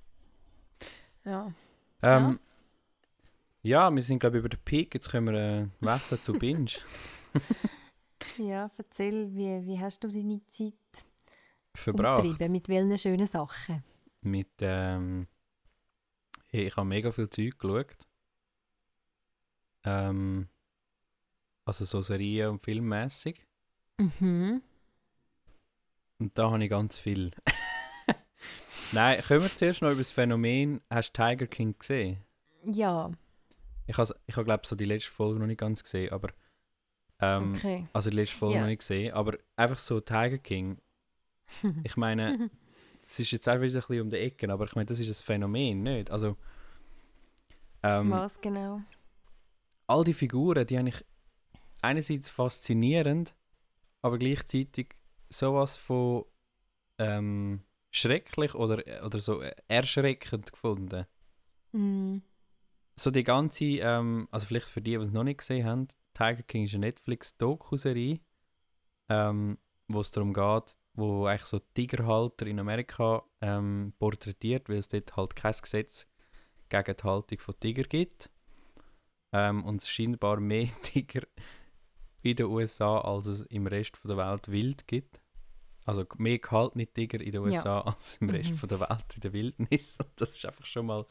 Ja. 1.23 1.53
Ähm, 2.03 2.39
ja. 3.63 3.89
wir 3.89 4.01
sind 4.03 4.19
glaube 4.19 4.37
ich 4.37 4.39
über 4.41 4.49
den 4.49 4.59
Peak, 4.63 4.93
jetzt 4.93 5.09
können 5.09 5.33
wir 5.33 5.33
äh, 5.33 5.67
wechseln 5.79 6.19
zu 6.21 6.33
Binge. 6.33 6.71
Ja, 8.37 8.69
erzähl, 8.77 9.33
wie, 9.33 9.65
wie 9.65 9.79
hast 9.79 10.03
du 10.03 10.07
deine 10.09 10.41
Zeit 10.47 10.73
Verbracht. 11.73 12.39
Mit 12.49 12.67
welchen 12.69 12.97
schönen 12.97 13.27
Sachen? 13.27 13.83
Mit, 14.25 14.49
ähm, 14.59 15.27
ich 16.51 16.75
habe 16.75 16.87
mega 16.87 17.11
viel 17.11 17.29
Zeug 17.29 17.57
geschaut. 17.59 18.07
Ähm, 19.83 20.49
also 21.65 21.85
so 21.85 22.01
Serien 22.01 22.49
und 22.49 22.59
filmmäßig. 22.59 23.45
Mhm. 23.97 24.61
Und 26.17 26.37
da 26.37 26.49
habe 26.51 26.63
ich 26.63 26.69
ganz 26.69 26.97
viel. 26.97 27.31
Nein, 28.91 29.19
können 29.21 29.43
wir 29.43 29.55
zuerst 29.55 29.81
noch 29.81 29.89
über 29.89 29.99
das 29.99 30.11
Phänomen, 30.11 30.81
hast 30.89 31.11
du 31.17 31.21
Tiger 31.23 31.47
King 31.47 31.77
gesehen? 31.77 32.23
Ja, 32.63 33.11
Ich 33.87 33.97
habe, 33.97 34.15
ich 34.25 34.35
habe 34.35 34.45
glaube 34.45 34.65
so 34.65 34.75
die 34.75 34.85
letzte 34.85 35.11
Folge 35.11 35.39
noch 35.39 35.47
nicht 35.47 35.59
ganz 35.59 35.83
gesehen, 35.83 36.11
aber 36.11 36.29
ähm, 37.19 37.53
okay. 37.55 37.87
also 37.93 38.09
die 38.09 38.15
letzte 38.15 38.37
Folge 38.37 38.55
Ja. 38.55 38.61
noch 38.61 38.67
nicht 38.67 38.79
gesehen, 38.79 39.13
aber 39.13 39.37
einfach 39.55 39.77
so 39.79 39.99
Tiger 39.99 40.37
King. 40.39 40.79
Ich 41.83 41.95
meine, 41.95 42.49
es 43.07 43.19
ist 43.19 43.31
jetzt 43.31 43.47
auch 43.47 43.61
wieder 43.61 43.79
ein 43.79 43.87
bisschen 43.87 44.01
um 44.01 44.09
die 44.09 44.17
Ecke, 44.17 44.51
aber 44.51 44.65
ich 44.65 44.75
meine, 44.75 44.85
das 44.85 44.99
ist 44.99 45.07
ein 45.07 45.25
Phänomen, 45.25 45.83
nicht? 45.83 46.11
Also 46.11 46.37
ähm, 47.83 48.11
Was 48.11 48.39
genau? 48.41 48.81
all 49.87 50.03
die 50.03 50.13
Figuren, 50.13 50.65
die 50.65 50.77
habe 50.77 50.89
ich 50.89 51.05
einerseits 51.81 52.29
faszinierend, 52.29 53.35
aber 54.01 54.17
gleichzeitig 54.17 54.95
sowas 55.29 55.77
von 55.77 56.25
ähm, 56.97 57.63
schrecklich 57.91 58.55
oder, 58.55 58.83
oder 59.05 59.19
so 59.19 59.41
erschreckend 59.67 60.51
gefunden. 60.51 61.05
Mm. 61.71 62.17
So 62.97 63.11
die 63.11 63.23
ganze, 63.23 63.65
ähm, 63.65 64.27
also 64.31 64.47
vielleicht 64.47 64.69
für 64.69 64.81
die, 64.81 64.91
die 64.91 65.03
es 65.03 65.11
noch 65.11 65.23
nicht 65.23 65.39
gesehen 65.39 65.65
haben, 65.65 65.87
Tiger 66.13 66.43
King 66.43 66.63
ist 66.63 66.73
eine 66.73 66.87
Netflix-Doku-Serie, 66.87 68.19
ähm, 69.09 69.57
wo 69.87 69.99
es 69.99 70.11
darum 70.11 70.33
geht, 70.33 70.77
wo 70.95 71.25
eigentlich 71.25 71.45
so 71.47 71.59
Tigerhalter 71.59 72.47
in 72.47 72.59
Amerika 72.59 73.23
ähm, 73.41 73.93
porträtiert, 73.99 74.69
weil 74.69 74.77
es 74.77 74.87
dort 74.87 75.15
halt 75.15 75.35
kein 75.35 75.53
Gesetz 75.53 76.07
gegen 76.69 76.95
die 76.97 77.03
Haltung 77.03 77.39
von 77.39 77.59
Tiger 77.59 77.83
gibt. 77.83 78.29
Ähm, 79.33 79.63
und 79.65 79.81
es 79.81 79.89
scheinbar 79.89 80.39
mehr 80.39 80.67
Tiger 80.83 81.21
in 82.21 82.35
den 82.37 82.45
USA, 82.47 82.99
als 83.01 83.27
es 83.27 83.41
im 83.41 83.67
Rest 83.67 83.97
von 83.97 84.09
der 84.09 84.17
Welt 84.17 84.49
wild 84.49 84.87
gibt. 84.87 85.19
Also 85.83 86.03
mehr 86.17 86.39
gehaltene 86.39 86.87
Tiger 86.87 87.19
in 87.21 87.31
den 87.31 87.43
Ja. 87.43 87.59
USA 87.59 87.81
als 87.81 88.17
im 88.17 88.29
Rest 88.29 88.51
Mhm. 88.53 88.57
von 88.57 88.69
der 88.69 88.79
Welt 88.79 89.05
in 89.15 89.21
der 89.21 89.33
Wildnis. 89.33 89.97
Und 89.99 90.09
das 90.15 90.29
ist 90.31 90.45
einfach 90.45 90.65
schon 90.65 90.87
mal, 90.87 91.05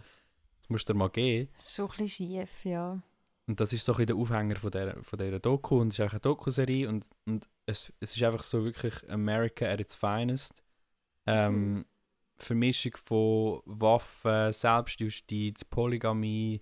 das 0.58 0.68
musst 0.68 0.88
du 0.88 0.92
dir 0.92 0.98
mal 0.98 1.10
geben. 1.10 1.50
Schon 1.56 1.84
ein 1.84 1.90
bisschen 1.90 2.08
schief, 2.08 2.64
ja. 2.64 3.00
Und 3.46 3.60
das 3.60 3.72
ist 3.74 3.84
so 3.84 3.92
ein 3.92 3.96
bisschen 3.96 4.06
der 4.06 4.16
Aufhänger 4.16 4.56
von 4.56 4.70
dieser, 4.70 5.02
von 5.04 5.18
dieser 5.18 5.38
Doku. 5.38 5.78
Und 5.80 5.88
es 5.92 5.98
ist 5.98 6.06
auch 6.06 6.12
eine 6.12 6.20
Doku-Serie 6.20 6.88
und, 6.88 7.06
und 7.26 7.48
es, 7.66 7.92
es 8.00 8.16
ist 8.16 8.22
einfach 8.22 8.42
so 8.42 8.64
wirklich 8.64 8.94
America 9.10 9.66
at 9.66 9.80
its 9.80 9.94
finest. 9.94 10.62
Ähm, 11.26 11.86
Vermischung 12.36 12.96
von 12.96 13.62
Waffen, 13.64 14.52
Selbstjustiz, 14.52 15.64
Polygamie, 15.64 16.60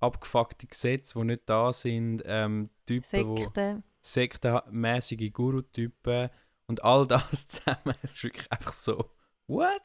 abgefuckte 0.00 0.66
Gesetze, 0.66 1.18
die 1.18 1.24
nicht 1.24 1.42
da 1.46 1.72
sind, 1.72 2.22
ähm, 2.26 2.70
Typen, 2.86 3.36
Sekten. 3.36 3.84
sektenmäßige 4.00 5.32
Guru-Typen 5.32 6.30
und 6.66 6.82
all 6.82 7.06
das 7.06 7.46
zusammen. 7.46 7.94
Es 8.02 8.12
ist 8.14 8.24
wirklich 8.24 8.50
einfach 8.50 8.72
so, 8.72 9.10
what? 9.46 9.82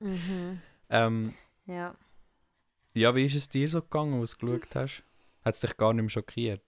Mhm. 0.00 0.60
Ähm, 0.88 1.34
Ja. 1.66 1.94
ja, 2.94 3.14
wie 3.14 3.26
ist 3.26 3.36
es 3.36 3.48
dir 3.48 3.68
so 3.68 3.82
gegangen, 3.82 4.20
als 4.20 4.36
du 4.36 4.46
geschaut 4.58 4.74
hast? 4.74 5.04
Hat 5.44 5.54
es 5.54 5.60
dich 5.60 5.76
gar 5.76 5.92
nicht 5.92 6.02
mehr 6.02 6.10
schockiert? 6.10 6.64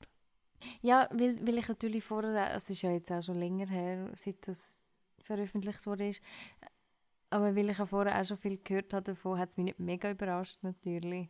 Ja, 0.80 1.08
weil, 1.12 1.44
weil 1.46 1.58
ich 1.58 1.68
natürlich 1.68 2.04
vorher, 2.04 2.54
es 2.54 2.68
ist 2.70 2.82
ja 2.82 2.90
jetzt 2.90 3.10
auch 3.12 3.22
schon 3.22 3.38
länger 3.38 3.66
her, 3.66 4.10
seit 4.14 4.46
das 4.46 4.78
veröffentlicht 5.20 5.86
wurde, 5.86 6.12
aber 7.30 7.54
weil 7.56 7.70
ich 7.70 7.78
ja 7.78 7.86
vorher 7.86 8.20
auch 8.20 8.24
schon 8.24 8.36
viel 8.36 8.58
gehört 8.62 8.92
habe 8.92 9.04
davon, 9.04 9.38
hat 9.38 9.50
es 9.50 9.56
mich 9.56 9.66
nicht 9.66 9.80
mega 9.80 10.10
überrascht 10.10 10.58
natürlich. 10.62 11.28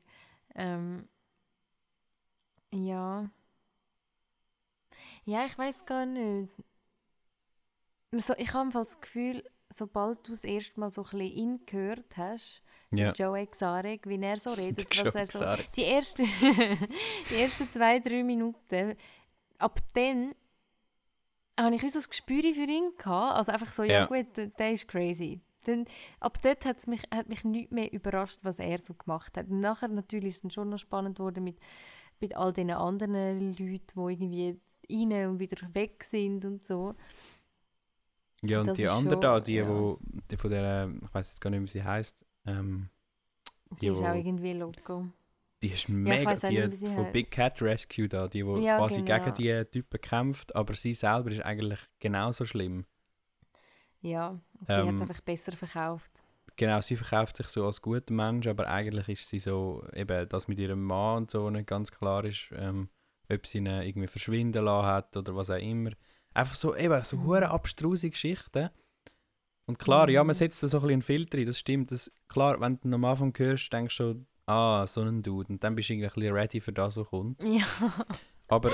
Ähm, 0.55 1.09
ja. 2.73 3.31
Ja, 5.25 5.47
ich 5.47 5.57
weiß 5.57 5.85
gar 5.85 6.07
nicht. 6.07 6.51
So, 8.13 8.35
ich 8.37 8.53
habe 8.53 8.71
das 8.71 9.01
Gefühl, 9.01 9.43
sobald 9.71 10.27
du 10.27 10.33
das 10.33 10.45
erste 10.45 10.79
Mal 10.79 10.91
so 10.91 11.03
ein 11.03 11.11
bisschen 11.11 11.37
ihn 11.37 11.67
gehört 11.67 12.17
hast, 12.17 12.63
Ja. 12.91 13.13
Joe 13.13 13.39
Exarek, 13.39 14.07
wie 14.07 14.21
er 14.21 14.39
so 14.39 14.51
redet, 14.55 14.87
was 15.05 15.15
er 15.15 15.27
so 15.27 15.63
die 15.75 15.85
ersten, 15.85 16.25
die 17.31 17.37
ersten 17.37 17.71
zwei, 17.71 17.99
drei 18.01 18.23
Minuten, 18.23 18.97
ab 19.63 19.81
dann 19.95 20.35
habe 21.59 21.75
ich 21.75 21.83
wie 21.83 21.89
so 21.91 21.99
ein 21.99 22.05
Gespür 22.09 22.43
für 22.43 22.63
ihn 22.71 22.93
gehabt. 22.99 23.37
Also 23.37 23.53
einfach 23.53 23.73
so, 23.73 23.83
ja, 23.85 23.93
Ja. 23.93 24.07
gut, 24.07 24.27
der- 24.37 24.73
ist 24.73 24.89
crazy. 24.89 25.41
Dann, 25.65 25.85
ab 26.19 26.41
dort 26.43 26.65
hat's 26.65 26.87
mich, 26.89 27.03
hat 27.15 27.29
mich 27.29 27.45
nicht 27.45 27.71
mehr 27.71 27.93
überrascht, 27.93 28.41
was 28.43 28.59
er 28.59 28.79
so 28.79 28.95
gemacht 28.95 29.37
hat. 29.37 29.49
Und 29.49 29.61
nachher 29.61 29.89
natürlich 29.89 30.31
ist 30.31 30.35
es 30.37 30.43
dann 30.43 30.51
schon 30.51 30.69
noch 30.71 30.79
spannend 30.79 31.19
geworden 31.19 31.45
mit, 31.45 31.59
mit 32.21 32.35
all 32.37 32.53
den 32.53 32.71
anderen 32.73 33.55
Leuten, 33.57 33.59
die 34.09 34.13
irgendwie 34.13 34.61
rein 34.91 35.29
und 35.29 35.39
wieder 35.39 35.73
weg 35.75 36.03
sind 36.03 36.45
und 36.45 36.67
so. 36.67 36.95
Ja, 38.43 38.61
und 38.61 38.69
Das 38.71 38.77
die 38.77 38.89
anderen 38.89 39.21
da, 39.21 39.39
die, 39.39 39.55
ja. 39.55 39.69
wo, 39.69 39.99
die 40.31 40.37
von 40.37 40.51
der, 40.51 40.91
ich 41.01 41.15
weiß 41.15 41.31
jetzt 41.31 41.41
gar 41.41 41.51
nicht, 41.51 41.63
wie 41.63 41.67
sie 41.69 41.85
heißt, 41.85 42.25
ähm, 42.47 42.89
Die 43.71 43.77
Die, 43.83 43.87
ist 43.89 44.01
wo- 44.01 44.07
auch 44.07 44.15
irgendwie 44.17 44.55
loco. 44.55 45.07
Die 45.63 45.69
ist 45.69 45.89
mega, 45.89 46.33
auch 46.33 46.49
die 46.49 46.77
sie 46.77 46.87
von. 46.89 47.13
Big 47.13 47.31
Cat 47.31 47.63
Rescue 47.63 48.09
da, 48.09 48.29
die, 48.29 48.45
wo 48.45 48.59
Ja, 48.59 48.77
quasi 48.79 49.03
genau. 49.03 49.19
gegen 49.21 49.35
die 49.37 49.65
Typen 49.71 50.01
kämpft, 50.01 50.55
aber 50.57 50.75
sie 50.75 50.95
selber 50.95 51.31
ist 51.31 51.43
eigentlich 51.45 51.79
genauso 52.01 52.45
schlimm. 52.45 52.85
Ja, 54.01 54.41
sie 54.67 54.73
hat 54.75 54.81
Ähm, 54.89 54.95
es 54.97 55.03
einfach 55.03 55.21
besser 55.21 55.53
verkauft. 55.53 56.23
Genau, 56.57 56.81
sie 56.81 56.97
verkauft 56.97 57.37
sich 57.37 57.49
so 57.49 57.65
als 57.65 57.81
guter 57.81 58.13
Mensch, 58.13 58.47
aber 58.47 58.69
eigentlich 58.69 59.09
ist 59.09 59.29
sie 59.29 59.39
so, 59.39 59.85
eben, 59.95 60.29
dass 60.29 60.49
mit 60.49 60.59
ihrem 60.59 60.83
Mann 60.83 61.19
und 61.19 61.31
so 61.31 61.49
nicht 61.51 61.67
ganz 61.67 61.91
klar 61.91 62.25
ist, 62.25 62.51
ähm, 62.55 62.89
ob 63.33 63.47
sie 63.47 63.59
ihn 63.59 63.67
irgendwie 63.67 64.07
verschwinden 64.09 64.65
lassen 64.65 64.87
hat 64.87 65.17
oder 65.17 65.35
was 65.35 65.49
auch 65.51 65.57
immer. 65.57 65.91
Einfach 66.35 66.55
so, 66.55 66.77
eben, 66.77 67.03
so 67.05 67.17
Mhm. 67.17 67.25
hure 67.25 67.49
abstruse 67.51 68.11
Geschichten. 68.11 68.69
Und 69.67 69.79
klar, 69.79 70.09
ja, 70.11 70.23
man 70.25 70.35
Mhm. 70.35 70.39
setzt 70.39 70.63
da 70.63 70.69
so 70.69 70.79
ein 70.79 70.81
bisschen 70.83 70.93
einen 70.95 71.03
Filter 71.03 71.39
rein, 71.39 71.47
das 71.47 71.59
stimmt. 71.59 71.91
Das, 71.91 72.11
klar, 72.29 72.61
wenn 72.61 72.79
du 72.81 72.93
am 72.95 73.05
Anfang 73.05 73.33
hörst, 73.39 73.73
denkst 73.73 73.97
du 73.97 74.03
schon, 74.05 74.27
ah, 74.47 74.87
so 74.87 75.01
ein 75.03 75.23
Dude. 75.23 75.53
Und 75.53 75.63
dann 75.65 75.75
bist 75.75 75.89
du 75.89 75.95
irgendwie 75.95 76.07
ein 76.09 76.13
bisschen 76.15 76.35
ready 76.35 76.61
für 76.61 76.73
das, 76.73 76.97
was 76.97 77.09
kommt. 77.09 77.43
Ja. 77.45 77.65
Aber, 78.49 78.71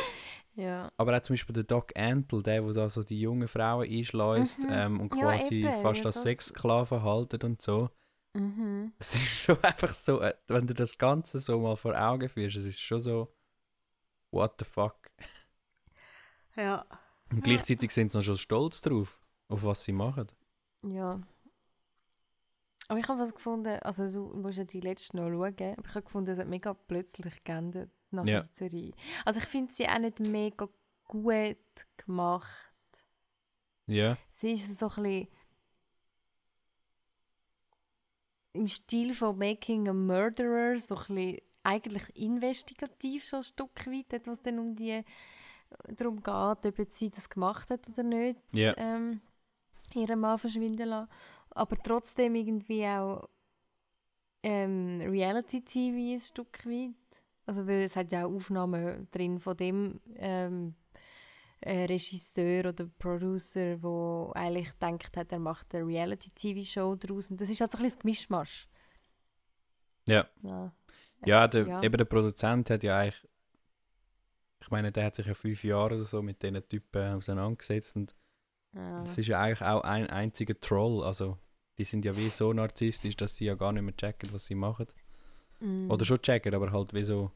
ja. 0.56 0.90
aber 0.96 1.16
auch 1.16 1.22
zum 1.22 1.34
Beispiel 1.34 1.52
der 1.54 1.62
Doc 1.62 1.96
Antle, 1.96 2.42
der, 2.42 2.62
der 2.62 2.72
da 2.72 2.88
so 2.90 3.04
die 3.04 3.20
jungen 3.20 3.46
Frauen 3.46 3.88
einschleust 3.88 4.58
Mhm. 4.58 4.68
ähm, 4.70 5.00
und 5.00 5.14
Ja, 5.14 5.20
quasi 5.32 5.54
eben, 5.64 5.82
fast 5.82 6.00
ja, 6.00 6.06
als 6.06 6.14
das- 6.16 6.22
Sexsklaven 6.24 7.02
haltet 7.02 7.44
und 7.44 7.62
so. 7.62 7.90
Mhm. 8.34 8.92
Es 8.98 9.14
ist 9.14 9.22
schon 9.44 9.62
einfach 9.62 9.94
so, 9.94 10.20
äh, 10.20 10.34
wenn 10.48 10.66
du 10.66 10.74
das 10.74 10.98
Ganze 10.98 11.38
so 11.38 11.60
mal 11.60 11.76
vor 11.76 11.94
Augen 11.96 12.28
führst, 12.28 12.56
es 12.56 12.64
ist 12.64 12.80
schon 12.80 13.00
so, 13.00 13.32
what 14.32 14.54
the 14.58 14.64
fuck. 14.64 14.96
Ja. 16.56 16.84
Und 17.30 17.38
Ja. 17.38 17.42
gleichzeitig 17.44 17.92
sind 17.92 18.10
sie 18.10 18.18
noch 18.18 18.24
schon 18.24 18.38
stolz 18.38 18.80
drauf, 18.80 19.20
auf 19.48 19.62
was 19.62 19.84
sie 19.84 19.92
machen. 19.92 20.26
Ja. 20.84 21.20
Aber 22.88 22.98
ich 22.98 23.08
habe 23.08 23.20
was 23.20 23.34
gefunden, 23.34 23.78
also 23.82 24.08
du 24.10 24.34
musst 24.38 24.56
ja 24.58 24.64
die 24.64 24.80
letzte 24.80 25.16
noch 25.16 25.28
schauen, 25.28 25.74
aber 25.76 25.86
ich 25.86 25.94
habe 25.94 26.02
gefunden, 26.02 26.30
es 26.30 26.38
hat 26.38 26.48
mega 26.48 26.72
plötzlich 26.74 27.44
geändert 27.44 27.90
nach 28.10 28.24
Ja. 28.24 28.42
der 28.42 28.48
Serie. 28.52 28.92
Also 29.26 29.40
ich 29.40 29.46
finde 29.46 29.72
sie 29.74 29.86
auch 29.86 29.98
nicht 29.98 30.20
mega 30.20 30.68
gut 31.04 31.56
gemacht. 31.98 32.54
Ja, 33.86 34.16
Sie 34.32 34.52
ist 34.52 34.78
so 34.78 34.86
ein 34.88 35.02
bisschen 35.02 35.28
im 38.52 38.68
Stil 38.68 39.14
von 39.14 39.36
Making 39.38 39.88
a 39.88 39.92
Murderer, 39.92 40.78
so 40.78 40.96
ein 40.96 41.14
bisschen 41.14 41.38
eigentlich 41.62 42.16
investigativ 42.16 43.24
schon 43.24 43.40
ein 43.40 43.44
Stück 43.44 43.86
weit, 43.86 44.06
dort, 44.12 44.26
wo 44.26 44.30
es 44.32 44.40
dann 44.42 44.58
um 44.58 44.74
die 44.74 45.04
darum 45.96 46.16
geht, 46.22 46.66
ob 46.66 46.78
jetzt 46.78 46.98
sie 46.98 47.10
das 47.10 47.28
gemacht 47.28 47.68
hat 47.70 47.86
oder 47.90 48.02
nicht, 48.02 48.40
Ja. 48.52 48.74
ähm, 48.78 49.20
ihren 49.94 50.20
Mann 50.20 50.38
verschwinden 50.38 50.88
lassen. 50.88 51.10
Aber 51.58 51.76
trotzdem 51.82 52.34
irgendwie 52.34 52.86
auch 52.86 53.28
ähm, 54.42 55.00
Reality-TV 55.00 56.14
ein 56.14 56.20
Stück 56.20 56.64
weit. 56.66 57.24
Also 57.46 57.66
weil 57.66 57.82
es 57.82 57.96
hat 57.96 58.12
ja 58.12 58.26
auch 58.26 58.34
Aufnahmen 58.34 59.08
drin 59.10 59.40
von 59.40 59.56
dem 59.56 59.98
ähm, 60.16 60.74
äh, 61.60 61.86
Regisseur 61.86 62.68
oder 62.68 62.86
Producer, 62.98 63.82
wo 63.82 64.32
eigentlich 64.34 64.70
gedacht 64.78 65.16
hat, 65.16 65.32
er 65.32 65.38
macht 65.38 65.74
eine 65.74 65.86
Reality-TV-Show 65.86 66.96
daraus. 66.96 67.30
Und 67.30 67.40
das 67.40 67.50
ist 67.50 67.60
halt 67.60 67.72
so 67.72 67.78
ein 67.78 67.82
bisschen 67.84 67.96
das 67.96 68.02
Gemischmasch. 68.02 68.68
ja. 70.06 70.28
Ja, 70.42 70.72
Ja, 71.26 71.48
der, 71.48 71.66
Ja. 71.66 71.82
eben 71.82 71.96
der 71.96 72.04
Produzent 72.04 72.70
hat 72.70 72.84
ja 72.84 72.98
eigentlich, 72.98 73.28
ich 74.60 74.70
meine, 74.70 74.92
der 74.92 75.06
hat 75.06 75.16
sich 75.16 75.26
ja 75.26 75.34
fünf 75.34 75.64
Jahre 75.64 75.96
oder 75.96 76.04
so 76.04 76.22
mit 76.22 76.42
diesen 76.42 76.68
Typen 76.68 77.14
auseinandergesetzt 77.14 77.96
und 77.96 78.14
ja. 78.74 79.00
es 79.00 79.18
ist 79.18 79.26
ja 79.26 79.40
eigentlich 79.40 79.62
auch 79.62 79.82
ein 79.82 80.08
einziger 80.08 80.58
Troll, 80.60 81.02
also 81.02 81.38
die 81.78 81.84
sind 81.84 82.04
ja 82.04 82.16
wie 82.16 82.28
so 82.28 82.52
narzisstisch, 82.52 83.16
dass 83.16 83.36
sie 83.36 83.46
ja 83.46 83.54
gar 83.54 83.72
nicht 83.72 83.82
mehr 83.82 83.96
checken, 83.96 84.32
was 84.32 84.46
sie 84.46 84.54
machen. 84.54 84.86
Mm. 85.60 85.90
Oder 85.90 86.04
schon 86.04 86.20
checken, 86.20 86.54
aber 86.54 86.72
halt 86.72 86.92
wie 86.92 87.04
so, 87.04 87.30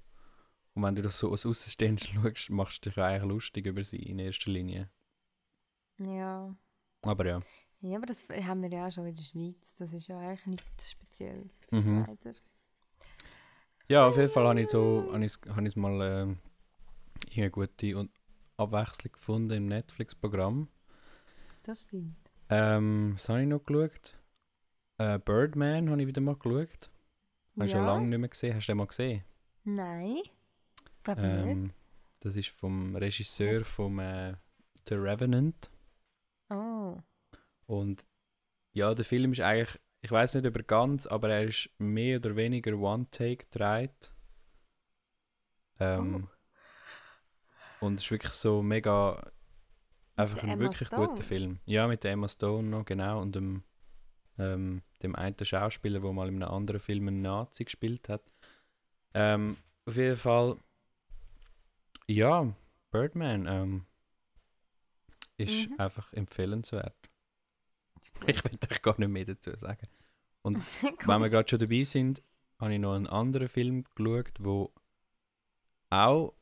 und 0.74 0.82
wenn 0.82 0.94
du 0.94 1.02
das 1.02 1.18
so 1.18 1.30
aus 1.30 1.46
Außenstehend 1.46 2.00
schaust, 2.22 2.50
machst 2.50 2.84
du 2.84 2.90
dich 2.90 2.98
eigentlich 2.98 3.30
lustig 3.30 3.66
über 3.66 3.84
sie 3.84 4.02
in 4.02 4.18
erster 4.18 4.50
Linie. 4.50 4.90
Ja. 5.98 6.54
Aber 7.02 7.26
ja. 7.26 7.40
ja, 7.80 7.96
aber 7.96 8.06
das 8.06 8.28
haben 8.28 8.62
wir 8.62 8.70
ja 8.70 8.86
auch 8.86 8.90
schon 8.90 9.06
in 9.06 9.14
der 9.14 9.22
Schweiz. 9.22 9.74
Das 9.78 9.92
ist 9.92 10.06
ja 10.08 10.18
eigentlich 10.18 10.46
nichts 10.46 10.90
Spezielles. 10.90 11.60
Mhm. 11.70 12.04
Leider. 12.06 12.36
Ja, 13.88 14.06
auf 14.06 14.16
jeden 14.16 14.30
Fall 14.30 14.46
habe 14.46 14.60
ich 14.60 14.68
so, 14.68 15.10
habe 15.12 15.24
ich, 15.24 15.36
habe 15.48 15.68
ich 15.68 15.76
mal 15.76 16.00
ähm, 16.00 16.38
eine 17.36 17.50
gute 17.50 17.98
und 17.98 18.10
Abwechslung 18.56 19.12
gefunden 19.12 19.50
im 19.50 19.66
Netflix-Programm. 19.66 20.68
Das 21.64 21.82
stimmt. 21.82 22.16
Ähm, 22.48 23.14
was 23.14 23.28
habe 23.28 23.42
ich 23.42 23.48
noch 23.48 23.64
geschaut? 23.64 24.14
Äh, 25.02 25.18
Birdman 25.18 25.90
habe 25.90 26.00
ich 26.00 26.06
wieder 26.06 26.20
mal 26.20 26.36
geschaut. 26.36 26.90
Habe 27.56 27.66
ich 27.66 27.72
schon 27.72 27.84
lange 27.84 28.06
nicht 28.06 28.18
mehr 28.18 28.28
gesehen. 28.28 28.54
Hast 28.54 28.68
du 28.68 28.72
den 28.72 28.78
mal 28.78 28.86
gesehen? 28.86 29.24
Nein. 29.64 30.22
Glaube 31.02 31.22
nicht. 31.22 31.50
Ähm, 31.50 31.72
das 32.20 32.36
ist 32.36 32.50
vom 32.50 32.94
Regisseur 32.94 33.62
Was? 33.62 33.66
vom 33.66 33.98
äh, 33.98 34.34
The 34.88 34.94
Revenant. 34.94 35.70
Oh. 36.50 36.98
Und 37.66 38.06
ja, 38.72 38.94
der 38.94 39.04
Film 39.04 39.32
ist 39.32 39.40
eigentlich, 39.40 39.80
ich 40.02 40.10
weiß 40.10 40.36
nicht 40.36 40.46
über 40.46 40.62
ganz, 40.62 41.06
aber 41.06 41.30
er 41.30 41.44
ist 41.44 41.68
mehr 41.78 42.18
oder 42.18 42.36
weniger 42.36 42.74
One-Take 42.76 43.46
gedreht. 43.50 44.12
Ähm, 45.80 46.28
Und 47.80 47.96
es 47.96 48.04
ist 48.04 48.10
wirklich 48.12 48.32
so 48.32 48.62
mega, 48.62 49.32
einfach 50.14 50.42
ein 50.44 50.60
wirklich 50.60 50.86
Stone? 50.86 51.08
guter 51.08 51.24
Film. 51.24 51.58
Ja, 51.64 51.88
mit 51.88 52.04
Emma 52.04 52.28
Stone 52.28 52.68
noch, 52.68 52.84
genau. 52.84 53.20
Und 53.20 53.34
dem, 53.34 53.64
ähm, 54.38 54.82
dem 55.02 55.14
einen 55.16 55.36
Schauspieler, 55.44 56.00
der 56.00 56.12
mal 56.12 56.28
in 56.28 56.42
einem 56.42 56.52
anderen 56.52 56.80
Film 56.80 57.08
einen 57.08 57.22
Nazi 57.22 57.64
gespielt 57.64 58.08
hat. 58.08 58.22
Ähm, 59.14 59.56
auf 59.86 59.96
jeden 59.96 60.16
Fall, 60.16 60.56
ja, 62.08 62.52
Birdman 62.90 63.46
ähm, 63.46 63.86
ist 65.36 65.68
Mhm. 65.70 65.80
einfach 65.80 66.12
empfehlenswert. 66.12 66.96
Ich 68.26 68.44
will 68.44 68.50
euch 68.70 68.82
gar 68.82 68.98
nicht 68.98 69.08
mehr 69.08 69.24
dazu 69.24 69.56
sagen. 69.56 69.86
Cool. 70.44 70.54
Wenn 71.06 71.20
wir 71.22 71.30
gerade 71.30 71.48
schon 71.48 71.58
dabei 71.60 71.84
sind, 71.84 72.22
habe 72.58 72.74
ich 72.74 72.80
noch 72.80 72.94
einen 72.94 73.06
anderen 73.06 73.48
Film 73.48 73.84
geschaut, 73.94 74.32
wo 74.38 74.72
auch 75.90 76.34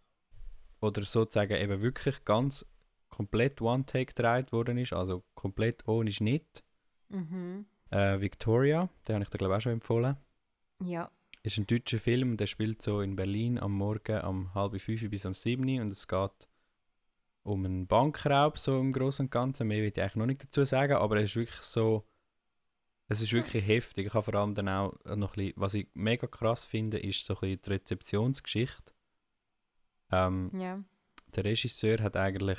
oder 0.80 1.02
sozusagen 1.04 1.54
eben 1.56 1.82
wirklich 1.82 2.24
ganz 2.24 2.64
komplett 3.10 3.60
One-Take 3.60 4.14
gedreht 4.14 4.52
worden 4.52 4.78
ist, 4.78 4.92
also 4.94 5.22
komplett 5.34 5.86
ohne 5.86 6.10
Schnitt. 6.12 6.62
mhm. 7.08 7.66
Äh, 7.90 8.20
Victoria, 8.20 8.88
den 9.06 9.14
habe 9.16 9.24
ich 9.24 9.30
dir 9.30 9.38
glaube 9.38 9.54
ich 9.54 9.58
auch 9.58 9.62
schon 9.62 9.72
empfohlen. 9.72 10.16
Ja. 10.84 11.10
Ist 11.42 11.58
ein 11.58 11.66
deutscher 11.66 11.98
Film, 11.98 12.36
der 12.36 12.46
spielt 12.46 12.82
so 12.82 13.00
in 13.00 13.16
Berlin 13.16 13.58
am 13.58 13.72
Morgen 13.72 14.20
um 14.22 14.54
halb 14.54 14.78
fünf 14.80 15.08
bis 15.10 15.24
um 15.24 15.34
sieben 15.34 15.80
und 15.80 15.90
es 15.90 16.06
geht 16.06 16.48
um 17.42 17.64
einen 17.64 17.86
Bankraub 17.86 18.58
so 18.58 18.78
im 18.78 18.92
Großen 18.92 19.26
und 19.26 19.30
Ganzen. 19.30 19.66
Mehr 19.66 19.82
will 19.82 19.88
ich 19.94 20.00
eigentlich 20.00 20.16
noch 20.16 20.26
nicht 20.26 20.44
dazu 20.44 20.64
sagen, 20.64 20.92
aber 20.94 21.16
es 21.16 21.30
ist 21.30 21.36
wirklich 21.36 21.62
so, 21.62 22.06
es 23.08 23.22
ist 23.22 23.32
wirklich 23.32 23.66
heftig. 23.66 24.06
Ich 24.06 24.14
habe 24.14 24.24
vor 24.30 24.34
allem 24.34 24.54
dann 24.54 24.68
auch 24.68 24.92
noch 25.16 25.30
ein 25.36 25.44
bisschen, 25.46 25.52
was 25.56 25.74
ich 25.74 25.88
mega 25.94 26.26
krass 26.26 26.64
finde, 26.66 26.98
ist 26.98 27.24
so 27.24 27.34
ein 27.34 27.40
bisschen 27.40 27.62
die 27.62 27.70
Rezeptionsgeschichte. 27.70 28.92
Ähm, 30.12 30.50
Ja. 30.54 30.82
der 31.34 31.44
Regisseur 31.44 32.00
hat 32.02 32.16
eigentlich, 32.16 32.58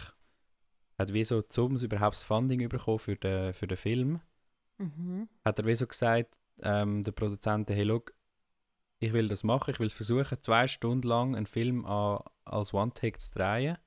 hat 0.98 1.14
wie 1.14 1.24
so, 1.26 1.42
zum 1.44 1.78
überhaupt 1.78 2.16
das 2.16 2.24
Funding 2.24 2.68
bekommen 2.68 3.00
für 3.00 3.16
den, 3.16 3.54
für 3.54 3.68
den 3.68 3.78
Film, 3.78 4.22
Mhm. 4.82 5.30
hat 5.46 5.60
er 5.60 5.66
wie 5.66 5.76
so 5.76 5.86
gesagt, 5.88 6.38
ähm, 6.64 7.04
der 7.04 7.12
Produzent, 7.12 7.70
hey, 7.70 7.84
look, 7.84 8.14
ich 9.00 9.14
will 9.14 9.28
das 9.28 9.44
machen, 9.44 9.72
ich 9.72 9.80
will 9.80 9.90
versuchen, 9.90 10.38
zwei 10.42 10.68
Stunden 10.68 11.08
lang 11.08 11.36
einen 11.36 11.46
Film 11.48 11.86
an, 11.86 12.20
als 12.46 12.74
One-Take 12.74 13.18
zu 13.20 13.32
drehen. 13.34 13.78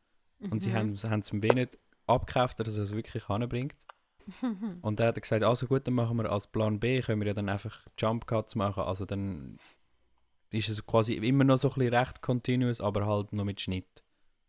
Und 0.50 0.62
sie 0.62 0.70
Mhm. 0.70 0.74
haben, 0.74 0.96
haben 1.10 1.20
es 1.20 1.32
ihm 1.32 1.42
wenig 1.42 1.68
abgekauft, 2.06 2.58
dass 2.60 2.76
er 2.76 2.82
es 2.82 2.94
wirklich 2.94 3.26
hinbringt. 3.28 3.76
Und 4.82 4.98
dann 5.00 5.06
hat 5.08 5.16
er 5.16 5.20
gesagt, 5.20 5.44
also 5.44 5.66
gut, 5.66 5.86
dann 5.86 5.94
machen 5.94 6.16
wir 6.16 6.30
als 6.30 6.46
Plan 6.48 6.80
B, 6.80 7.00
können 7.00 7.20
wir 7.20 7.28
ja 7.28 7.34
dann 7.34 7.48
einfach 7.48 7.86
Jump 7.98 8.26
Cuts 8.26 8.54
machen. 8.56 8.82
Also 8.84 9.04
dann 9.06 9.58
ist 10.50 10.68
es 10.68 10.84
quasi 10.86 11.14
immer 11.14 11.44
noch 11.44 11.58
so 11.58 11.68
ein 11.68 11.74
bisschen 11.74 11.94
recht 11.94 12.20
continuous, 12.22 12.80
aber 12.80 13.06
halt 13.06 13.32
noch 13.32 13.44
mit 13.44 13.60
Schnitt. 13.60 14.02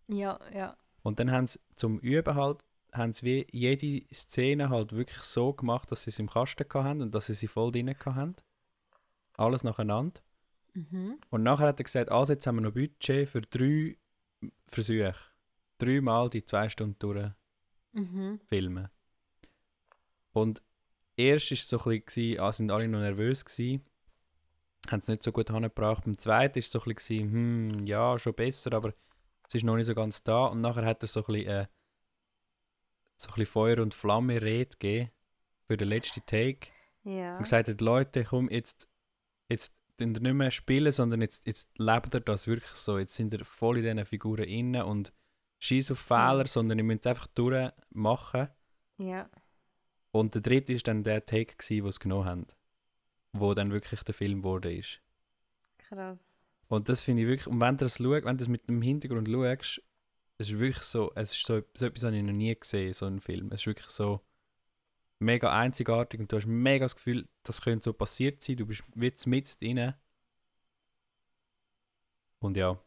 Ja, 0.07 0.39
ja. 0.53 0.75
Und 1.03 1.19
dann 1.19 1.31
haben 1.31 1.47
sie 1.47 1.59
zum 1.75 1.99
Üben 1.99 2.35
halt, 2.35 2.63
haben 2.97 3.13
sie 3.13 3.25
wie 3.25 3.47
jede 3.51 4.05
Szene 4.13 4.69
halt 4.69 4.93
wirklich 4.93 5.23
so 5.23 5.53
gemacht, 5.53 5.91
dass 5.91 6.03
sie 6.03 6.09
es 6.09 6.19
im 6.19 6.29
Kasten 6.29 6.65
hatten 6.73 7.01
und 7.01 7.13
dass 7.13 7.27
sie 7.27 7.33
sie 7.33 7.47
voll 7.47 7.71
drin 7.71 7.93
hatten. 7.93 8.35
Alles 9.37 9.63
nacheinander. 9.63 10.21
Mhm. 10.73 11.19
Und 11.29 11.43
nachher 11.43 11.67
hat 11.67 11.79
er 11.79 11.83
gesagt, 11.83 12.11
also 12.11 12.33
jetzt 12.33 12.45
haben 12.47 12.55
wir 12.57 12.61
noch 12.61 12.73
Budget 12.73 13.29
für 13.29 13.41
drei 13.41 13.97
Versuche. 14.67 15.15
Dreimal 15.77 16.29
die 16.29 16.45
zwei 16.45 16.69
Stunden 16.69 16.97
durch 16.99 17.31
Mhm. 17.93 18.41
filmen. 18.45 18.89
Und 20.33 20.61
erst 21.15 21.51
war 21.51 21.55
es 21.55 21.67
so 21.69 21.79
ein 21.79 22.01
bisschen, 22.01 22.39
ah, 22.41 22.51
sind 22.51 22.71
alle 22.71 22.87
noch 22.89 22.99
nervös 22.99 23.45
gewesen, 23.45 23.85
haben 24.89 24.99
es 24.99 25.07
nicht 25.07 25.23
so 25.23 25.31
gut 25.31 25.49
angebracht. 25.49 26.03
Beim 26.03 26.17
zweiten 26.17 26.55
war 26.55 26.59
es 26.59 26.71
so 26.71 26.81
ein 26.81 26.93
bisschen, 26.93 27.31
hm, 27.31 27.85
ja, 27.85 28.19
schon 28.19 28.33
besser, 28.33 28.73
aber 28.73 28.93
es 29.47 29.55
ist 29.55 29.63
noch 29.63 29.77
nicht 29.77 29.85
so 29.85 29.95
ganz 29.95 30.23
da. 30.23 30.47
Und 30.47 30.59
nachher 30.61 30.85
hat 30.85 31.01
er 31.03 31.07
so 31.07 31.21
ein 31.21 31.25
bisschen, 31.33 31.47
äh, 31.47 31.67
so 33.17 33.29
ein 33.29 33.35
bisschen 33.35 33.51
Feuer 33.51 33.79
und 33.79 33.93
Flamme 33.93 34.41
Rede 34.41 34.71
gegeben 34.71 35.11
für 35.67 35.77
den 35.77 35.87
letzten 35.87 36.25
Take. 36.25 36.71
Ja. 37.03 37.37
Und 37.37 37.43
gesagt 37.43 37.67
hat, 37.67 37.81
Leute, 37.81 38.23
komm, 38.23 38.49
jetzt, 38.49 38.87
jetzt 39.49 39.73
nicht 39.99 40.21
mehr 40.21 40.51
spielen, 40.51 40.91
sondern 40.91 41.21
jetzt, 41.21 41.45
jetzt 41.45 41.69
lebt 41.77 42.13
ihr 42.13 42.19
das 42.19 42.47
wirklich 42.47 42.71
so. 42.73 42.97
Jetzt 42.97 43.15
sind 43.15 43.33
ihr 43.33 43.45
voll 43.45 43.77
in 43.77 43.83
diesen 43.83 44.05
Figuren 44.05 44.45
inne 44.45 44.85
und 44.85 45.13
schieß 45.59 45.91
auf 45.91 45.99
Fehler, 45.99 46.47
sondern 46.47 46.77
ihr 46.77 46.83
müsst 46.83 47.05
es 47.05 47.09
einfach 47.09 47.27
durchmachen. 47.27 48.49
Ja. 48.97 49.29
Und 50.11 50.33
der 50.33 50.41
dritte 50.41 50.73
ist 50.73 50.87
dann 50.87 51.03
der 51.03 51.25
Take, 51.25 51.55
gsi, 51.57 51.81
den 51.81 51.91
sie 51.91 51.99
genommen 51.99 52.25
haben. 52.25 52.47
Wo 53.33 53.53
dann 53.53 53.71
wirklich 53.71 54.01
der 54.03 54.13
Film 54.13 54.43
wurde 54.43 54.73
ist. 54.73 55.01
Krass. 55.77 56.45
Und 56.67 56.89
das 56.89 57.03
finde 57.03 57.23
ich 57.23 57.27
wirklich, 57.27 57.47
und 57.47 57.61
wenn 57.61 57.77
du 57.77 57.85
das 57.85 57.97
schaust, 57.97 58.25
wenn 58.25 58.37
du 58.37 58.43
das 58.43 58.47
mit 58.47 58.67
dem 58.67 58.81
Hintergrund 58.81 59.29
schaust, 59.29 59.83
es 60.37 60.49
ist 60.49 60.59
wirklich 60.59 60.83
so, 60.85 61.11
es 61.15 61.31
ist 61.33 61.45
so, 61.45 61.61
so 61.75 61.85
etwas 61.85 62.03
habe 62.03 62.15
ich 62.17 62.23
noch 62.23 62.33
nie 62.33 62.53
gesehen, 62.55 62.93
so 62.93 63.05
einen 63.05 63.19
Film. 63.19 63.47
Es 63.51 63.61
ist 63.61 63.67
wirklich 63.67 63.89
so 63.89 64.21
mega 65.19 65.51
einzigartig 65.57 66.19
und 66.19 66.31
du 66.31 66.37
hast 66.37 66.45
mega 66.45 66.85
das 66.85 66.95
Gefühl, 66.95 67.27
das 67.43 67.61
könnte 67.61 67.83
so 67.85 67.93
passiert 67.93 68.41
sein. 68.43 68.57
Du 68.57 68.65
bist 68.65 68.83
mit 68.95 69.25
mit 69.27 69.61
drin. 69.61 69.93
Und 72.39 72.57
ja, 72.57 72.79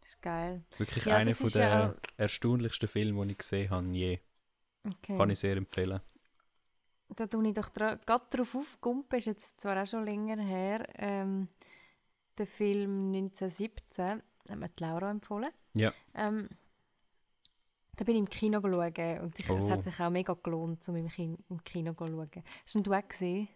Das 0.00 0.10
ist 0.10 0.22
geil. 0.22 0.64
wirklich 0.76 1.04
Ja, 1.04 1.16
einer 1.16 1.30
das 1.30 1.38
von 1.40 1.50
der 1.50 1.68
ja 1.68 1.94
erstaunlichsten 2.16 2.88
Filme, 2.88 3.24
die 3.26 3.32
ich 3.32 3.38
gesehen 3.38 3.70
habe, 3.70 3.86
je. 3.88 4.18
Okay. 4.84 5.16
Kann 5.16 5.30
ich 5.30 5.38
sehr 5.38 5.56
empfehlen. 5.56 6.00
Da 7.10 7.26
tue 7.26 7.46
ich 7.48 7.54
doch 7.54 7.72
gerade 7.72 8.00
darauf 8.06 8.54
aufgumpen, 8.54 9.18
ist 9.18 9.26
jetzt 9.26 9.60
zwar 9.60 9.82
auch 9.82 9.86
schon 9.86 10.04
länger 10.04 10.42
her, 10.42 10.86
ähm, 10.96 11.48
der 12.36 12.46
Film 12.46 13.12
1917, 13.14 14.22
hat 14.48 14.58
mir 14.58 14.68
die 14.68 14.82
Laura 14.84 15.10
empfohlen. 15.10 15.50
Ja. 15.72 15.92
Ähm, 16.14 16.48
da 17.98 18.04
bin 18.04 18.14
ich 18.14 18.20
im 18.20 18.28
Kino 18.28 18.60
schauen 18.60 19.20
und 19.20 19.38
ich, 19.38 19.44
es 19.44 19.50
Oh. 19.50 19.70
hat 19.70 19.82
sich 19.82 19.98
auch 20.00 20.10
mega 20.10 20.34
gelohnt, 20.34 20.88
um 20.88 20.96
im, 20.96 21.08
Kin 21.08 21.36
im 21.50 21.62
Kino 21.64 21.92
zu 21.92 22.06
schauen. 22.06 22.30
Hast 22.64 22.74
du 22.74 22.78
ihn 22.78 22.94
auch 22.94 23.08
gesehen? 23.08 23.48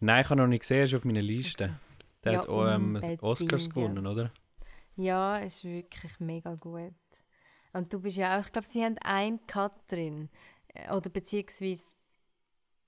Nein, 0.00 0.22
ich 0.22 0.30
habe 0.30 0.40
noch 0.40 0.46
nicht 0.48 0.60
gesehen, 0.60 0.78
er 0.78 0.84
ist 0.84 0.94
auf 0.94 1.04
meiner 1.04 1.22
Liste. 1.22 1.78
Der 2.24 2.32
Ja, 2.32 2.38
hat 2.40 2.48
auch 2.48 2.66
ähm, 2.66 2.96
Oscars 3.20 3.66
ja. 3.66 3.72
gewonnen, 3.72 4.06
oder? 4.06 4.32
Ja, 4.96 5.38
es 5.38 5.56
ist 5.56 5.64
wirklich 5.64 6.18
mega 6.20 6.54
gut. 6.54 6.92
Und 7.72 7.92
du 7.92 8.00
bist 8.00 8.16
ja 8.16 8.38
auch, 8.38 8.44
ich 8.44 8.52
glaube, 8.52 8.66
sie 8.66 8.82
haben 8.84 8.98
einen 8.98 9.46
Cut 9.46 9.72
drin. 9.88 10.28
Äh, 10.68 10.92
Oder 10.94 11.10
beziehungsweise, 11.10 11.96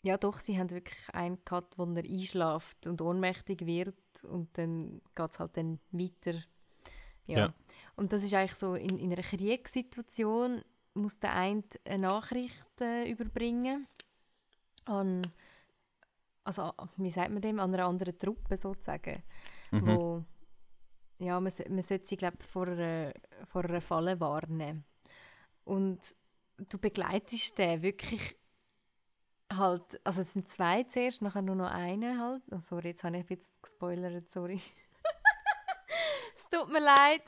ja 0.03 0.17
doch, 0.19 0.39
sie 0.41 0.59
haben 0.59 0.71
wirklich 0.71 1.09
einen 1.13 1.45
Cut, 1.45 1.77
wo 1.79 1.85
er 1.85 2.05
einschläft 2.05 2.87
und 2.87 3.01
ohnmächtig 3.01 3.65
wird 3.67 3.97
und 4.25 4.57
dann 4.59 5.01
geht 5.15 5.33
es 5.33 5.39
halt 5.39 5.57
dann 5.57 5.81
weiter. 5.91 6.41
Ja. 7.27 7.39
Ja. 7.39 7.55
Und 7.97 8.13
das 8.13 8.23
ist 8.23 8.35
eigentlich 8.35 8.55
so, 8.55 8.75
in, 8.75 8.99
in 8.99 9.13
einer 9.13 9.23
Kriegssituation 9.23 10.63
muss 10.95 11.19
der 11.19 11.33
eine 11.35 11.63
eine 11.85 12.09
Nachricht 12.09 12.81
äh, 12.81 13.11
überbringen 13.11 13.87
an, 14.87 15.23
also 16.45 16.73
wie 16.97 17.11
sagt 17.11 17.31
man 17.31 17.43
dem, 17.43 17.59
an 17.59 17.73
einer 17.75 17.87
anderen 17.87 18.19
Truppe 18.19 18.57
sozusagen, 18.57 19.23
Mhm. 19.71 19.87
wo 19.87 20.25
ja, 21.19 21.41
man, 21.41 21.53
man 21.69 21.83
sollte 21.83 22.07
sie 22.07 22.17
glaub, 22.17 22.41
vor, 22.43 22.69
einer, 22.69 23.13
vor 23.47 23.65
einer 23.65 23.81
Falle 23.81 24.19
warnen. 24.21 24.85
Und 25.65 26.15
du 26.69 26.79
begleitest 26.79 27.57
den 27.59 27.83
wirklich 27.83 28.37
halt, 29.53 30.01
also 30.05 30.21
es 30.21 30.33
sind 30.33 30.49
zwei 30.49 30.83
zuerst, 30.85 31.23
nachher 31.23 31.43
nur 31.43 31.55
noch 31.57 31.71
eine 31.71 32.19
halt. 32.19 32.43
Oh, 32.51 32.59
sorry, 32.59 32.89
jetzt 32.89 33.05
habe 33.05 33.19
ich 33.19 33.27
bisschen 33.27 33.55
gespoilert, 33.63 34.29
sorry. 34.29 34.61
es 36.37 36.49
tut 36.51 36.69
mir 36.71 36.81
leid. 36.81 37.23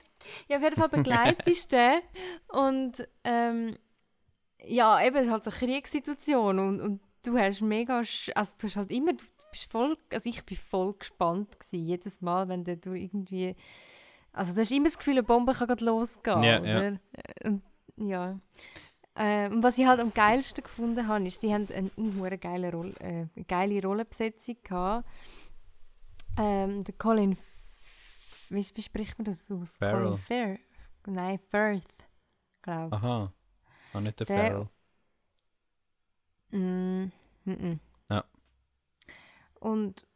Ja, 0.48 0.56
auf 0.56 0.62
jeden 0.62 0.76
Fall 0.76 0.88
begleitest 0.90 1.72
du 1.72 2.02
und 2.48 3.08
ähm, 3.24 3.76
ja, 4.64 5.04
eben, 5.04 5.16
es 5.16 5.26
ist 5.26 5.32
halt 5.32 5.46
eine 5.46 5.56
Kriegssituation 5.56 6.58
und, 6.58 6.80
und 6.80 7.00
du 7.22 7.38
hast 7.38 7.60
mega, 7.60 7.98
also 7.98 8.54
du 8.58 8.66
hast 8.66 8.76
halt 8.76 8.90
immer, 8.90 9.12
du 9.12 9.24
bist 9.50 9.70
voll, 9.70 9.96
also 10.12 10.28
ich 10.28 10.44
bin 10.44 10.56
voll 10.56 10.94
gespannt 10.94 11.58
gewesen, 11.58 11.86
jedes 11.86 12.20
Mal, 12.20 12.48
wenn 12.48 12.64
du 12.64 12.92
irgendwie, 12.92 13.54
also 14.32 14.54
du 14.54 14.60
hast 14.60 14.70
immer 14.70 14.84
das 14.84 14.98
Gefühl, 14.98 15.14
eine 15.14 15.22
Bombe 15.22 15.52
kann 15.52 15.68
gerade 15.68 15.84
losgehen, 15.84 16.42
Ja, 16.42 16.64
ja. 16.64 16.78
oder? 16.78 16.98
Und, 17.44 17.62
ja. 17.96 18.38
Äh, 19.14 19.48
und 19.48 19.62
was 19.62 19.78
ich 19.78 19.86
halt 19.86 20.00
am 20.00 20.12
geilsten 20.12 20.62
gefunden 20.62 21.08
habe, 21.08 21.26
ist, 21.26 21.40
sie 21.40 21.52
haben 21.52 21.66
eine 21.74 21.90
unhure 21.96 22.36
geile, 22.36 22.70
Roll, 22.70 22.92
äh, 23.00 23.26
eine 23.34 23.44
geile 23.48 23.82
Rollenbesetzung 23.82 24.56
gehabt. 24.62 25.08
Ähm, 26.38 26.84
der 26.84 26.94
Colin, 26.98 27.38
wie, 28.50 28.64
wie 28.74 28.82
spricht 28.82 29.18
man 29.18 29.24
das 29.24 29.50
aus? 29.50 29.76
Farrell. 29.76 30.04
Colin 30.04 30.18
Fair? 30.18 30.58
Nein, 31.06 31.38
Firth, 31.38 32.08
glaube 32.62 32.96
Aha. 32.96 33.32
Ah, 33.92 34.00
nicht 34.00 34.18
der 34.20 34.26
Der- 34.26 34.36
Farrell. 34.36 34.68
Mm, 36.52 37.12
mm 37.44 37.80
Ja. 38.10 38.24
Und, 39.60 40.06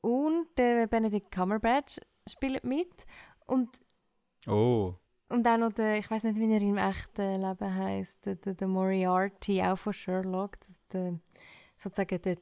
und 0.00 0.46
der 0.56 0.86
Benedict 0.86 1.30
Cumberbatch 1.30 1.98
spielt 2.28 2.64
mit. 2.64 3.06
Und, 3.46 3.80
Oh. 4.46 4.94
und 5.28 5.46
auch 5.46 5.58
noch 5.58 5.72
der, 5.72 5.98
ich 5.98 6.10
weiß 6.10 6.24
nicht, 6.24 6.36
wie 6.36 6.52
er 6.52 6.60
im 6.62 6.78
echten 6.78 7.40
Leben 7.42 7.74
heißt, 7.74 8.24
der, 8.26 8.36
der, 8.36 8.54
der 8.54 8.68
Moriarty, 8.68 9.62
auch 9.62 9.76
von 9.76 9.92
Sherlock, 9.92 10.58
das 10.60 10.80
der, 10.88 11.18
sozusagen 11.76 12.20
der, 12.22 12.36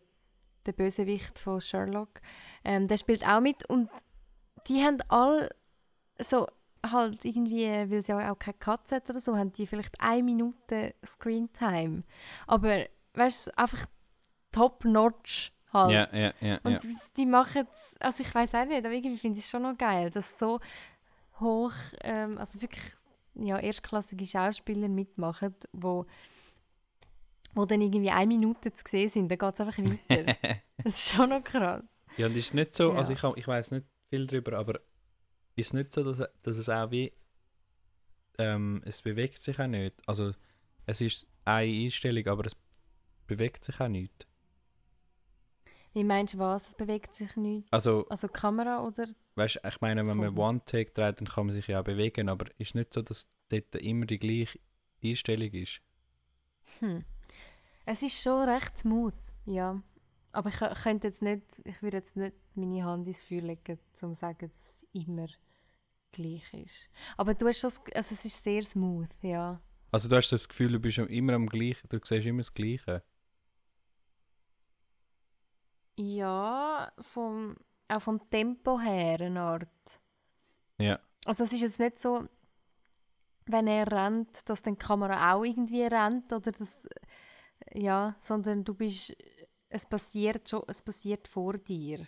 der 0.68 0.72
Bösewicht 0.74 1.38
von 1.38 1.60
Sherlock. 1.60 2.20
Ähm, 2.64 2.86
der 2.86 2.96
spielt 2.98 3.26
auch 3.26 3.40
mit 3.40 3.68
und 3.68 3.90
die 4.68 4.82
haben 4.84 4.98
alle 5.08 5.48
so 6.20 6.46
halt 6.84 7.24
irgendwie, 7.24 7.66
weil 7.66 8.02
sie 8.02 8.12
auch 8.14 8.38
keine 8.38 8.56
Katze 8.58 8.96
hat 8.96 9.10
oder 9.10 9.20
so, 9.20 9.36
haben 9.36 9.50
die 9.52 9.66
vielleicht 9.66 10.00
eine 10.00 10.22
Minute 10.22 10.94
Screentime. 11.04 12.04
Aber 12.46 12.86
weißt 13.14 13.48
du, 13.48 13.58
einfach 13.58 13.86
top-notch 14.52 15.52
halt. 15.72 15.92
Ja, 16.12 16.18
ja, 16.18 16.32
ja. 16.40 16.60
Und 16.62 16.82
die- 16.82 16.96
die 17.16 17.26
machen 17.26 17.66
es, 17.72 17.96
also 18.00 18.22
ich 18.22 18.34
weiß 18.34 18.54
auch 18.54 18.64
nicht, 18.64 18.84
aber 18.84 18.92
irgendwie 18.94 19.18
finde 19.18 19.38
ich 19.38 19.44
es 19.44 19.50
schon 19.50 19.62
noch 19.62 19.76
geil, 19.76 20.10
dass 20.10 20.38
so 20.38 20.60
hoch, 21.40 21.72
ähm, 22.02 22.38
also 22.38 22.60
wirklich 22.60 22.84
ja, 23.34 23.58
erstklassige 23.58 24.26
Schauspieler 24.26 24.88
mitmachen, 24.88 25.54
wo, 25.72 26.06
wo 27.58 27.66
dann 27.66 27.80
irgendwie 27.80 28.10
eine 28.10 28.26
Minute 28.28 28.72
zu 28.72 28.84
sehen 28.86 29.08
sind, 29.08 29.28
dann 29.30 29.38
geht 29.38 29.54
es 29.54 29.60
einfach 29.60 29.78
weiter. 29.78 30.36
das 30.78 30.94
ist 30.98 31.10
schon 31.14 31.30
noch 31.30 31.42
krass. 31.42 32.04
Ja, 32.16 32.26
und 32.26 32.36
ist 32.36 32.54
nicht 32.54 32.72
so, 32.74 32.92
also 32.92 33.12
Ja. 33.12 33.16
ich, 33.18 33.22
hab- 33.24 33.36
ich 33.36 33.48
weiß 33.48 33.72
nicht 33.72 33.86
viel 34.10 34.26
darüber, 34.26 34.56
aber 34.58 34.80
ist 35.56 35.74
nicht 35.74 35.92
so, 35.92 36.04
dass, 36.04 36.28
dass 36.42 36.56
es 36.56 36.68
auch 36.68 36.90
wie, 36.92 37.12
ähm, 38.38 38.80
es 38.84 39.02
bewegt 39.02 39.42
sich 39.42 39.58
auch 39.58 39.66
nicht. 39.66 39.94
Also 40.06 40.32
es 40.86 41.00
ist 41.00 41.26
eine 41.44 41.66
Einstellung, 41.84 42.26
aber 42.28 42.46
es 42.46 42.56
bewegt 43.26 43.64
sich 43.64 43.80
auch 43.80 43.88
nicht. 43.88 44.26
Wie 45.94 46.04
meinst 46.04 46.34
du 46.34 46.38
was? 46.38 46.68
Es 46.68 46.74
bewegt 46.76 47.14
sich 47.14 47.34
nicht? 47.36 47.66
Also, 47.72 48.06
Also 48.08 48.28
die 48.28 48.32
Kamera 48.34 48.84
oder? 48.86 49.08
weißt 49.34 49.56
du, 49.62 49.68
ich 49.68 49.80
meine, 49.80 50.06
wenn 50.06 50.16
man. 50.16 50.36
One-Take 50.38 50.92
dreht, 50.92 51.20
dann 51.20 51.26
kann 51.26 51.46
man 51.46 51.54
sich 51.54 51.66
ja 51.66 51.80
auch 51.80 51.84
bewegen, 51.84 52.28
aber 52.28 52.46
ist 52.58 52.74
nicht 52.76 52.94
so, 52.94 53.02
dass 53.02 53.26
dort 53.48 53.74
immer 53.76 54.06
die 54.06 54.18
gleiche 54.18 54.60
Einstellung 55.02 55.50
ist. 55.50 55.80
Hm. 56.80 57.04
Es 57.90 58.02
ist 58.02 58.20
schon 58.20 58.46
recht 58.46 58.76
smooth, 58.76 59.14
ja. 59.46 59.82
Aber 60.32 60.50
ich 60.50 60.56
kö- 60.56 60.82
könnte 60.82 61.06
jetzt 61.06 61.22
nicht, 61.22 61.62
ich 61.64 61.80
würde 61.82 61.96
jetzt 61.96 62.16
nicht 62.18 62.36
meine 62.54 62.84
Hand 62.84 63.08
ins 63.08 63.18
Feuer 63.18 63.40
legen, 63.40 63.78
um 63.78 63.94
zu 63.94 64.14
sagen, 64.14 64.46
dass 64.46 64.82
es 64.82 64.86
immer 64.92 65.26
gleich 66.12 66.52
ist. 66.52 66.90
Aber 67.16 67.32
du 67.32 67.48
hast 67.48 67.60
schon, 67.60 67.70
also 67.94 68.14
es 68.14 68.24
ist 68.26 68.44
sehr 68.44 68.62
smooth, 68.62 69.08
ja. 69.22 69.58
Also 69.90 70.06
du 70.06 70.16
hast 70.16 70.28
das 70.28 70.46
Gefühl, 70.46 70.72
du 70.72 70.78
bist 70.78 70.98
immer 70.98 71.32
am 71.32 71.46
gleichen, 71.46 71.88
du 71.88 71.98
siehst 72.04 72.26
immer 72.26 72.42
das 72.42 72.52
Gleiche. 72.52 73.02
Ja, 75.96 76.92
vom, 77.00 77.56
auch 77.88 78.02
vom 78.02 78.20
Tempo 78.28 78.78
her 78.78 79.18
eine 79.22 79.40
Art. 79.40 80.00
Ja. 80.78 81.00
Also 81.24 81.44
es 81.44 81.54
ist 81.54 81.62
jetzt 81.62 81.80
nicht 81.80 81.98
so, 81.98 82.28
wenn 83.46 83.66
er 83.66 83.90
rennt, 83.90 84.46
dass 84.46 84.60
dann 84.60 84.74
die 84.74 84.84
Kamera 84.84 85.32
auch 85.32 85.42
irgendwie 85.42 85.84
rennt 85.84 86.30
oder 86.34 86.52
das, 86.52 86.86
ja, 87.74 88.16
sondern 88.18 88.64
du 88.64 88.74
bist, 88.74 89.16
es 89.68 89.86
passiert 89.86 90.48
schon, 90.48 90.62
es 90.68 90.82
passiert 90.82 91.28
vor 91.28 91.58
dir. 91.58 92.06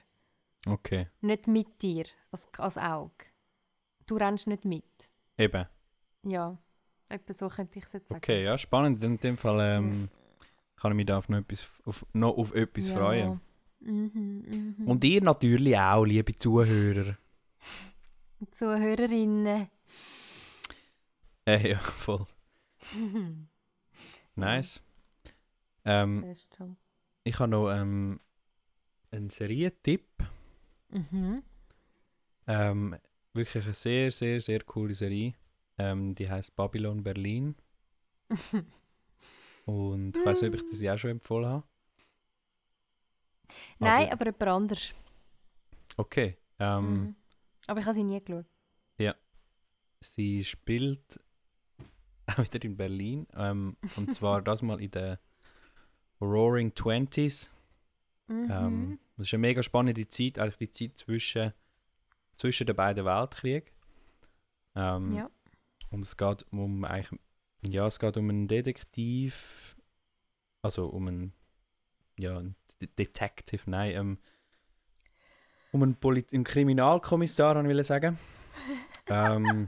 Okay. 0.66 1.08
Nicht 1.20 1.46
mit 1.46 1.80
dir, 1.82 2.04
als, 2.30 2.48
als 2.58 2.76
Auge. 2.76 3.26
Du 4.06 4.16
rennst 4.16 4.46
nicht 4.46 4.64
mit. 4.64 5.10
Eben. 5.38 5.66
Ja, 6.24 6.58
etwa 7.08 7.32
so 7.32 7.48
könnte 7.48 7.78
ich 7.78 7.84
es 7.86 7.92
jetzt 7.92 8.08
sagen. 8.08 8.18
Okay, 8.18 8.44
ja, 8.44 8.58
spannend. 8.58 9.02
In 9.02 9.16
dem 9.18 9.36
Fall 9.38 9.78
ähm, 9.78 10.08
kann 10.76 10.92
ich 10.92 10.96
mich 10.96 11.06
da 11.06 11.18
auf 11.18 11.28
noch 11.28 11.38
etwas, 11.38 11.68
auf, 11.84 12.04
noch 12.12 12.36
auf 12.36 12.54
etwas 12.54 12.88
Ja. 12.88 12.94
freuen. 12.96 13.40
Mhm, 13.80 14.74
mhm. 14.78 14.88
Und 14.88 15.02
ihr 15.04 15.22
natürlich 15.22 15.78
auch, 15.78 16.04
liebe 16.04 16.36
Zuhörer. 16.36 17.16
Zuhörerinnen. 18.50 19.68
Äh, 21.46 21.70
ja, 21.70 21.78
voll. 21.78 22.26
Nice. 24.36 24.80
Ähm, 25.84 26.34
ich 27.24 27.38
habe 27.38 27.50
noch 27.50 27.70
ähm, 27.70 28.20
einen 29.10 29.30
Serientipp. 29.30 30.06
Mhm. 30.90 31.42
Ähm, 32.46 32.96
wirklich 33.32 33.64
eine 33.64 33.74
sehr, 33.74 34.10
sehr, 34.12 34.40
sehr 34.40 34.60
coole 34.64 34.94
Serie. 34.94 35.34
Ähm, 35.78 36.14
die 36.14 36.28
heißt 36.28 36.54
Babylon 36.56 37.02
Berlin. 37.02 37.54
Und 39.66 40.16
ich 40.16 40.24
weiß 40.24 40.42
nicht, 40.42 40.54
ob 40.54 40.60
ich 40.60 40.70
das 40.80 40.84
auch 40.94 40.98
schon 40.98 41.10
empfohlen 41.10 41.46
habe. 41.46 41.66
Nein, 43.78 44.04
Aber- 44.06 44.12
aber 44.12 44.24
jemand 44.26 44.42
anders. 44.42 44.94
Okay. 45.96 46.36
Ähm, 46.58 46.92
Mhm. 46.92 47.16
Aber 47.66 47.80
ich 47.80 47.86
habe 47.86 47.94
sie 47.94 48.04
nie 48.04 48.20
geschaut. 48.22 48.46
Sie 50.02 50.42
spielt 50.44 51.20
auch 52.26 52.38
wieder 52.38 52.64
in 52.64 52.74
Berlin. 52.76 53.26
Ähm, 53.34 53.76
und 53.96 54.14
zwar 54.14 54.40
das 54.42 54.62
mal 54.62 54.80
in 54.80 54.90
den 54.90 55.18
Roaring 56.20 56.74
Twenties. 56.74 57.50
Mhm. 58.28 58.48
Ähm, 58.50 58.98
das 59.16 59.26
ist 59.26 59.34
eine 59.34 59.40
mega 59.40 59.62
spannende 59.62 60.08
Zeit, 60.08 60.38
eigentlich 60.38 60.56
die 60.56 60.70
Zeit 60.70 60.98
zwischen, 60.98 61.52
zwischen 62.36 62.66
den 62.66 62.76
beiden 62.76 63.04
Weltkriegen. 63.04 63.70
Ähm, 64.74 65.14
ja. 65.14 65.30
Und 65.90 66.02
es 66.02 66.16
geht 66.16 66.46
um 66.52 66.84
eigentlich, 66.84 67.20
ja, 67.62 67.86
es 67.86 67.98
geht 67.98 68.16
um 68.16 68.28
einen 68.30 68.48
Detektiv, 68.48 69.76
Also 70.62 70.86
um 70.86 71.08
einen, 71.08 71.32
ja, 72.18 72.38
einen 72.38 72.54
Detective, 72.98 73.68
nein, 73.68 73.92
ähm, 73.92 74.18
um 75.72 75.82
einen, 75.82 75.96
Polit 75.96 76.32
einen 76.32 76.44
Kriminalkommissar, 76.44 77.60
ich 77.60 77.68
will 77.68 77.84
sagen. 77.84 78.18
ähm, 79.08 79.66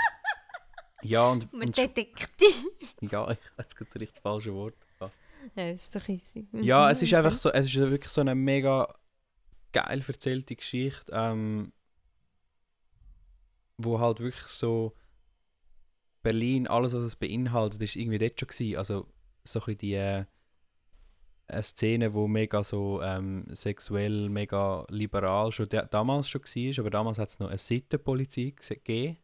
ja, 1.03 1.29
und, 1.29 1.53
Mit 1.53 1.67
und 1.67 1.77
Detektiv. 1.77 2.65
ja, 3.01 3.31
ich 3.31 3.39
jetzt 3.59 3.77
gerade 3.77 3.91
das 3.91 4.01
richtig 4.01 4.23
falsche 4.23 4.55
Wort. 4.55 4.77
Ja, 5.57 5.71
ist 5.71 5.95
doch. 5.95 6.09
Ja, 6.53 6.87
Mhm, 6.87 6.93
es 6.93 7.03
ist 7.03 7.15
einfach 7.15 7.37
so, 7.37 7.51
es 7.51 7.67
ist 7.67 7.77
wirklich 7.77 8.13
so 8.13 8.21
eine 8.21 8.35
mega 8.35 8.95
geil 9.73 10.03
erzählte 10.07 10.55
Geschichte, 10.57 11.13
ähm, 11.13 11.73
wo 13.79 13.99
halt 13.99 14.21
wirklich 14.21 14.47
so 14.47 14.95
Berlin, 16.23 16.69
alles 16.69 16.95
was 16.95 17.03
es 17.03 17.17
beinhaltet, 17.17 17.81
ist 17.83 17.97
irgendwie 17.97 18.19
dort 18.19 18.39
schon 18.39 18.49
gewesen. 18.49 18.77
Also 18.77 19.09
so 19.45 19.61
ein 19.61 19.65
bisschen 19.65 19.79
die 19.79 19.95
äh, 19.95 20.25
eine 21.49 21.63
Szene, 21.63 22.15
wo 22.15 22.29
mega 22.29 22.63
so 22.63 23.03
ähm, 23.03 23.45
sexuell, 23.55 24.29
mega 24.29 24.87
liberal 24.89 25.53
schon 25.53 25.69
da, 25.69 25.83
damals 25.85 26.29
schon 26.29 26.43
war, 26.43 26.79
aber 26.81 26.91
damals 26.91 27.19
hat 27.19 27.29
es 27.29 27.39
noch 27.39 27.49
eine 27.49 27.59
Sittenpolizei 27.59 28.55
gegeben. 28.57 29.19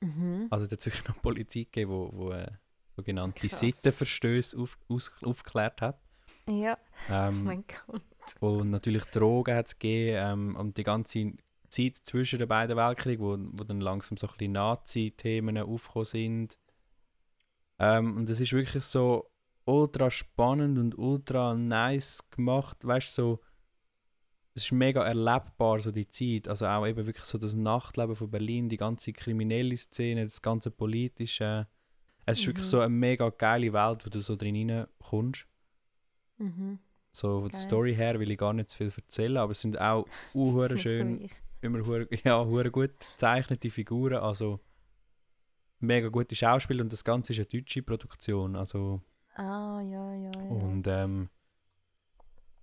Mhm. 0.00 0.48
Also 0.50 0.66
da 0.66 0.72
hat 0.72 0.80
es 0.80 0.86
wirklich 0.86 1.08
noch 1.08 1.22
Polizei 1.22 1.60
gegeben, 1.60 1.90
wo, 1.92 2.10
wo 2.12 2.30
äh, 2.32 2.50
sogenannte 2.96 3.48
Krass. 3.48 3.60
Sittenverstöße 3.60 4.58
auf, 4.58 4.78
aus, 4.88 5.10
aufgeklärt 5.22 5.80
hat. 5.80 6.00
Ja, 6.48 6.76
oh 7.08 7.12
Ähm, 7.12 7.44
mein 7.44 7.64
Gott. 7.86 8.02
und 8.40 8.70
natürlich 8.70 9.04
Drogen 9.06 9.54
hat 9.54 9.66
es 9.66 9.78
gegeben 9.78 10.16
ähm, 10.20 10.56
und 10.56 10.76
die 10.76 10.82
ganze 10.82 11.32
Zeit 11.68 11.96
zwischen 11.96 12.38
den 12.38 12.48
beiden 12.48 12.76
Weltkriegen, 12.76 13.24
wo, 13.24 13.58
wo 13.58 13.64
dann 13.64 13.80
langsam 13.80 14.16
so 14.16 14.26
ein 14.26 14.32
bisschen 14.32 14.52
Nazi-Themen 14.52 15.58
aufgekommen 15.58 16.04
sind. 16.04 16.58
Ähm, 17.78 18.16
und 18.16 18.28
es 18.28 18.40
ist 18.40 18.52
wirklich 18.52 18.84
so 18.84 19.30
ultra 19.64 20.10
spannend 20.10 20.78
und 20.78 20.98
ultra 20.98 21.54
nice 21.54 22.28
gemacht, 22.30 22.84
weißt 22.84 23.16
du, 23.18 23.22
so 23.22 23.40
es 24.54 24.64
ist 24.64 24.72
mega 24.72 25.02
erlebbar, 25.02 25.80
so 25.80 25.90
die 25.90 26.08
Zeit, 26.08 26.46
also 26.46 26.66
auch 26.66 26.86
eben 26.86 27.06
wirklich 27.06 27.24
so 27.24 27.38
das 27.38 27.54
Nachtleben 27.54 28.14
von 28.14 28.30
Berlin, 28.30 28.68
die 28.68 28.76
ganze 28.76 29.12
kriminelle 29.12 29.76
Szene, 29.78 30.24
das 30.24 30.42
ganze 30.42 30.70
politische, 30.70 31.66
es 32.26 32.38
ist 32.40 32.46
wirklich 32.46 32.66
Mhm. 32.66 32.70
so 32.70 32.80
eine 32.80 32.88
mega 32.88 33.28
geile 33.30 33.72
Welt, 33.72 34.04
wo 34.06 34.10
du 34.10 34.20
so 34.20 34.36
drin 34.36 34.70
reinkommst. 34.70 35.46
Mhm. 36.38 36.78
So 37.10 37.40
von 37.42 37.50
der. 37.50 37.60
Story 37.60 37.94
her 37.94 38.18
will 38.20 38.30
ich 38.30 38.38
gar 38.38 38.52
nicht 38.52 38.70
zu 38.70 38.76
viel 38.78 38.92
erzählen, 38.96 39.36
aber 39.36 39.52
es 39.52 39.60
sind 39.60 39.80
auch 39.80 40.06
uh, 40.34 40.76
schön, 40.76 41.28
immer 41.60 41.84
hure, 41.84 42.08
ja, 42.24 42.44
hure 42.44 42.70
gut 42.70 42.92
gezeichnete 42.98 43.70
Figuren, 43.70 44.18
also 44.22 44.60
mega 45.80 46.08
gute 46.08 46.34
Schauspieler 46.34 46.82
und 46.82 46.92
das 46.92 47.04
Ganze 47.04 47.32
ist 47.32 47.38
eine 47.38 47.46
deutsche 47.46 47.82
Produktion, 47.82 48.56
also 48.56 49.02
Ah, 49.34 49.80
ja, 49.82 50.14
ja, 50.14 50.30
ja. 50.34 50.40
und 50.50 50.86
ähm, 50.86 51.28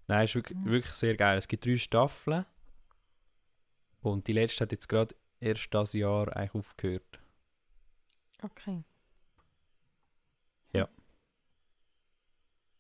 nein, 0.08 0.26
ist 0.26 0.36
wirklich, 0.36 0.58
Mhm. 0.60 0.66
wirklich 0.66 0.94
sehr 0.94 1.16
geil. 1.16 1.38
Es 1.38 1.48
gibt 1.48 1.66
drei 1.66 1.78
Staffeln 1.78 2.46
und 4.02 4.28
die 4.28 4.34
letzte 4.34 4.64
hat 4.64 4.72
jetzt 4.72 4.88
gerade 4.88 5.16
erst 5.40 5.74
das 5.74 5.94
Jahr 5.94 6.36
eigentlich 6.36 6.56
aufgehört. 6.56 7.20
Okay. 8.42 8.84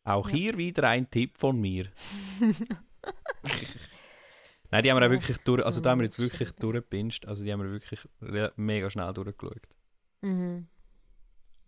Auch 0.09 0.29
Ja. 0.29 0.35
hier 0.35 0.57
wieder 0.57 0.87
ein 0.89 1.09
Tipp 1.09 1.37
von 1.37 1.59
mir. 1.59 1.89
Nein, 4.71 4.83
die 4.83 4.91
haben 4.91 4.99
wir 4.99 5.05
auch 5.07 5.11
wirklich 5.11 5.37
durch, 5.39 5.65
also 5.65 5.81
da 5.81 5.91
haben 5.91 5.99
wir 5.99 6.05
jetzt 6.05 6.19
wirklich 6.19 6.51
durchgepinscht, 6.53 7.25
also 7.25 7.43
die 7.43 7.51
haben 7.51 7.61
wir 7.63 7.71
wirklich 7.71 8.07
mega 8.55 8.89
schnell 8.89 9.11
durchgeschaut. 9.13 9.67
mhm. 10.21 10.67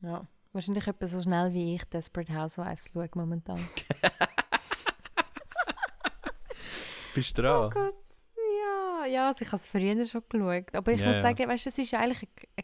Ja. 0.02 0.28
Wahrscheinlich 0.54 0.86
etwa 0.88 1.08
so 1.08 1.22
schnell 1.22 1.54
wie 1.54 1.76
ich 1.76 1.84
Desperate 1.86 2.34
Housewives 2.36 2.90
schaue 2.92 3.10
momentan. 3.16 3.58
Bist 7.16 7.38
du 7.38 7.42
dran? 7.42 7.66
Oh 7.68 7.70
Gott. 7.70 7.96
Ja, 8.36 9.06
ja, 9.06 9.28
also 9.30 9.42
ich 9.42 9.48
habe 9.48 9.58
es 9.58 9.68
früher 9.68 10.06
schon 10.06 10.24
geschaut. 10.28 10.76
Aber 10.76 10.92
ich 10.92 11.00
Ja, 11.00 11.08
muss 11.08 11.16
sagen, 11.18 11.48
weißt, 11.50 11.66
du, 11.66 11.70
es 11.70 11.78
ist 11.78 11.92
ja 11.92 12.00
eigentlich 12.00 12.28
eine 12.58 12.61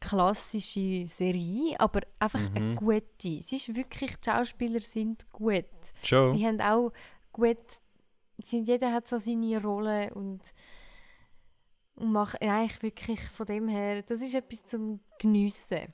klassische 0.00 1.06
Serie, 1.06 1.78
aber 1.80 2.00
einfach 2.18 2.40
eine 2.54 2.60
Mhm. 2.60 2.76
gute. 2.76 3.38
Es 3.38 3.52
ist 3.52 3.74
wirklich, 3.74 4.16
die 4.16 4.30
Schauspieler 4.30 4.80
sind 4.80 5.30
gut. 5.32 5.64
Schon? 6.02 6.36
Sie 6.36 6.46
haben 6.46 6.60
auch 6.60 6.92
gut, 7.32 7.58
sie, 8.42 8.60
jeder 8.62 8.92
hat 8.92 9.08
so 9.08 9.18
seine 9.18 9.60
Rolle 9.62 10.12
und, 10.14 10.40
und 11.96 12.12
macht 12.12 12.40
eigentlich 12.42 12.82
wirklich 12.82 13.20
von 13.30 13.46
dem 13.46 13.68
her, 13.68 14.02
das 14.02 14.20
ist 14.20 14.34
etwas 14.34 14.64
zum 14.66 15.00
Geniessen. 15.18 15.92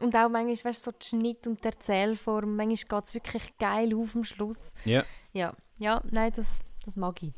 Und 0.00 0.14
auch 0.14 0.28
manchmal, 0.28 0.72
weißt 0.72 0.86
du, 0.86 0.90
so 0.90 0.96
der 0.96 1.04
Schnitt 1.04 1.46
und 1.46 1.62
die 1.62 1.66
Erzählform, 1.68 2.54
manchmal 2.56 3.00
geht 3.00 3.08
es 3.08 3.14
wirklich 3.14 3.58
geil 3.58 3.94
auf 3.96 4.14
am 4.14 4.22
Schluss. 4.24 4.72
Ja. 4.84 5.04
Ja, 5.32 5.54
ja, 5.78 6.00
nein, 6.10 6.32
das, 6.36 6.60
das 6.84 6.94
mag 6.96 7.20
ich. 7.22 7.32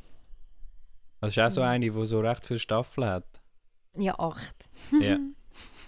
Das 1.20 1.30
ist 1.36 1.38
auch 1.38 1.50
so 1.50 1.60
Ja. 1.62 1.70
eine, 1.70 1.90
die 1.90 2.04
so 2.06 2.20
recht 2.20 2.44
viele 2.46 2.58
Staffeln 2.58 3.06
hat. 3.08 3.40
Ja, 3.96 4.18
acht. 4.18 4.68
Ja. 5.00 5.18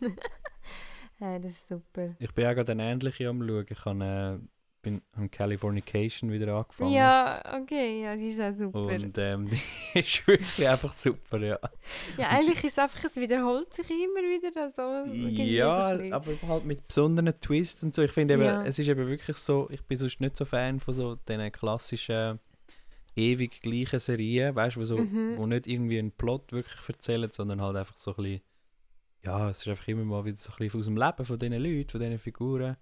ja, 1.21 1.39
das 1.39 1.53
ist 1.53 1.69
super. 1.69 2.15
Ich 2.19 2.33
bin 2.33 2.47
auch 2.47 2.55
gerade 2.55 2.73
eine 2.73 2.91
ähnliche 2.91 3.29
am 3.29 3.47
schauen. 3.47 3.67
Ich 3.69 3.85
habe, 3.85 4.05
äh, 4.43 4.47
bin 4.83 5.01
an 5.13 5.31
Californication 5.31 6.33
wieder 6.33 6.55
angefangen. 6.55 6.93
Ja, 6.93 7.41
okay, 7.63 8.03
ja, 8.03 8.19
sie 8.19 8.29
ist 8.29 8.41
auch 8.41 8.53
super. 8.53 8.79
Und 8.81 9.17
ähm, 9.17 9.49
die 9.95 9.99
ist 10.01 10.27
wirklich 10.27 10.69
einfach 10.69 10.93
super, 10.93 11.39
ja. 11.39 11.59
ja, 12.19 12.29
eigentlich 12.31 12.65
ist 12.65 12.73
es 12.73 12.79
einfach, 12.81 13.05
es 13.05 13.15
wiederholt 13.15 13.73
sich 13.73 13.89
immer 13.89 14.21
wieder 14.23 14.69
so. 14.71 15.09
irgendwie 15.13 15.55
Ja, 15.55 15.97
so 15.97 16.13
aber 16.13 16.33
halt 16.49 16.65
mit 16.65 16.85
besonderen 16.87 17.39
Twists 17.41 17.83
und 17.85 17.95
so. 17.95 18.03
Ich 18.03 18.11
finde 18.11 18.35
eben, 18.35 18.43
Ja. 18.43 18.65
es 18.65 18.77
ist 18.81 18.89
eben 18.89 19.07
wirklich 19.07 19.37
so, 19.37 19.69
ich 19.71 19.83
bin 19.85 19.97
sonst 19.97 20.21
nicht 20.21 20.37
so 20.37 20.45
Fan 20.45 20.81
von 20.81 20.95
so 20.95 21.15
diesen 21.15 21.53
klassischen 21.53 22.41
ewig 23.15 23.61
gleichen 23.61 24.01
Serien, 24.01 24.55
weißt 24.57 24.77
du, 24.77 24.81
wo, 24.81 24.85
so, 24.85 24.97
Mhm. 24.97 25.37
wo 25.37 25.47
nicht 25.47 25.67
irgendwie 25.69 25.99
einen 25.99 26.13
Plot 26.13 26.51
wirklich 26.53 26.89
erzählen, 26.89 27.31
sondern 27.31 27.61
halt 27.61 27.77
einfach 27.77 27.97
so 27.97 28.13
ein 28.13 28.17
bisschen, 28.17 28.41
ja, 29.25 29.51
es 29.51 29.61
ist 29.61 29.69
einfach 29.69 29.89
immer 29.89 30.05
mal 30.05 30.25
wieder 30.25 30.37
so 30.37 30.53
ein 30.53 30.59
bisschen 30.59 30.81
aus 30.81 30.87
dem 30.87 30.97
Leben 30.97 31.25
von 31.25 31.39
diesen 31.39 31.63
Leuten, 31.63 31.89
von 31.89 32.01
diesen 32.01 32.19
Figuren. 32.19 32.77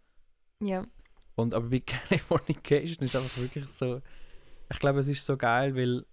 Ja, 0.63 0.87
Und 1.35 1.55
aber 1.55 1.69
bei 1.69 1.81
Californication 1.87 3.05
ist 3.05 3.17
einfach 3.17 3.37
wirklich 3.37 3.67
so, 3.69 4.01
ich 4.71 4.79
glaube, 4.79 5.01
es 5.01 5.09
ist 5.09 5.25
so 5.25 5.37
geil, 5.37 5.75
weil 5.75 6.07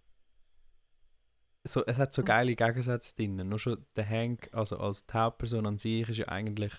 so, 1.64 1.86
es 1.86 1.98
hat 1.98 2.14
so 2.14 2.24
geile 2.24 2.56
Gegensätze 2.56 3.16
drin. 3.16 3.36
Nur 3.36 3.60
schon 3.60 3.86
der 3.96 4.08
Hank, 4.08 4.50
also 4.54 4.78
als 4.78 5.06
die 5.06 5.14
Hauptperson 5.14 5.66
an 5.66 5.78
sich, 5.78 6.08
ist 6.08 6.18
ja 6.18 6.28
eigentlich, 6.28 6.74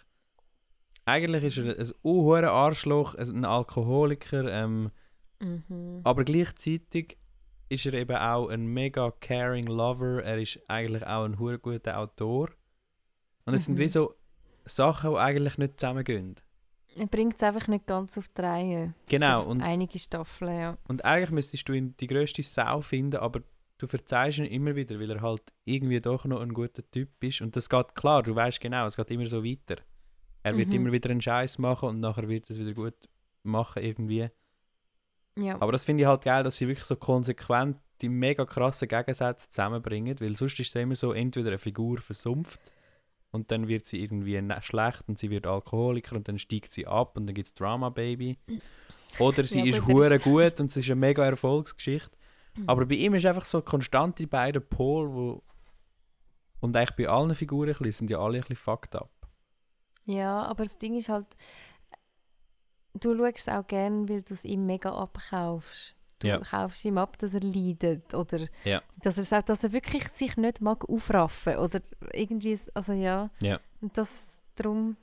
eigentlich 1.04 1.44
ist 1.44 1.58
er 1.58 1.78
ein 1.78 1.92
unhuere 2.02 2.50
Arschloch, 2.50 3.14
ein 3.14 3.44
Alkoholiker, 3.44 4.50
ähm, 4.50 4.90
mhm. 5.40 6.00
aber 6.04 6.24
gleichzeitig 6.24 7.18
ist 7.68 7.86
er 7.86 7.94
eben 7.94 8.16
auch 8.16 8.48
ein 8.48 8.66
mega 8.66 9.10
caring 9.10 9.66
Lover. 9.66 10.22
Er 10.24 10.38
ist 10.38 10.58
eigentlich 10.68 11.06
auch 11.06 11.24
ein 11.24 11.36
guter 11.36 11.98
Autor. 11.98 12.50
Und 13.48 13.54
es 13.54 13.64
sind 13.64 13.74
Mhm. 13.74 13.78
wie 13.78 13.88
so 13.88 14.14
Sachen, 14.64 15.10
die 15.12 15.16
eigentlich 15.18 15.58
nicht 15.58 15.80
zusammengehen. 15.80 16.36
er 16.96 17.06
bringt 17.06 17.36
es 17.36 17.42
einfach 17.42 17.68
nicht 17.68 17.86
ganz 17.86 18.18
auf 18.18 18.26
die 18.28 18.40
Reihe. 18.42 18.94
Genau, 19.08 19.44
und 19.44 19.62
einige 19.62 19.98
Staffeln, 19.98 20.58
ja. 20.58 20.78
Und 20.88 21.04
eigentlich 21.04 21.30
müsstest 21.30 21.68
du 21.68 21.72
ihn 21.72 21.94
die 22.00 22.06
grösste 22.08 22.42
Sau 22.42 22.80
finden, 22.80 23.16
aber 23.20 23.40
du 23.78 23.86
verzeihst 23.86 24.38
ihn 24.38 24.46
immer 24.46 24.74
wieder, 24.74 24.98
weil 24.98 25.10
er 25.12 25.20
halt 25.20 25.42
irgendwie 25.64 26.00
doch 26.00 26.24
noch 26.24 26.40
ein 26.40 26.52
guter 26.52 26.82
Typ 26.90 27.08
ist. 27.22 27.40
Und 27.40 27.54
das 27.54 27.68
geht 27.68 27.94
klar, 27.94 28.22
du 28.24 28.34
weißt 28.34 28.60
genau, 28.60 28.84
es 28.86 28.96
geht 28.96 29.10
immer 29.12 29.26
so 29.26 29.44
weiter. 29.44 29.76
Er 30.42 30.56
wird 30.56 30.68
Mhm. 30.68 30.74
immer 30.74 30.92
wieder 30.92 31.10
einen 31.10 31.20
Scheiß 31.20 31.58
machen 31.58 31.88
und 31.90 32.00
nachher 32.00 32.28
wird 32.28 32.50
es 32.50 32.58
wieder 32.58 32.72
gut 32.74 32.94
machen 33.44 33.82
irgendwie. 33.82 34.28
ja. 35.36 35.60
Aber 35.60 35.70
das 35.72 35.84
finde 35.84 36.02
ich 36.02 36.08
halt 36.08 36.22
geil, 36.24 36.42
dass 36.42 36.56
sie 36.56 36.66
wirklich 36.66 36.86
so 36.86 36.96
konsequent 36.96 37.76
die 38.00 38.08
mega 38.08 38.44
krassen 38.44 38.88
Gegensätze 38.88 39.48
zusammenbringen, 39.50 40.18
weil 40.20 40.36
sonst 40.36 40.58
ist 40.58 40.68
es 40.68 40.74
immer 40.74 40.96
so, 40.96 41.12
entweder 41.12 41.48
eine 41.48 41.58
Figur 41.58 42.00
versumpft 42.00 42.60
und 43.30 43.50
dann 43.50 43.68
wird 43.68 43.86
sie 43.86 44.02
irgendwie 44.02 44.40
ne- 44.40 44.62
schlecht 44.62 45.02
und 45.06 45.18
sie 45.18 45.30
wird 45.30 45.46
Alkoholiker 45.46 46.16
und 46.16 46.28
dann 46.28 46.38
steigt 46.38 46.72
sie 46.72 46.86
ab 46.86 47.16
und 47.16 47.26
dann 47.26 47.34
gibt 47.34 47.48
es 47.48 47.54
Drama 47.54 47.90
Baby. 47.90 48.38
Oder 49.18 49.44
sie 49.44 49.60
Ja, 49.60 49.76
ist 49.76 49.86
hure 49.86 50.18
gut 50.18 50.60
und 50.60 50.70
es 50.70 50.76
ist 50.76 50.90
eine 50.90 50.96
mega 50.96 51.24
Erfolgsgeschichte. 51.24 52.10
Mhm. 52.56 52.68
Aber 52.68 52.86
bei 52.86 52.96
ihm 52.96 53.14
ist 53.14 53.26
einfach 53.26 53.44
so 53.44 53.62
konstant 53.62 54.18
die 54.18 54.26
beiden 54.26 54.62
Pole, 54.68 55.12
wo 55.12 55.42
und 56.60 56.76
eigentlich 56.76 56.96
bei 56.96 57.08
allen 57.08 57.34
Figuren 57.34 57.68
bisschen, 57.68 57.92
sind 57.92 58.10
ja 58.10 58.18
alle 58.18 58.38
ein 58.38 58.40
bisschen 58.40 58.56
fucked 58.56 58.96
up. 58.96 59.10
Ja, 60.06 60.42
aber 60.42 60.64
das 60.64 60.78
Ding 60.78 60.96
ist 60.96 61.08
halt, 61.08 61.26
du 62.94 63.16
schaust 63.16 63.38
es 63.38 63.48
auch 63.48 63.66
gern, 63.66 64.08
weil 64.08 64.22
du 64.22 64.34
es 64.34 64.44
ihm 64.44 64.66
mega 64.66 64.90
abkaufst. 64.90 65.94
Du 66.20 66.26
Ja. 66.26 66.38
kaufst 66.38 66.84
ihm 66.84 66.98
ab, 66.98 67.16
dass 67.18 67.34
er 67.34 67.40
leidet 67.40 68.12
oder 68.14 68.48
Ja. 68.64 68.82
dass, 69.02 69.16
er, 69.18 69.22
sagt, 69.24 69.48
dass 69.48 69.62
er 69.62 69.72
wirklich 69.72 70.08
sich 70.08 70.36
nicht 70.36 70.60
mag 70.60 70.88
aufraffen 70.88 71.56
oder 71.58 71.80
irgendwie, 72.12 72.58
also 72.74 72.92
ja. 72.92 73.30
Ja. 73.40 73.60
Und 73.80 73.96
das 73.96 74.40
drum, 74.56 74.96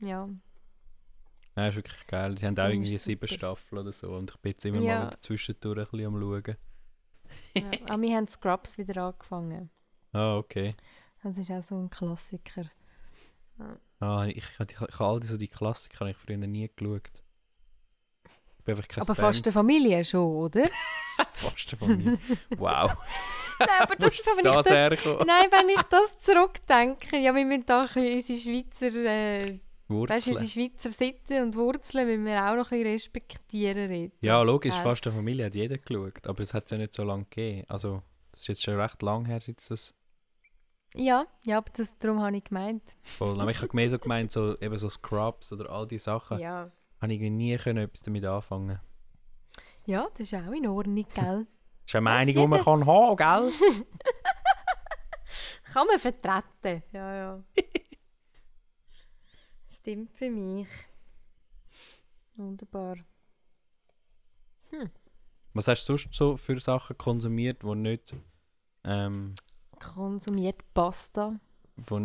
ja. 0.00 0.28
Nein, 1.56 1.68
ist 1.68 1.76
wirklich 1.76 2.06
geil. 2.06 2.34
Die 2.34 2.46
haben 2.46 2.58
auch 2.58 2.62
Film 2.64 2.82
irgendwie 2.82 2.96
sieben. 2.98 3.28
Staffeln 3.28 3.80
oder 3.82 3.92
so 3.92 4.08
und 4.16 4.30
ich 4.30 4.36
bin 4.38 4.52
jetzt 4.52 4.64
immer 4.64 4.80
mal 4.80 5.10
zwischendurch 5.20 5.78
ein 5.78 5.84
bisschen 5.98 6.06
am 6.06 6.20
schauen. 6.20 6.56
ja. 7.54 7.62
Aber 7.90 8.02
wir 8.02 8.16
haben 8.16 8.28
Scrubs 8.28 8.78
wieder 8.78 9.02
angefangen. 9.04 9.70
Ah, 10.12 10.36
okay. 10.36 10.70
Das 11.22 11.36
ist 11.38 11.50
auch 11.50 11.62
so 11.62 11.76
ein 11.76 11.90
Klassiker. 11.90 12.70
Ah, 14.00 14.24
ich, 14.26 14.36
ich, 14.38 14.44
ich, 14.60 14.70
ich 14.70 14.80
habe 14.80 15.04
all 15.04 15.20
diese 15.20 15.38
die 15.38 15.48
Klassiker 15.48 16.00
habe 16.00 16.10
ich 16.10 16.16
früher 16.16 16.36
nie 16.38 16.70
geschaut. 16.74 17.22
Ich 18.64 18.66
bin 18.66 18.76
einfach 18.76 18.88
kein 18.88 19.02
Aber 19.02 19.14
Fan. 19.14 19.24
fast 19.26 19.44
eine 19.46 19.52
Familie 19.52 20.02
schon, 20.06 20.24
oder? 20.26 20.64
Fast 21.32 21.76
von 21.76 21.98
mir. 22.02 22.18
Wow. 22.56 22.92
Nein, 23.60 23.68
aber 23.80 23.94
das 23.96 24.14
ist 24.14 24.26
wenn 24.26 24.38
ich 24.38 24.42
das 24.42 24.64
das, 24.64 24.72
hergekommen? 24.74 25.26
Nein, 25.26 25.46
wenn 25.50 25.68
ich 25.68 25.82
das 25.82 26.18
zurückdenke, 26.18 27.18
ja, 27.18 27.34
wir 27.34 27.44
müssen 27.44 27.66
da 27.66 27.82
unsere 27.82 28.38
Schweizer, 28.38 28.86
äh, 28.86 29.40
weißt, 29.42 29.60
Wurzeln. 29.88 30.36
unsere 30.38 30.46
Schweizer 30.48 30.90
Sitten 30.90 31.42
und 31.42 31.56
Wurzeln 31.56 32.06
müssen 32.06 32.24
wir 32.24 32.42
auch 32.42 32.56
noch 32.56 32.72
ein 32.72 32.78
bisschen 32.78 32.92
respektieren. 32.92 33.90
Rita. 33.90 34.16
Ja, 34.22 34.40
logisch, 34.40 34.72
Gell? 34.74 34.82
fast 34.82 35.06
eine 35.06 35.14
Familie 35.16 35.44
hat 35.44 35.54
jeder 35.54 35.76
geschaut. 35.76 36.26
Aber 36.26 36.42
es 36.42 36.54
hat 36.54 36.64
es 36.64 36.70
ja 36.70 36.78
nicht 36.78 36.94
so 36.94 37.04
lange 37.04 37.24
gegeben. 37.26 37.64
Also, 37.68 38.02
das 38.32 38.40
ist 38.40 38.48
jetzt 38.48 38.62
schon 38.62 38.80
recht 38.80 39.02
lang 39.02 39.26
her, 39.26 39.40
seit 39.40 39.60
es 39.60 39.68
das 39.68 39.94
Ja, 40.96 41.26
ja, 41.44 41.58
aber 41.58 41.70
das, 41.76 41.96
darum 41.98 42.22
habe 42.22 42.36
ich 42.38 42.44
gemeint. 42.44 42.82
voll. 43.02 43.38
Aber 43.40 43.50
ich 43.50 43.60
habe 43.60 43.68
mehr 43.74 43.90
so 43.90 43.98
gemeint, 43.98 44.32
so, 44.32 44.58
eben 44.58 44.78
so 44.78 44.88
Scrubs 44.88 45.52
oder 45.52 45.68
all 45.70 45.86
die 45.86 45.98
Sachen. 45.98 46.38
Ja. 46.38 46.70
Habe 47.04 47.12
ich 47.12 47.20
nie 47.20 47.54
können 47.58 47.84
etwas 47.84 48.00
damit 48.00 48.24
anfangen. 48.24 48.80
Ja, 49.84 50.08
das 50.12 50.20
ist 50.20 50.32
auch 50.32 50.52
in 50.52 50.66
Ordnung, 50.66 51.04
gell? 51.14 51.46
Das 51.82 51.88
ist 51.88 51.94
eine 51.96 52.00
Meinung, 52.00 52.34
die 52.34 52.46
man 52.46 52.64
kann 52.64 52.86
haben, 52.86 53.16
gell? 53.16 53.52
Kann 55.64 55.86
man 55.86 55.98
vertreten. 55.98 56.82
Ja, 56.92 57.14
ja. 57.14 57.44
Stimmt 59.68 60.12
für 60.16 60.30
mich. 60.30 60.68
Wunderbar. 62.36 62.96
Was 65.52 65.68
hast 65.68 65.86
du 65.86 65.98
sonst 65.98 66.14
so 66.14 66.38
für 66.38 66.58
Sachen 66.58 66.96
konsumiert, 66.96 67.62
die 67.62 67.74
nicht, 67.74 68.14
ähm, 68.82 69.34
Konsumiert 69.78 70.56
Pasta. 70.72 71.38
wo 71.76 71.98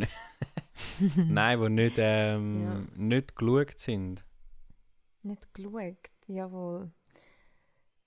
Nein, 1.15 1.61
die 1.61 1.69
nicht, 1.69 1.95
ähm, 1.99 2.89
nicht 2.97 3.37
geschaut 3.37 3.79
sind? 3.79 4.25
Nicht 5.21 5.53
geschaut, 5.53 5.97
jawohl. 6.27 6.91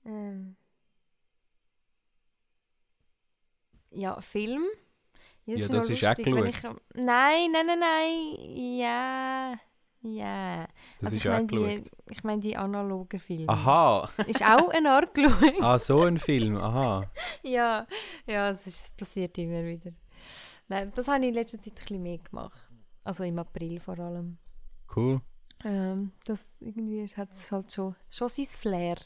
Ähm. 0.05 0.57
Ja, 3.91 4.21
Film. 4.21 4.65
Ja, 5.45 5.59
noch 5.59 5.69
das 5.69 5.91
ist 5.91 6.05
auch 6.05 6.15
geschaut. 6.15 6.49
Ich, 6.49 6.63
nein, 6.95 7.53
nein, 7.53 7.67
nein, 7.67 7.79
nein. 7.79 8.57
Ja. 8.79 9.59
Ja. 10.03 10.67
Das 11.01 11.13
also 11.13 11.17
ist 11.17 11.25
ich 11.25 11.29
auch 11.29 11.35
meine 11.35 11.47
geschaut. 11.47 11.69
die, 11.69 12.13
ich 12.13 12.25
mein 12.25 12.41
die 12.41 12.57
analogen 12.57 13.21
Filme. 13.21 13.49
Aha! 13.49 14.11
Ist 14.27 14.43
auch 14.43 14.69
eine 14.71 14.91
Art 14.91 15.15
geschaut. 15.15 15.55
Ah, 15.61 15.79
so 15.79 16.03
ein 16.03 16.19
Film, 16.19 16.57
aha. 16.57 17.11
ja, 17.43 17.87
ja, 18.27 18.51
es, 18.51 18.67
ist, 18.67 18.87
es 18.87 18.91
passiert 18.93 19.37
immer 19.39 19.65
wieder. 19.65 19.93
Nein, 20.69 20.93
das 20.95 21.07
habe 21.09 21.23
ich 21.23 21.29
in 21.29 21.35
letzter 21.35 21.61
Zeit 21.61 21.75
ein 21.75 21.81
bisschen 21.81 22.03
mehr 22.03 22.19
gemacht. 22.19 22.59
Also 23.05 23.25
im 23.25 23.39
April 23.39 23.79
vor 23.79 23.99
allem. 23.99 24.39
Cool. 24.95 25.21
Ähm, 25.65 26.13
das 26.25 26.49
irgendwie 26.61 27.07
hat 27.07 27.33
es 27.33 27.53
halt 27.53 27.73
schon, 27.73 27.95
schon 28.11 28.29
sein 28.29 28.47
Flair. 28.47 28.97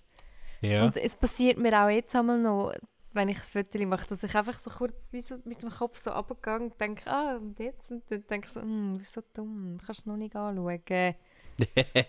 Ja. 0.61 0.85
Und 0.85 0.97
es 0.97 1.17
passiert 1.17 1.59
mir 1.59 1.85
auch 1.85 1.89
jetzt 1.89 2.17
einmal 2.17 2.39
noch, 2.39 2.73
wenn 3.13 3.29
ich 3.29 3.39
ein 3.39 3.43
Foto 3.43 3.87
mache, 3.87 4.07
dass 4.09 4.23
ich 4.23 4.35
einfach 4.35 4.59
so 4.59 4.71
kurz 4.71 5.13
wie 5.13 5.21
so 5.21 5.37
mit 5.45 5.63
dem 5.63 5.71
Kopf 5.71 5.99
so 5.99 6.11
runtergehe 6.11 6.61
und 6.61 6.81
denke, 6.81 7.11
ah, 7.11 7.37
und 7.37 7.59
jetzt? 7.59 7.91
Und 7.91 8.11
dann 8.11 8.27
denke 8.27 8.47
ich 8.47 8.53
so, 8.53 8.61
hm, 8.61 8.93
du 8.95 8.99
bist 8.99 9.13
so 9.13 9.23
dumm, 9.35 9.77
du 9.79 9.85
kannst 9.85 10.01
es 10.01 10.07
noch 10.07 10.17
nicht 10.17 10.37
anschauen. 10.37 10.81
Du 10.87 11.15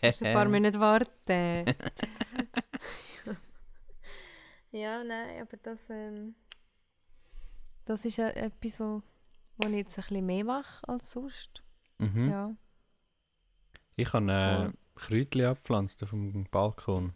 musst 0.04 0.24
ein 0.24 0.34
paar 0.34 0.50
Monate 0.50 0.80
warten. 0.80 1.66
ja, 4.72 5.04
nein, 5.04 5.42
aber 5.42 5.58
das, 5.64 5.80
ähm, 5.90 6.36
das 7.86 8.06
ist 8.06 8.18
ja 8.18 8.28
etwas, 8.30 8.80
wo, 8.80 9.02
wo 9.58 9.68
ich 9.70 9.76
jetzt 9.76 9.98
ein 9.98 10.04
bisschen 10.04 10.26
mehr 10.26 10.44
mache 10.44 10.88
als 10.88 11.12
sonst. 11.12 11.64
mhm. 12.00 12.30
Ja. 12.30 12.56
Ich 13.98 14.14
habe 14.14 14.32
äh, 14.32 14.56
Voll. 14.56 14.74
Kräutchen 14.96 15.46
abgepflanzt 15.46 16.04
auf 16.04 16.12
dem 16.12 16.46
Balkon. 16.50 17.14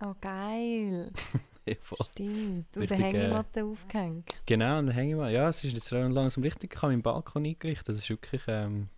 Oh, 0.00 0.14
geil. 0.20 1.10
Stimmt. 2.02 2.76
Und 2.76 2.82
Richtig, 2.82 2.98
eine 2.98 3.08
äh, 3.08 3.22
Hängematte 3.22 3.64
aufgehängt. 3.64 4.28
Genau, 4.44 4.80
und 4.80 4.88
dann 4.88 4.94
hänge 4.94 5.12
ich 5.12 5.16
mal. 5.16 5.32
Ja, 5.32 5.48
es 5.48 5.64
ist 5.64 5.72
jetzt 5.72 5.90
langsam 5.90 6.42
richtig. 6.42 6.74
Ich 6.74 6.82
habe 6.82 6.92
meinen 6.92 7.02
Balkon 7.02 7.46
eingerichtet. 7.46 7.88
Das 7.88 7.96
ist 7.96 8.10
wirklich. 8.10 8.42
Ähm, 8.48 8.88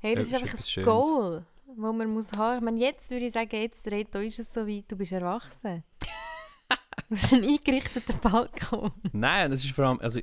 Hey, 0.00 0.14
das 0.14 0.26
ist 0.26 0.34
einfach 0.34 0.54
ein 0.54 0.62
Schönes. 0.62 0.86
Goal, 0.86 1.46
das 1.66 1.76
man 1.76 2.08
muss 2.10 2.32
haben. 2.32 2.58
Ich 2.58 2.64
meine, 2.64 2.78
jetzt 2.78 3.10
würde 3.10 3.26
ich 3.26 3.32
sagen, 3.32 3.56
jetzt 3.56 3.84
Reto, 3.88 4.20
ist 4.20 4.38
es 4.38 4.54
so 4.54 4.66
weit, 4.66 4.84
du 4.86 4.96
bist 4.96 5.10
erwachsen. 5.10 5.82
du 7.08 7.16
hast 7.16 7.32
einen 7.32 7.48
eingerichteter 7.48 8.12
Balkon. 8.14 8.92
Nein, 9.12 9.50
das 9.50 9.64
ist 9.64 9.74
vor 9.74 9.86
allem. 9.86 9.98
Also, 10.00 10.20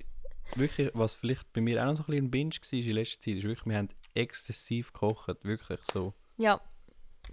wirklich, 0.55 0.91
was 0.93 1.15
vielleicht 1.15 1.51
bei 1.51 1.59
mir 1.59 1.81
auch 1.81 1.87
noch 1.87 1.97
so 1.97 2.03
ein 2.03 2.05
bisschen 2.05 2.25
ein 2.25 2.31
Binge 2.31 2.55
war 2.55 2.79
in 2.79 2.91
letzter 2.91 3.19
Zeit, 3.19 3.35
ist 3.35 3.43
wirklich, 3.43 3.65
wir 3.65 3.77
haben 3.77 3.89
exzessiv 4.15 4.93
gekocht. 4.93 5.43
Wirklich 5.43 5.79
so. 5.83 6.13
Ja. 6.37 6.59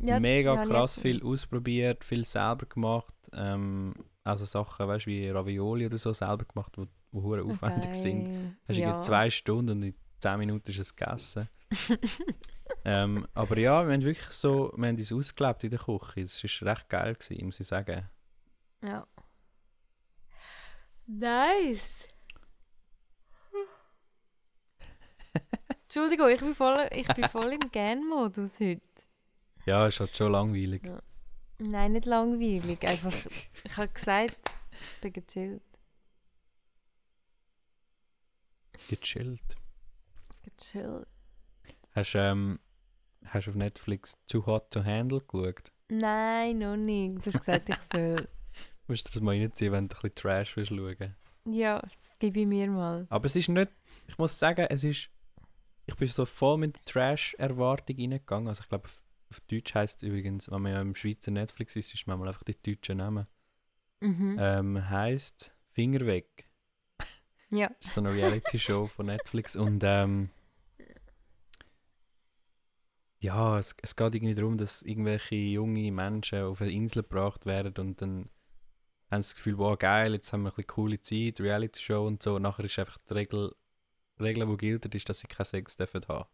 ja 0.01 0.21
Mega 0.21 0.65
krass 0.67 0.99
viel 0.99 1.23
ausprobiert, 1.23 2.05
viel 2.05 2.25
selber 2.25 2.67
gemacht. 2.67 3.15
Ähm, 3.33 3.95
also 4.25 4.45
Sachen, 4.45 4.87
weißt 4.87 5.07
du, 5.07 5.11
wie 5.11 5.29
Ravioli 5.29 5.87
oder 5.87 5.99
so 5.99 6.13
selber 6.13 6.45
gemacht, 6.45 6.73
die 6.77 6.87
wo, 7.13 7.23
hure 7.23 7.43
aufwendig 7.43 7.95
sind. 7.95 8.25
Geil. 8.25 8.57
Hast 8.69 8.77
du 8.77 8.81
ja. 8.81 8.89
irgendwie 8.89 9.07
zwei 9.07 9.31
Stunden 9.31 9.79
und 9.79 9.83
in 9.83 9.95
zehn 10.21 10.39
Minuten 10.39 10.71
ist 10.71 10.79
es 10.79 10.95
gegessen. 10.97 11.49
ähm, 12.85 13.27
aber 13.35 13.59
ja, 13.59 13.87
wir 13.87 13.93
haben 13.93 14.03
wirklich 14.03 14.31
so, 14.31 14.73
wir 14.77 14.89
haben 14.89 14.97
uns 14.97 15.13
ausgelebt 15.13 15.65
in 15.65 15.71
der 15.71 15.79
Küche. 15.79 16.23
Das 16.23 16.43
war 16.45 16.73
recht 16.73 16.89
geil, 16.89 17.15
gewesen, 17.15 17.47
muss 17.47 17.61
ich 17.61 17.67
sagen. 17.67 18.09
Ja. 18.83 19.07
Nice. 21.07 22.09
Entschuldigung, 25.95 26.31
ich 26.31 26.41
bin 26.41 26.55
voll, 26.55 26.89
ich 26.91 27.07
bin 27.09 27.29
voll 27.29 27.53
im 27.53 27.71
Gan-Modus 27.71 28.61
heute. 28.61 28.81
Ja, 29.67 29.87
ist 29.87 30.01
halt 30.01 30.17
schon 30.17 30.33
langweilig. 30.33 30.83
Ja. 30.87 31.03
Nein, 31.59 31.93
nicht 31.93 32.07
langweilig. 32.07 32.83
Einfach, 32.89 33.13
ich 33.63 33.77
habe 33.77 33.89
gesagt, 33.89 34.39
ich 34.71 35.01
bin 35.03 35.13
gechillt. 35.13 35.63
Gechillt. 38.89 39.57
Gechillt. 40.41 41.07
Hast 41.91 42.15
du 42.15 42.19
ähm, 42.21 42.59
hast 43.27 43.49
auf 43.49 43.55
Netflix 43.55 44.17
Too 44.27 44.47
Hot 44.47 44.71
to 44.71 44.83
Handle 44.83 45.21
geschaut? 45.21 45.73
Nein, 45.91 46.61
noch 46.61 46.77
nicht. 46.77 47.19
Du 47.19 47.27
hast 47.27 47.39
gesagt, 47.39 47.69
ich 47.69 47.77
soll. 47.93 48.29
Musst 48.87 49.09
du 49.09 49.13
das 49.13 49.21
mal 49.21 49.33
reinziehen, 49.37 49.73
wenn 49.73 49.89
du 49.89 49.95
ein 49.95 50.01
bisschen 50.01 50.15
Trash 50.15 50.57
willst 50.57 50.71
schauen 50.71 51.17
Ja, 51.45 51.81
das 51.81 52.19
gebe 52.19 52.41
ich 52.41 52.47
mir 52.47 52.71
mal. 52.71 53.07
Aber 53.11 53.27
es 53.27 53.37
ist 53.37 53.51
nicht, 53.51 53.71
ich 54.07 54.17
muss 54.17 54.39
sagen, 54.39 54.67
es 54.71 54.85
ist, 54.85 55.11
ich 55.93 55.99
bin 55.99 56.09
so 56.09 56.27
voll 56.27 56.59
mit 56.59 56.85
Trash-Erwartung 56.87 57.97
reingegangen. 57.97 58.49
Also 58.49 58.63
ich 58.63 58.69
glaube, 58.69 58.85
auf, 58.85 59.03
auf 59.31 59.41
Deutsch 59.41 59.75
heisst 59.75 60.03
es 60.03 60.09
übrigens, 60.09 60.51
wenn 60.51 60.63
man 60.63 60.73
ja 60.73 60.81
im 60.81 60.95
Schweizer 60.95 61.31
Netflix 61.31 61.77
ist, 61.77 61.95
ist 61.95 62.07
manchmal 62.07 62.29
einfach 62.29 62.45
die 62.45 62.61
deutschen 62.61 62.99
Namen. 62.99 63.27
Mhm. 64.01 64.37
Ähm, 64.41 64.91
heisst 64.91 65.53
Finger 65.73 66.07
weg. 66.07 66.51
Ja. 67.51 67.69
Das 67.69 67.77
ist 67.87 67.95
so 67.95 68.01
eine 68.01 68.13
Reality-Show 68.13 68.89
von 68.89 69.07
Netflix 69.07 69.55
und 69.57 69.83
ähm, 69.85 70.31
ja, 73.21 73.59
es, 73.59 73.77
es 73.81 73.95
geht 73.95 74.15
irgendwie 74.17 74.35
darum, 74.35 74.59
dass 74.59 74.83
irgendwelche 74.83 75.37
junge 75.37 75.93
Menschen 75.93 76.43
auf 76.43 76.61
eine 76.61 76.73
Insel 76.73 77.03
gebracht 77.05 77.47
werden 77.47 77.75
und 77.79 78.03
dann 78.03 78.29
haben 79.13 79.23
sie 79.23 79.29
das 79.29 79.35
Gefühl, 79.37 79.59
wow, 79.59 79.79
geil, 79.79 80.15
jetzt 80.15 80.33
haben 80.33 80.43
wir 80.43 80.51
ein 80.51 80.57
bisschen 80.57 80.67
coole 80.69 81.01
Zeit, 81.01 81.41
Reality-Show 81.41 82.07
und 82.07 82.23
so. 82.23 82.37
Und 82.37 82.43
nachher 82.43 82.65
ist 82.65 82.79
einfach 82.79 82.99
die 83.09 83.13
Regel, 83.13 83.55
Regel, 84.23 84.47
die 84.47 84.57
gilt, 84.57 84.95
ist, 84.95 85.09
dass 85.09 85.21
sie 85.21 85.27
keinen 85.27 85.47
Sex 85.47 85.77
dürfen 85.77 86.03
haben. 86.09 86.29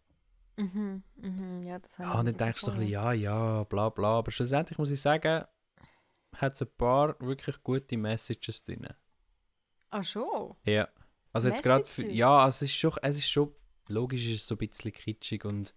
Mhm. 0.57 1.03
Mhm. 1.17 1.63
Ja, 1.63 1.79
das 1.79 1.99
habe 1.99 2.09
Ja, 2.09 2.19
und 2.19 2.27
dann 2.27 2.37
denkst 2.37 2.61
du 2.61 2.67
so 2.67 2.73
ein 2.73 2.79
bisschen, 2.79 2.93
ja, 2.93 3.13
ja, 3.13 3.65
bla 3.65 3.89
bla. 3.91 4.19
Aber 4.19 4.31
schlussendlich 4.31 4.79
muss 4.79 4.91
ich 4.91 5.01
sagen, 5.01 5.45
hat 6.37 6.55
es 6.55 6.63
ein 6.63 6.69
paar 6.77 7.17
wirklich 7.21 7.63
gute 7.63 7.97
Messages 7.97 8.65
drin. 8.65 8.87
Ach 9.91 10.05
schon? 10.05 10.55
Ja. 10.65 10.89
Also 11.33 11.49
jetzt 11.49 11.63
gerade, 11.63 11.87
ja, 12.11 12.49
es 12.49 12.63
ist 12.63 12.75
schon, 12.75 12.93
es 13.03 13.19
ist 13.19 13.31
schon, 13.31 13.55
logisch 13.89 14.27
ist 14.29 14.43
es 14.43 14.47
so 14.47 14.55
ein 14.55 14.59
bisschen 14.59 14.93
kitschig 14.93 15.45
und 15.45 15.75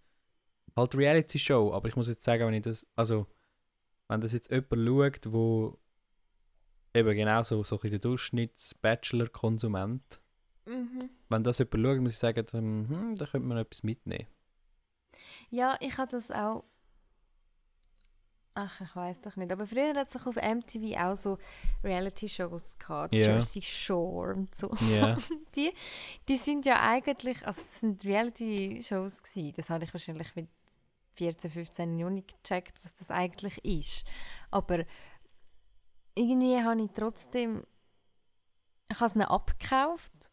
halt 0.75 0.95
Reality-Show, 0.95 1.73
aber 1.73 1.89
ich 1.89 1.95
muss 1.95 2.07
jetzt 2.07 2.23
sagen, 2.23 2.45
wenn 2.47 2.53
ich 2.53 2.63
das, 2.63 2.87
also, 2.95 3.27
wenn 4.07 4.21
das 4.21 4.33
jetzt 4.33 4.49
jemand 4.49 4.87
schaut, 4.87 5.31
wo 5.31 5.77
eben 6.93 7.15
genau 7.15 7.43
so, 7.43 7.63
so 7.63 7.79
ein 7.81 7.89
der 7.89 7.99
Durchschnitts-Bachelor-Konsument, 7.99 10.21
Mhm. 10.65 11.09
wenn 11.29 11.43
das 11.43 11.57
jemand 11.57 11.83
schaut, 11.83 11.99
muss 12.01 12.11
ich 12.13 12.19
sagen, 12.19 12.45
dann, 12.51 12.87
hm, 12.87 13.15
da 13.15 13.25
könnte 13.25 13.47
man 13.47 13.57
etwas 13.57 13.83
mitnehmen. 13.83 14.27
Ja, 15.49 15.77
ich 15.81 15.97
habe 15.97 16.11
das 16.11 16.31
auch. 16.31 16.63
Ach, 18.53 18.81
ich 18.81 18.95
weiß 18.95 19.21
doch 19.21 19.37
nicht. 19.37 19.51
Aber 19.51 19.65
früher 19.65 19.93
hat 19.95 20.09
es 20.09 20.27
auf 20.27 20.35
MTV 20.35 20.97
auch 20.97 21.15
so 21.15 21.37
Reality-Shows 21.83 22.63
gehabt. 22.77 23.13
Ja. 23.13 23.21
Jersey 23.21 23.61
Shore 23.61 24.35
und 24.35 24.53
so. 24.55 24.69
Ja, 24.91 25.17
Die, 25.55 25.73
die 26.27 26.35
sind 26.35 26.65
ja 26.65 26.81
eigentlich, 26.81 27.45
also 27.45 27.61
das 27.61 27.79
sind 27.79 28.03
Reality-Shows 28.03 29.23
gewesen. 29.23 29.53
Das 29.55 29.69
habe 29.69 29.85
ich 29.85 29.93
wahrscheinlich 29.93 30.35
mit 30.35 30.49
14, 31.15 31.49
15 31.51 31.97
Jahren 31.97 32.13
nicht 32.15 32.43
gecheckt, 32.43 32.77
was 32.83 32.93
das 32.93 33.11
eigentlich 33.11 33.63
ist. 33.63 34.05
Aber 34.49 34.85
irgendwie 36.15 36.61
habe 36.61 36.81
ich 36.81 36.91
trotzdem, 36.93 37.65
ich 38.89 38.99
habe 38.99 39.07
es 39.07 39.15
nicht 39.15 39.29
abgekauft, 39.29 40.30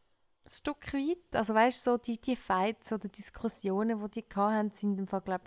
Stück 0.48 0.92
weit. 0.92 1.34
Also 1.34 1.54
weißt 1.54 1.84
so 1.84 1.96
die, 1.96 2.18
die 2.20 2.36
Fights 2.36 2.92
oder 2.92 3.08
Diskussionen, 3.08 4.00
die 4.00 4.22
die 4.22 4.36
hatten, 4.36 4.70
sind 4.70 4.98
im 4.98 5.06
Fall, 5.06 5.20
glaube 5.20 5.44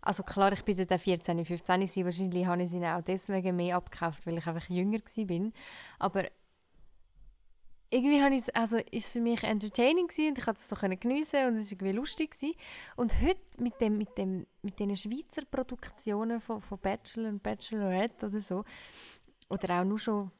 Also 0.00 0.22
klar, 0.22 0.52
ich 0.52 0.64
bin 0.64 0.86
dann 0.86 0.98
14, 0.98 1.44
15 1.44 1.80
gewesen. 1.80 2.04
Wahrscheinlich 2.04 2.46
habe 2.46 2.62
ich 2.62 2.70
sie 2.70 2.84
auch 2.86 3.02
deswegen 3.02 3.56
mehr 3.56 3.76
abgekauft, 3.76 4.26
weil 4.26 4.38
ich 4.38 4.46
einfach 4.46 4.68
jünger 4.68 4.98
war. 4.98 5.52
Aber 5.98 6.24
irgendwie 7.90 8.22
habe 8.22 8.34
ich, 8.34 8.54
also 8.54 8.76
ist 8.76 9.06
es 9.06 9.12
für 9.12 9.20
mich 9.20 9.42
entertaining 9.42 10.08
gewesen 10.08 10.28
und 10.28 10.38
ich 10.38 10.44
konnte 10.44 10.60
es 10.60 10.68
so 10.68 10.76
geniessen 10.76 11.48
und 11.48 11.56
es 11.56 11.66
war 11.66 11.72
irgendwie 11.72 11.92
lustig 11.92 12.32
gewesen. 12.32 12.54
Und 12.96 13.20
heute 13.22 13.40
mit 13.58 13.80
dem, 13.80 13.96
mit 13.98 14.18
dem, 14.18 14.46
mit 14.62 14.78
den 14.78 14.94
Schweizer 14.96 15.44
Produktionen 15.50 16.40
von, 16.40 16.60
von 16.60 16.78
Bachelor 16.78 17.30
und 17.30 17.42
Bachelorette 17.42 18.26
oder 18.26 18.40
so, 18.40 18.64
oder 19.48 19.80
auch 19.80 19.84
nur 19.84 19.98
schon, 19.98 20.30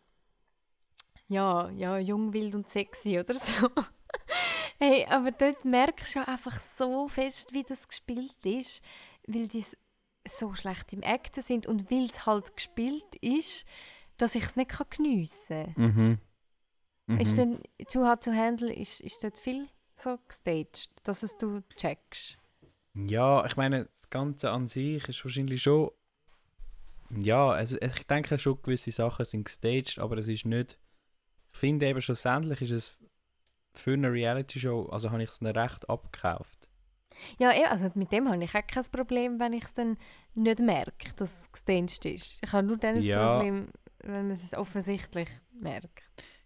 ja, 1.28 1.70
ja, 1.70 1.98
jung, 1.98 2.32
wild 2.32 2.54
und 2.54 2.68
sexy 2.68 3.18
oder 3.18 3.34
so. 3.34 3.68
hey, 4.78 5.06
aber 5.08 5.30
dort 5.32 5.64
merkst 5.64 6.16
du 6.16 6.28
einfach 6.28 6.58
so 6.60 7.08
fest, 7.08 7.52
wie 7.52 7.62
das 7.62 7.88
gespielt 7.88 8.44
ist, 8.44 8.82
weil 9.26 9.48
die 9.48 9.64
so 10.26 10.54
schlecht 10.54 10.92
im 10.92 11.02
Acten 11.04 11.42
sind 11.42 11.66
und 11.66 11.90
weil 11.90 12.04
es 12.04 12.26
halt 12.26 12.54
gespielt 12.54 13.16
ist, 13.20 13.64
dass 14.16 14.34
ich 14.34 14.44
es 14.44 14.56
nicht 14.56 14.70
geniessen 14.90 15.74
kann. 15.74 15.84
Mhm. 15.84 16.18
Mhm. 17.06 17.18
Ist 17.18 17.38
denn 17.38 17.60
Too 17.90 18.04
Hard 18.04 18.24
to 18.24 18.32
Handle, 18.32 18.72
ist, 18.72 19.00
ist 19.00 19.24
dort 19.24 19.38
viel 19.38 19.68
so 19.94 20.18
gestaged, 20.28 20.90
dass 21.02 21.22
es 21.22 21.36
du 21.36 21.62
checkst? 21.74 22.38
Ja, 22.94 23.44
ich 23.46 23.56
meine, 23.56 23.86
das 23.86 24.10
Ganze 24.10 24.50
an 24.50 24.66
sich 24.66 25.08
ist 25.08 25.24
wahrscheinlich 25.24 25.62
schon. 25.62 25.90
Ja, 27.10 27.50
also 27.50 27.78
ich 27.80 28.06
denke 28.06 28.38
schon, 28.38 28.60
gewisse 28.60 28.90
Sachen 28.90 29.24
sind 29.24 29.44
gestaged, 29.44 29.98
aber 29.98 30.18
es 30.18 30.28
ist 30.28 30.44
nicht. 30.44 30.78
Ich 31.52 31.58
finde 31.58 31.86
eben 31.86 32.02
schlussendlich 32.02 32.60
ist 32.60 32.70
es 32.70 32.98
für 33.80 33.92
eine 33.94 34.12
Reality-Show, 34.12 34.86
also 34.86 35.10
habe 35.10 35.22
ich 35.22 35.30
es 35.30 35.40
nicht 35.40 35.56
recht 35.56 35.88
abgekauft. 35.88 36.68
Ja, 37.38 37.50
eh, 37.52 37.64
also 37.64 37.90
mit 37.94 38.12
dem 38.12 38.28
habe 38.28 38.42
ich 38.42 38.54
auch 38.54 38.66
kein 38.66 38.84
Problem, 38.92 39.40
wenn 39.40 39.52
ich 39.52 39.64
es 39.64 39.74
dann 39.74 39.96
nicht 40.34 40.60
merke, 40.60 41.12
dass 41.16 41.40
es 41.40 41.52
gestaged 41.52 42.04
ist. 42.04 42.38
Ich 42.42 42.52
habe 42.52 42.66
nur 42.66 42.76
dann 42.76 42.96
ein 42.96 43.02
Ja. 43.02 43.36
Problem, 43.36 43.68
wenn 44.00 44.22
man 44.28 44.30
es 44.30 44.54
offensichtlich 44.54 45.28
merkt. 45.52 46.02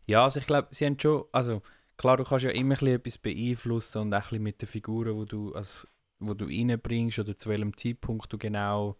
Ja, 0.07 0.25
also 0.25 0.41
ich 0.41 0.47
glaube, 0.47 0.69
sie 0.71 0.87
haben 0.87 0.99
schon, 0.99 1.25
also 1.33 1.63
klar, 1.97 2.17
du 2.17 2.25
kannst 2.25 2.45
ja 2.45 2.51
immer 2.51 2.81
ein 2.81 2.87
etwas 2.87 3.19
beeinflussen 3.19 4.03
und 4.03 4.15
auch 4.15 4.33
ein 4.33 4.43
mit 4.43 4.61
den 4.63 4.69
Figuren, 4.69 5.15
wo 5.17 5.25
du, 5.25 5.53
als, 5.53 5.87
wo 6.19 6.35
du 6.35 6.47
reinbringst 6.47 7.19
oder 7.19 7.37
zu 7.37 7.51
welchem 7.51 7.77
Zeitpunkt 7.77 8.33
du 8.33 8.39
genau 8.39 8.97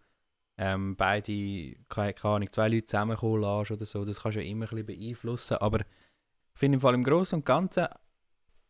ähm, 0.57 0.95
beide, 0.95 1.75
keine, 1.89 2.13
keine 2.13 2.35
Ahnung, 2.35 2.51
zwei 2.51 2.69
Leute 2.69 2.83
zusammenkommen 2.85 3.41
lässt 3.41 3.71
oder 3.71 3.85
so, 3.85 4.05
das 4.05 4.21
kannst 4.21 4.37
du 4.37 4.41
ja 4.43 4.49
immer 4.49 4.65
ein 4.65 4.69
bisschen 4.69 4.85
beeinflussen, 4.85 5.57
aber 5.57 5.79
ich 5.79 6.59
finde 6.59 6.75
im 6.75 6.81
Fall 6.81 6.93
im 6.93 7.03
Großen 7.03 7.39
und 7.39 7.45
Ganzen 7.45 7.87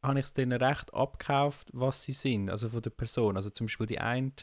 habe 0.04 0.20
ich 0.20 0.26
es 0.26 0.34
denen 0.34 0.62
recht 0.62 0.94
abgekauft, 0.94 1.70
was 1.74 2.04
sie 2.04 2.12
sind, 2.12 2.50
also 2.50 2.70
von 2.70 2.82
der 2.82 2.90
Person, 2.92 3.36
also 3.38 3.50
zum 3.50 3.68
Beispiel 3.68 3.88
die 3.88 4.00
eine, 4.00 4.34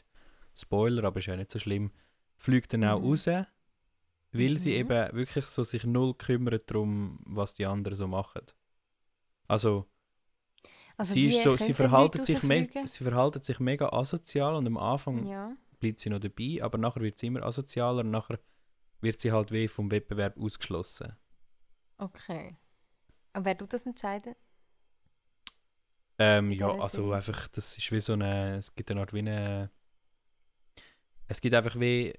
Spoiler, 0.57 1.05
aber 1.05 1.19
ist 1.21 1.27
ja 1.27 1.37
nicht 1.37 1.51
so 1.51 1.59
schlimm, 1.59 1.93
fliegt 2.39 2.73
dann 2.73 2.85
auch 2.85 3.01
Mhm. 3.01 3.05
raus, 3.07 3.27
weil 4.33 4.59
sie 4.59 4.71
Mhm. 4.73 4.77
eben 4.77 5.17
wirklich 5.17 5.47
so 5.47 5.65
sich 5.65 5.85
null 5.85 6.15
kümmern 6.15 6.61
darum, 6.67 7.21
was 7.27 7.55
die 7.55 7.67
anderen 7.67 7.97
so 7.97 8.07
machen. 8.09 8.43
Also, 9.49 9.87
Also 10.97 11.15
sie, 11.15 11.29
ist 11.29 11.43
so, 11.43 11.57
sie, 11.57 11.73
verhalten 11.73 12.23
sich 12.25 12.41
sie 12.41 13.05
verhalten 13.05 13.43
sich 13.43 13.59
mega 13.59 13.89
asozial 13.89 14.55
und 14.55 14.67
am 14.67 14.77
Anfang 14.77 15.27
Ja, 15.27 15.57
bleibt 15.81 15.99
sie 16.01 16.11
noch 16.11 16.21
dabei, 16.21 16.59
aber 16.63 16.79
nachher 16.79 17.01
wird 17.01 17.19
sie 17.19 17.27
immer 17.29 17.43
asozialer 17.43 18.01
und 18.01 18.11
nachher 18.11 18.39
wird 19.01 19.21
sie 19.21 19.33
halt 19.33 19.51
wie 19.51 19.67
vom 19.69 19.91
Wettbewerb 19.91 20.37
ausgeschlossen. 20.39 21.17
okay. 21.99 22.57
Und 23.35 23.45
wer 23.45 23.57
tut 23.57 23.73
das 23.73 23.87
entscheiden? 23.87 24.35
Ähm, 26.23 26.51
ja, 26.51 26.71
also 26.79 27.13
einfach, 27.13 27.49
das 27.49 27.79
ist 27.79 27.91
wie 27.93 28.01
so 28.01 28.13
eine, 28.13 28.59
es 28.59 28.75
gibt 28.75 28.91
eine 28.91 29.01
Art 29.01 29.15
wie 29.15 29.21
eine, 29.21 29.71
es 31.29 31.41
gibt 31.41 31.55
einfach 31.55 31.81
wie, 31.81 32.13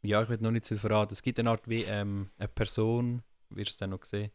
ja, 0.00 0.22
ich 0.22 0.30
will 0.30 0.38
noch 0.38 0.50
nicht 0.50 0.64
zu 0.64 0.74
viel 0.74 0.78
verraten, 0.78 1.12
es 1.12 1.20
gibt 1.20 1.38
eine 1.38 1.50
Art 1.50 1.68
wie 1.68 1.82
ähm, 1.82 2.30
eine 2.38 2.48
Person, 2.48 3.22
wirst 3.50 3.68
du 3.68 3.72
es 3.72 3.76
dann 3.76 3.90
noch 3.90 4.04
sehen, 4.04 4.32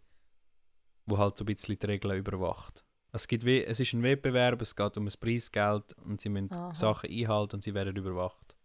wo 1.08 1.18
halt 1.18 1.36
so 1.36 1.46
ein 1.46 1.48
bisschen 1.48 1.80
die 1.80 1.86
Regeln 1.88 2.16
überwacht. 2.16 2.86
Es, 3.12 3.28
gibt 3.28 3.44
wie, 3.44 3.64
es 3.64 3.80
ist 3.80 3.94
ein 3.94 4.04
Wettbewerb, 4.04 4.62
es 4.62 4.76
geht 4.76 4.96
um 4.98 5.08
ein 5.08 5.14
Preisgeld 5.20 5.94
und 6.06 6.22
sie 6.22 6.30
müssen 6.30 6.54
Aha. 6.54 6.76
Sachen 6.76 7.10
einhalten 7.10 7.56
und 7.56 7.64
sie 7.64 7.74
werden 7.74 7.96
überwacht. 7.96 8.56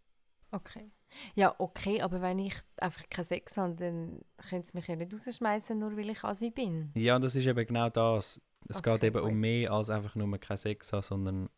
Okay. 0.51 0.93
Ja, 1.35 1.55
okay, 1.59 2.03
aber 2.03 2.20
wenn 2.20 2.39
ich 2.39 2.57
einfach 2.77 3.09
keinen 3.09 3.25
Sex 3.25 3.57
habe, 3.57 3.75
dann 3.77 4.20
können 4.51 4.64
sie 4.64 4.77
mich 4.77 4.87
ja 4.87 4.97
nicht 4.97 5.14
rausschmeißen, 5.14 5.79
nur 5.79 5.97
weil 5.97 6.11
ich 6.11 6.23
Asi 6.25 6.51
bin. 6.51 6.93
Ja, 6.95 7.18
das 7.18 7.37
ist 7.37 7.47
eben 7.47 7.66
genau 7.66 7.89
das. 7.89 8.39
Es 8.69 8.83
geht 8.83 8.95
Okay, 8.95 9.07
eben 9.09 9.21
um 9.21 9.29
gut. 9.31 9.39
mehr 9.39 9.73
als 9.73 9.91
einfach 9.91 10.15
nur 10.15 10.39
kein 10.39 10.57
Sex 10.57 10.93
haben, 10.93 11.03
sondern 11.03 11.51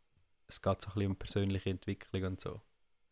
es 0.49 0.61
geht 0.61 0.81
so 0.81 0.89
ein 0.89 0.95
bisschen 0.95 1.11
um 1.11 1.17
persönliche 1.17 1.71
Entwicklung 1.71 2.25
und 2.25 2.41
so. 2.41 2.61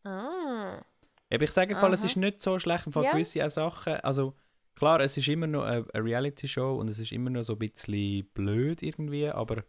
Ah. 0.03 0.81
Eben, 1.29 1.43
ich 1.43 1.51
sage 1.51 1.73
im 1.73 1.79
Fall, 1.79 1.93
es 1.93 2.03
ist 2.03 2.15
nicht 2.15 2.41
so 2.41 2.59
schlecht, 2.59 2.85
im 2.85 2.91
Fall 2.93 3.05
Ja. 3.05 3.11
gewisse 3.11 3.49
Sachen, 3.49 3.93
also 3.97 4.35
klar, 4.75 4.99
es 4.99 5.17
ist 5.17 5.27
immer 5.27 5.47
noch 5.47 5.63
eine, 5.63 5.85
eine 5.93 6.03
Reality-Show 6.03 6.75
und 6.75 6.89
es 6.89 6.99
ist 6.99 7.11
immer 7.11 7.29
noch 7.29 7.43
so 7.43 7.53
ein 7.53 7.59
bisschen 7.59 8.25
blöd 8.33 8.83
irgendwie, 8.83 9.27
aber 9.29 9.59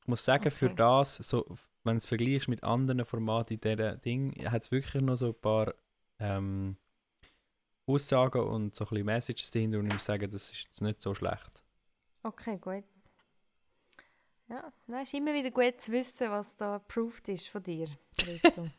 ich 0.00 0.06
muss 0.06 0.24
sagen, 0.24 0.50
für 0.50 0.66
Okay. 0.66 0.76
das, 0.76 1.16
so, 1.16 1.44
wenn 1.82 1.94
du 1.94 1.98
es 1.98 2.06
vergleichst 2.06 2.48
mit 2.48 2.62
anderen 2.62 3.04
Formaten 3.04 3.54
in 3.54 3.60
diesem 3.60 4.00
Ding, 4.00 4.50
hat 4.50 4.62
es 4.62 4.70
wirklich 4.70 5.02
noch 5.02 5.16
so 5.16 5.28
ein 5.28 5.40
paar 5.40 5.74
ähm, 6.18 6.76
Aussagen 7.86 8.40
und 8.42 8.74
so 8.74 8.84
ein 8.84 8.88
bisschen 8.90 9.06
Messages 9.06 9.50
dahinter 9.50 9.78
und 9.78 9.86
ich 9.86 9.92
muss 9.92 10.04
sagen, 10.04 10.30
das 10.30 10.52
ist 10.52 10.64
jetzt 10.64 10.80
nicht 10.82 11.02
so 11.02 11.14
schlecht. 11.14 11.62
Okay, 12.24 12.58
gut. 12.58 12.84
Ja, 14.48 14.72
nein, 14.86 15.02
ist 15.04 15.14
immer 15.14 15.32
wieder 15.32 15.50
gut 15.50 15.80
zu 15.80 15.92
wissen, 15.92 16.30
was 16.30 16.56
da 16.56 16.76
approved 16.76 17.28
ist 17.28 17.48
von 17.48 17.62
dir. 17.62 17.88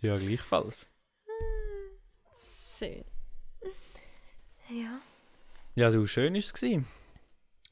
Ja, 0.00 0.16
gleichfalls. 0.18 0.86
Schön. 2.34 3.04
Ja, 4.68 5.00
Ja, 5.74 5.90
du, 5.90 6.06
schön 6.06 6.34
war 6.34 6.38
es. 6.38 6.52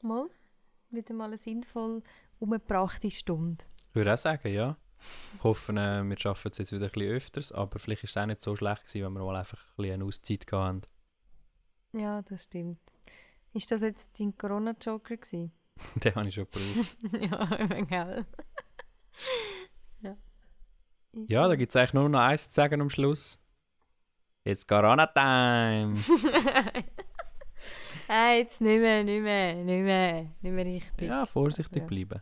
mal. 0.01 0.29
Wieder 0.89 1.13
mal 1.13 1.25
eine 1.25 1.37
sinnvoll 1.37 2.01
umgebrachte 2.39 3.11
Stunde. 3.11 3.63
Ich 3.89 3.95
würde 3.95 4.13
auch 4.13 4.17
sagen, 4.17 4.51
ja. 4.51 4.75
Ich 5.37 5.43
hoffe, 5.43 5.71
äh, 5.73 6.03
wir 6.03 6.17
schaffen 6.19 6.51
es 6.51 6.57
jetzt 6.57 6.71
wieder 6.71 6.85
ein 6.87 6.91
bisschen 6.91 7.11
öfters, 7.11 7.51
aber 7.51 7.77
vielleicht 7.79 8.03
ist 8.03 8.11
es 8.11 8.17
auch 8.17 8.25
nicht 8.25 8.41
so 8.41 8.55
schlecht 8.55 8.85
gewesen, 8.87 9.05
wenn 9.05 9.13
wir 9.13 9.23
mal 9.23 9.35
einfach 9.35 9.59
ein 9.59 9.75
bisschen 9.77 9.93
eine 9.93 10.05
Auszeit 10.05 10.47
gehabt 10.47 10.65
haben. 10.67 10.81
Ja, 11.97 12.21
das 12.21 12.43
stimmt. 12.45 12.79
Ist 13.53 13.71
das 13.71 13.81
jetzt 13.81 14.19
dein 14.19 14.37
Corona-Joker 14.37 15.17
gewesen? 15.17 15.51
Den 16.03 16.15
habe 16.15 16.27
ich 16.27 16.35
schon 16.35 16.45
gebraucht. 16.45 16.97
ja, 17.21 17.67
meine, 17.67 17.85
gell? 17.85 18.25
ja. 20.01 20.17
Ja, 21.27 21.47
da 21.47 21.55
gibt 21.55 21.71
es 21.71 21.75
eigentlich 21.75 21.93
nur 21.93 22.09
noch 22.09 22.19
eins 22.19 22.49
zu 22.49 22.53
sagen 22.55 22.81
am 22.81 22.89
Schluss. 22.89 23.39
Jetzt 24.43 24.67
Corona-Time! 24.67 25.95
Hey, 28.07 28.39
jetzt 28.39 28.59
nicht 28.61 28.79
mehr, 28.79 29.03
nicht 29.03 29.23
mehr, 29.23 29.55
nicht 29.55 29.83
mehr, 29.83 30.23
nicht 30.41 30.51
mehr 30.51 30.65
richtig. 30.65 31.07
Ja, 31.07 31.25
vorsichtig 31.25 31.81
Ja. 31.83 31.87
bleiben. 31.87 32.21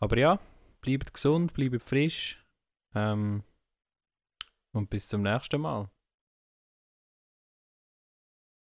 Aber 0.00 0.18
ja, 0.18 0.38
bleibt 0.82 1.12
gesund, 1.12 1.52
bleibt 1.54 1.82
frisch. 1.82 2.44
Ähm, 2.94 3.42
und 4.72 4.90
bis 4.90 5.08
zum 5.08 5.22
nächsten 5.22 5.60
Mal. 5.60 5.90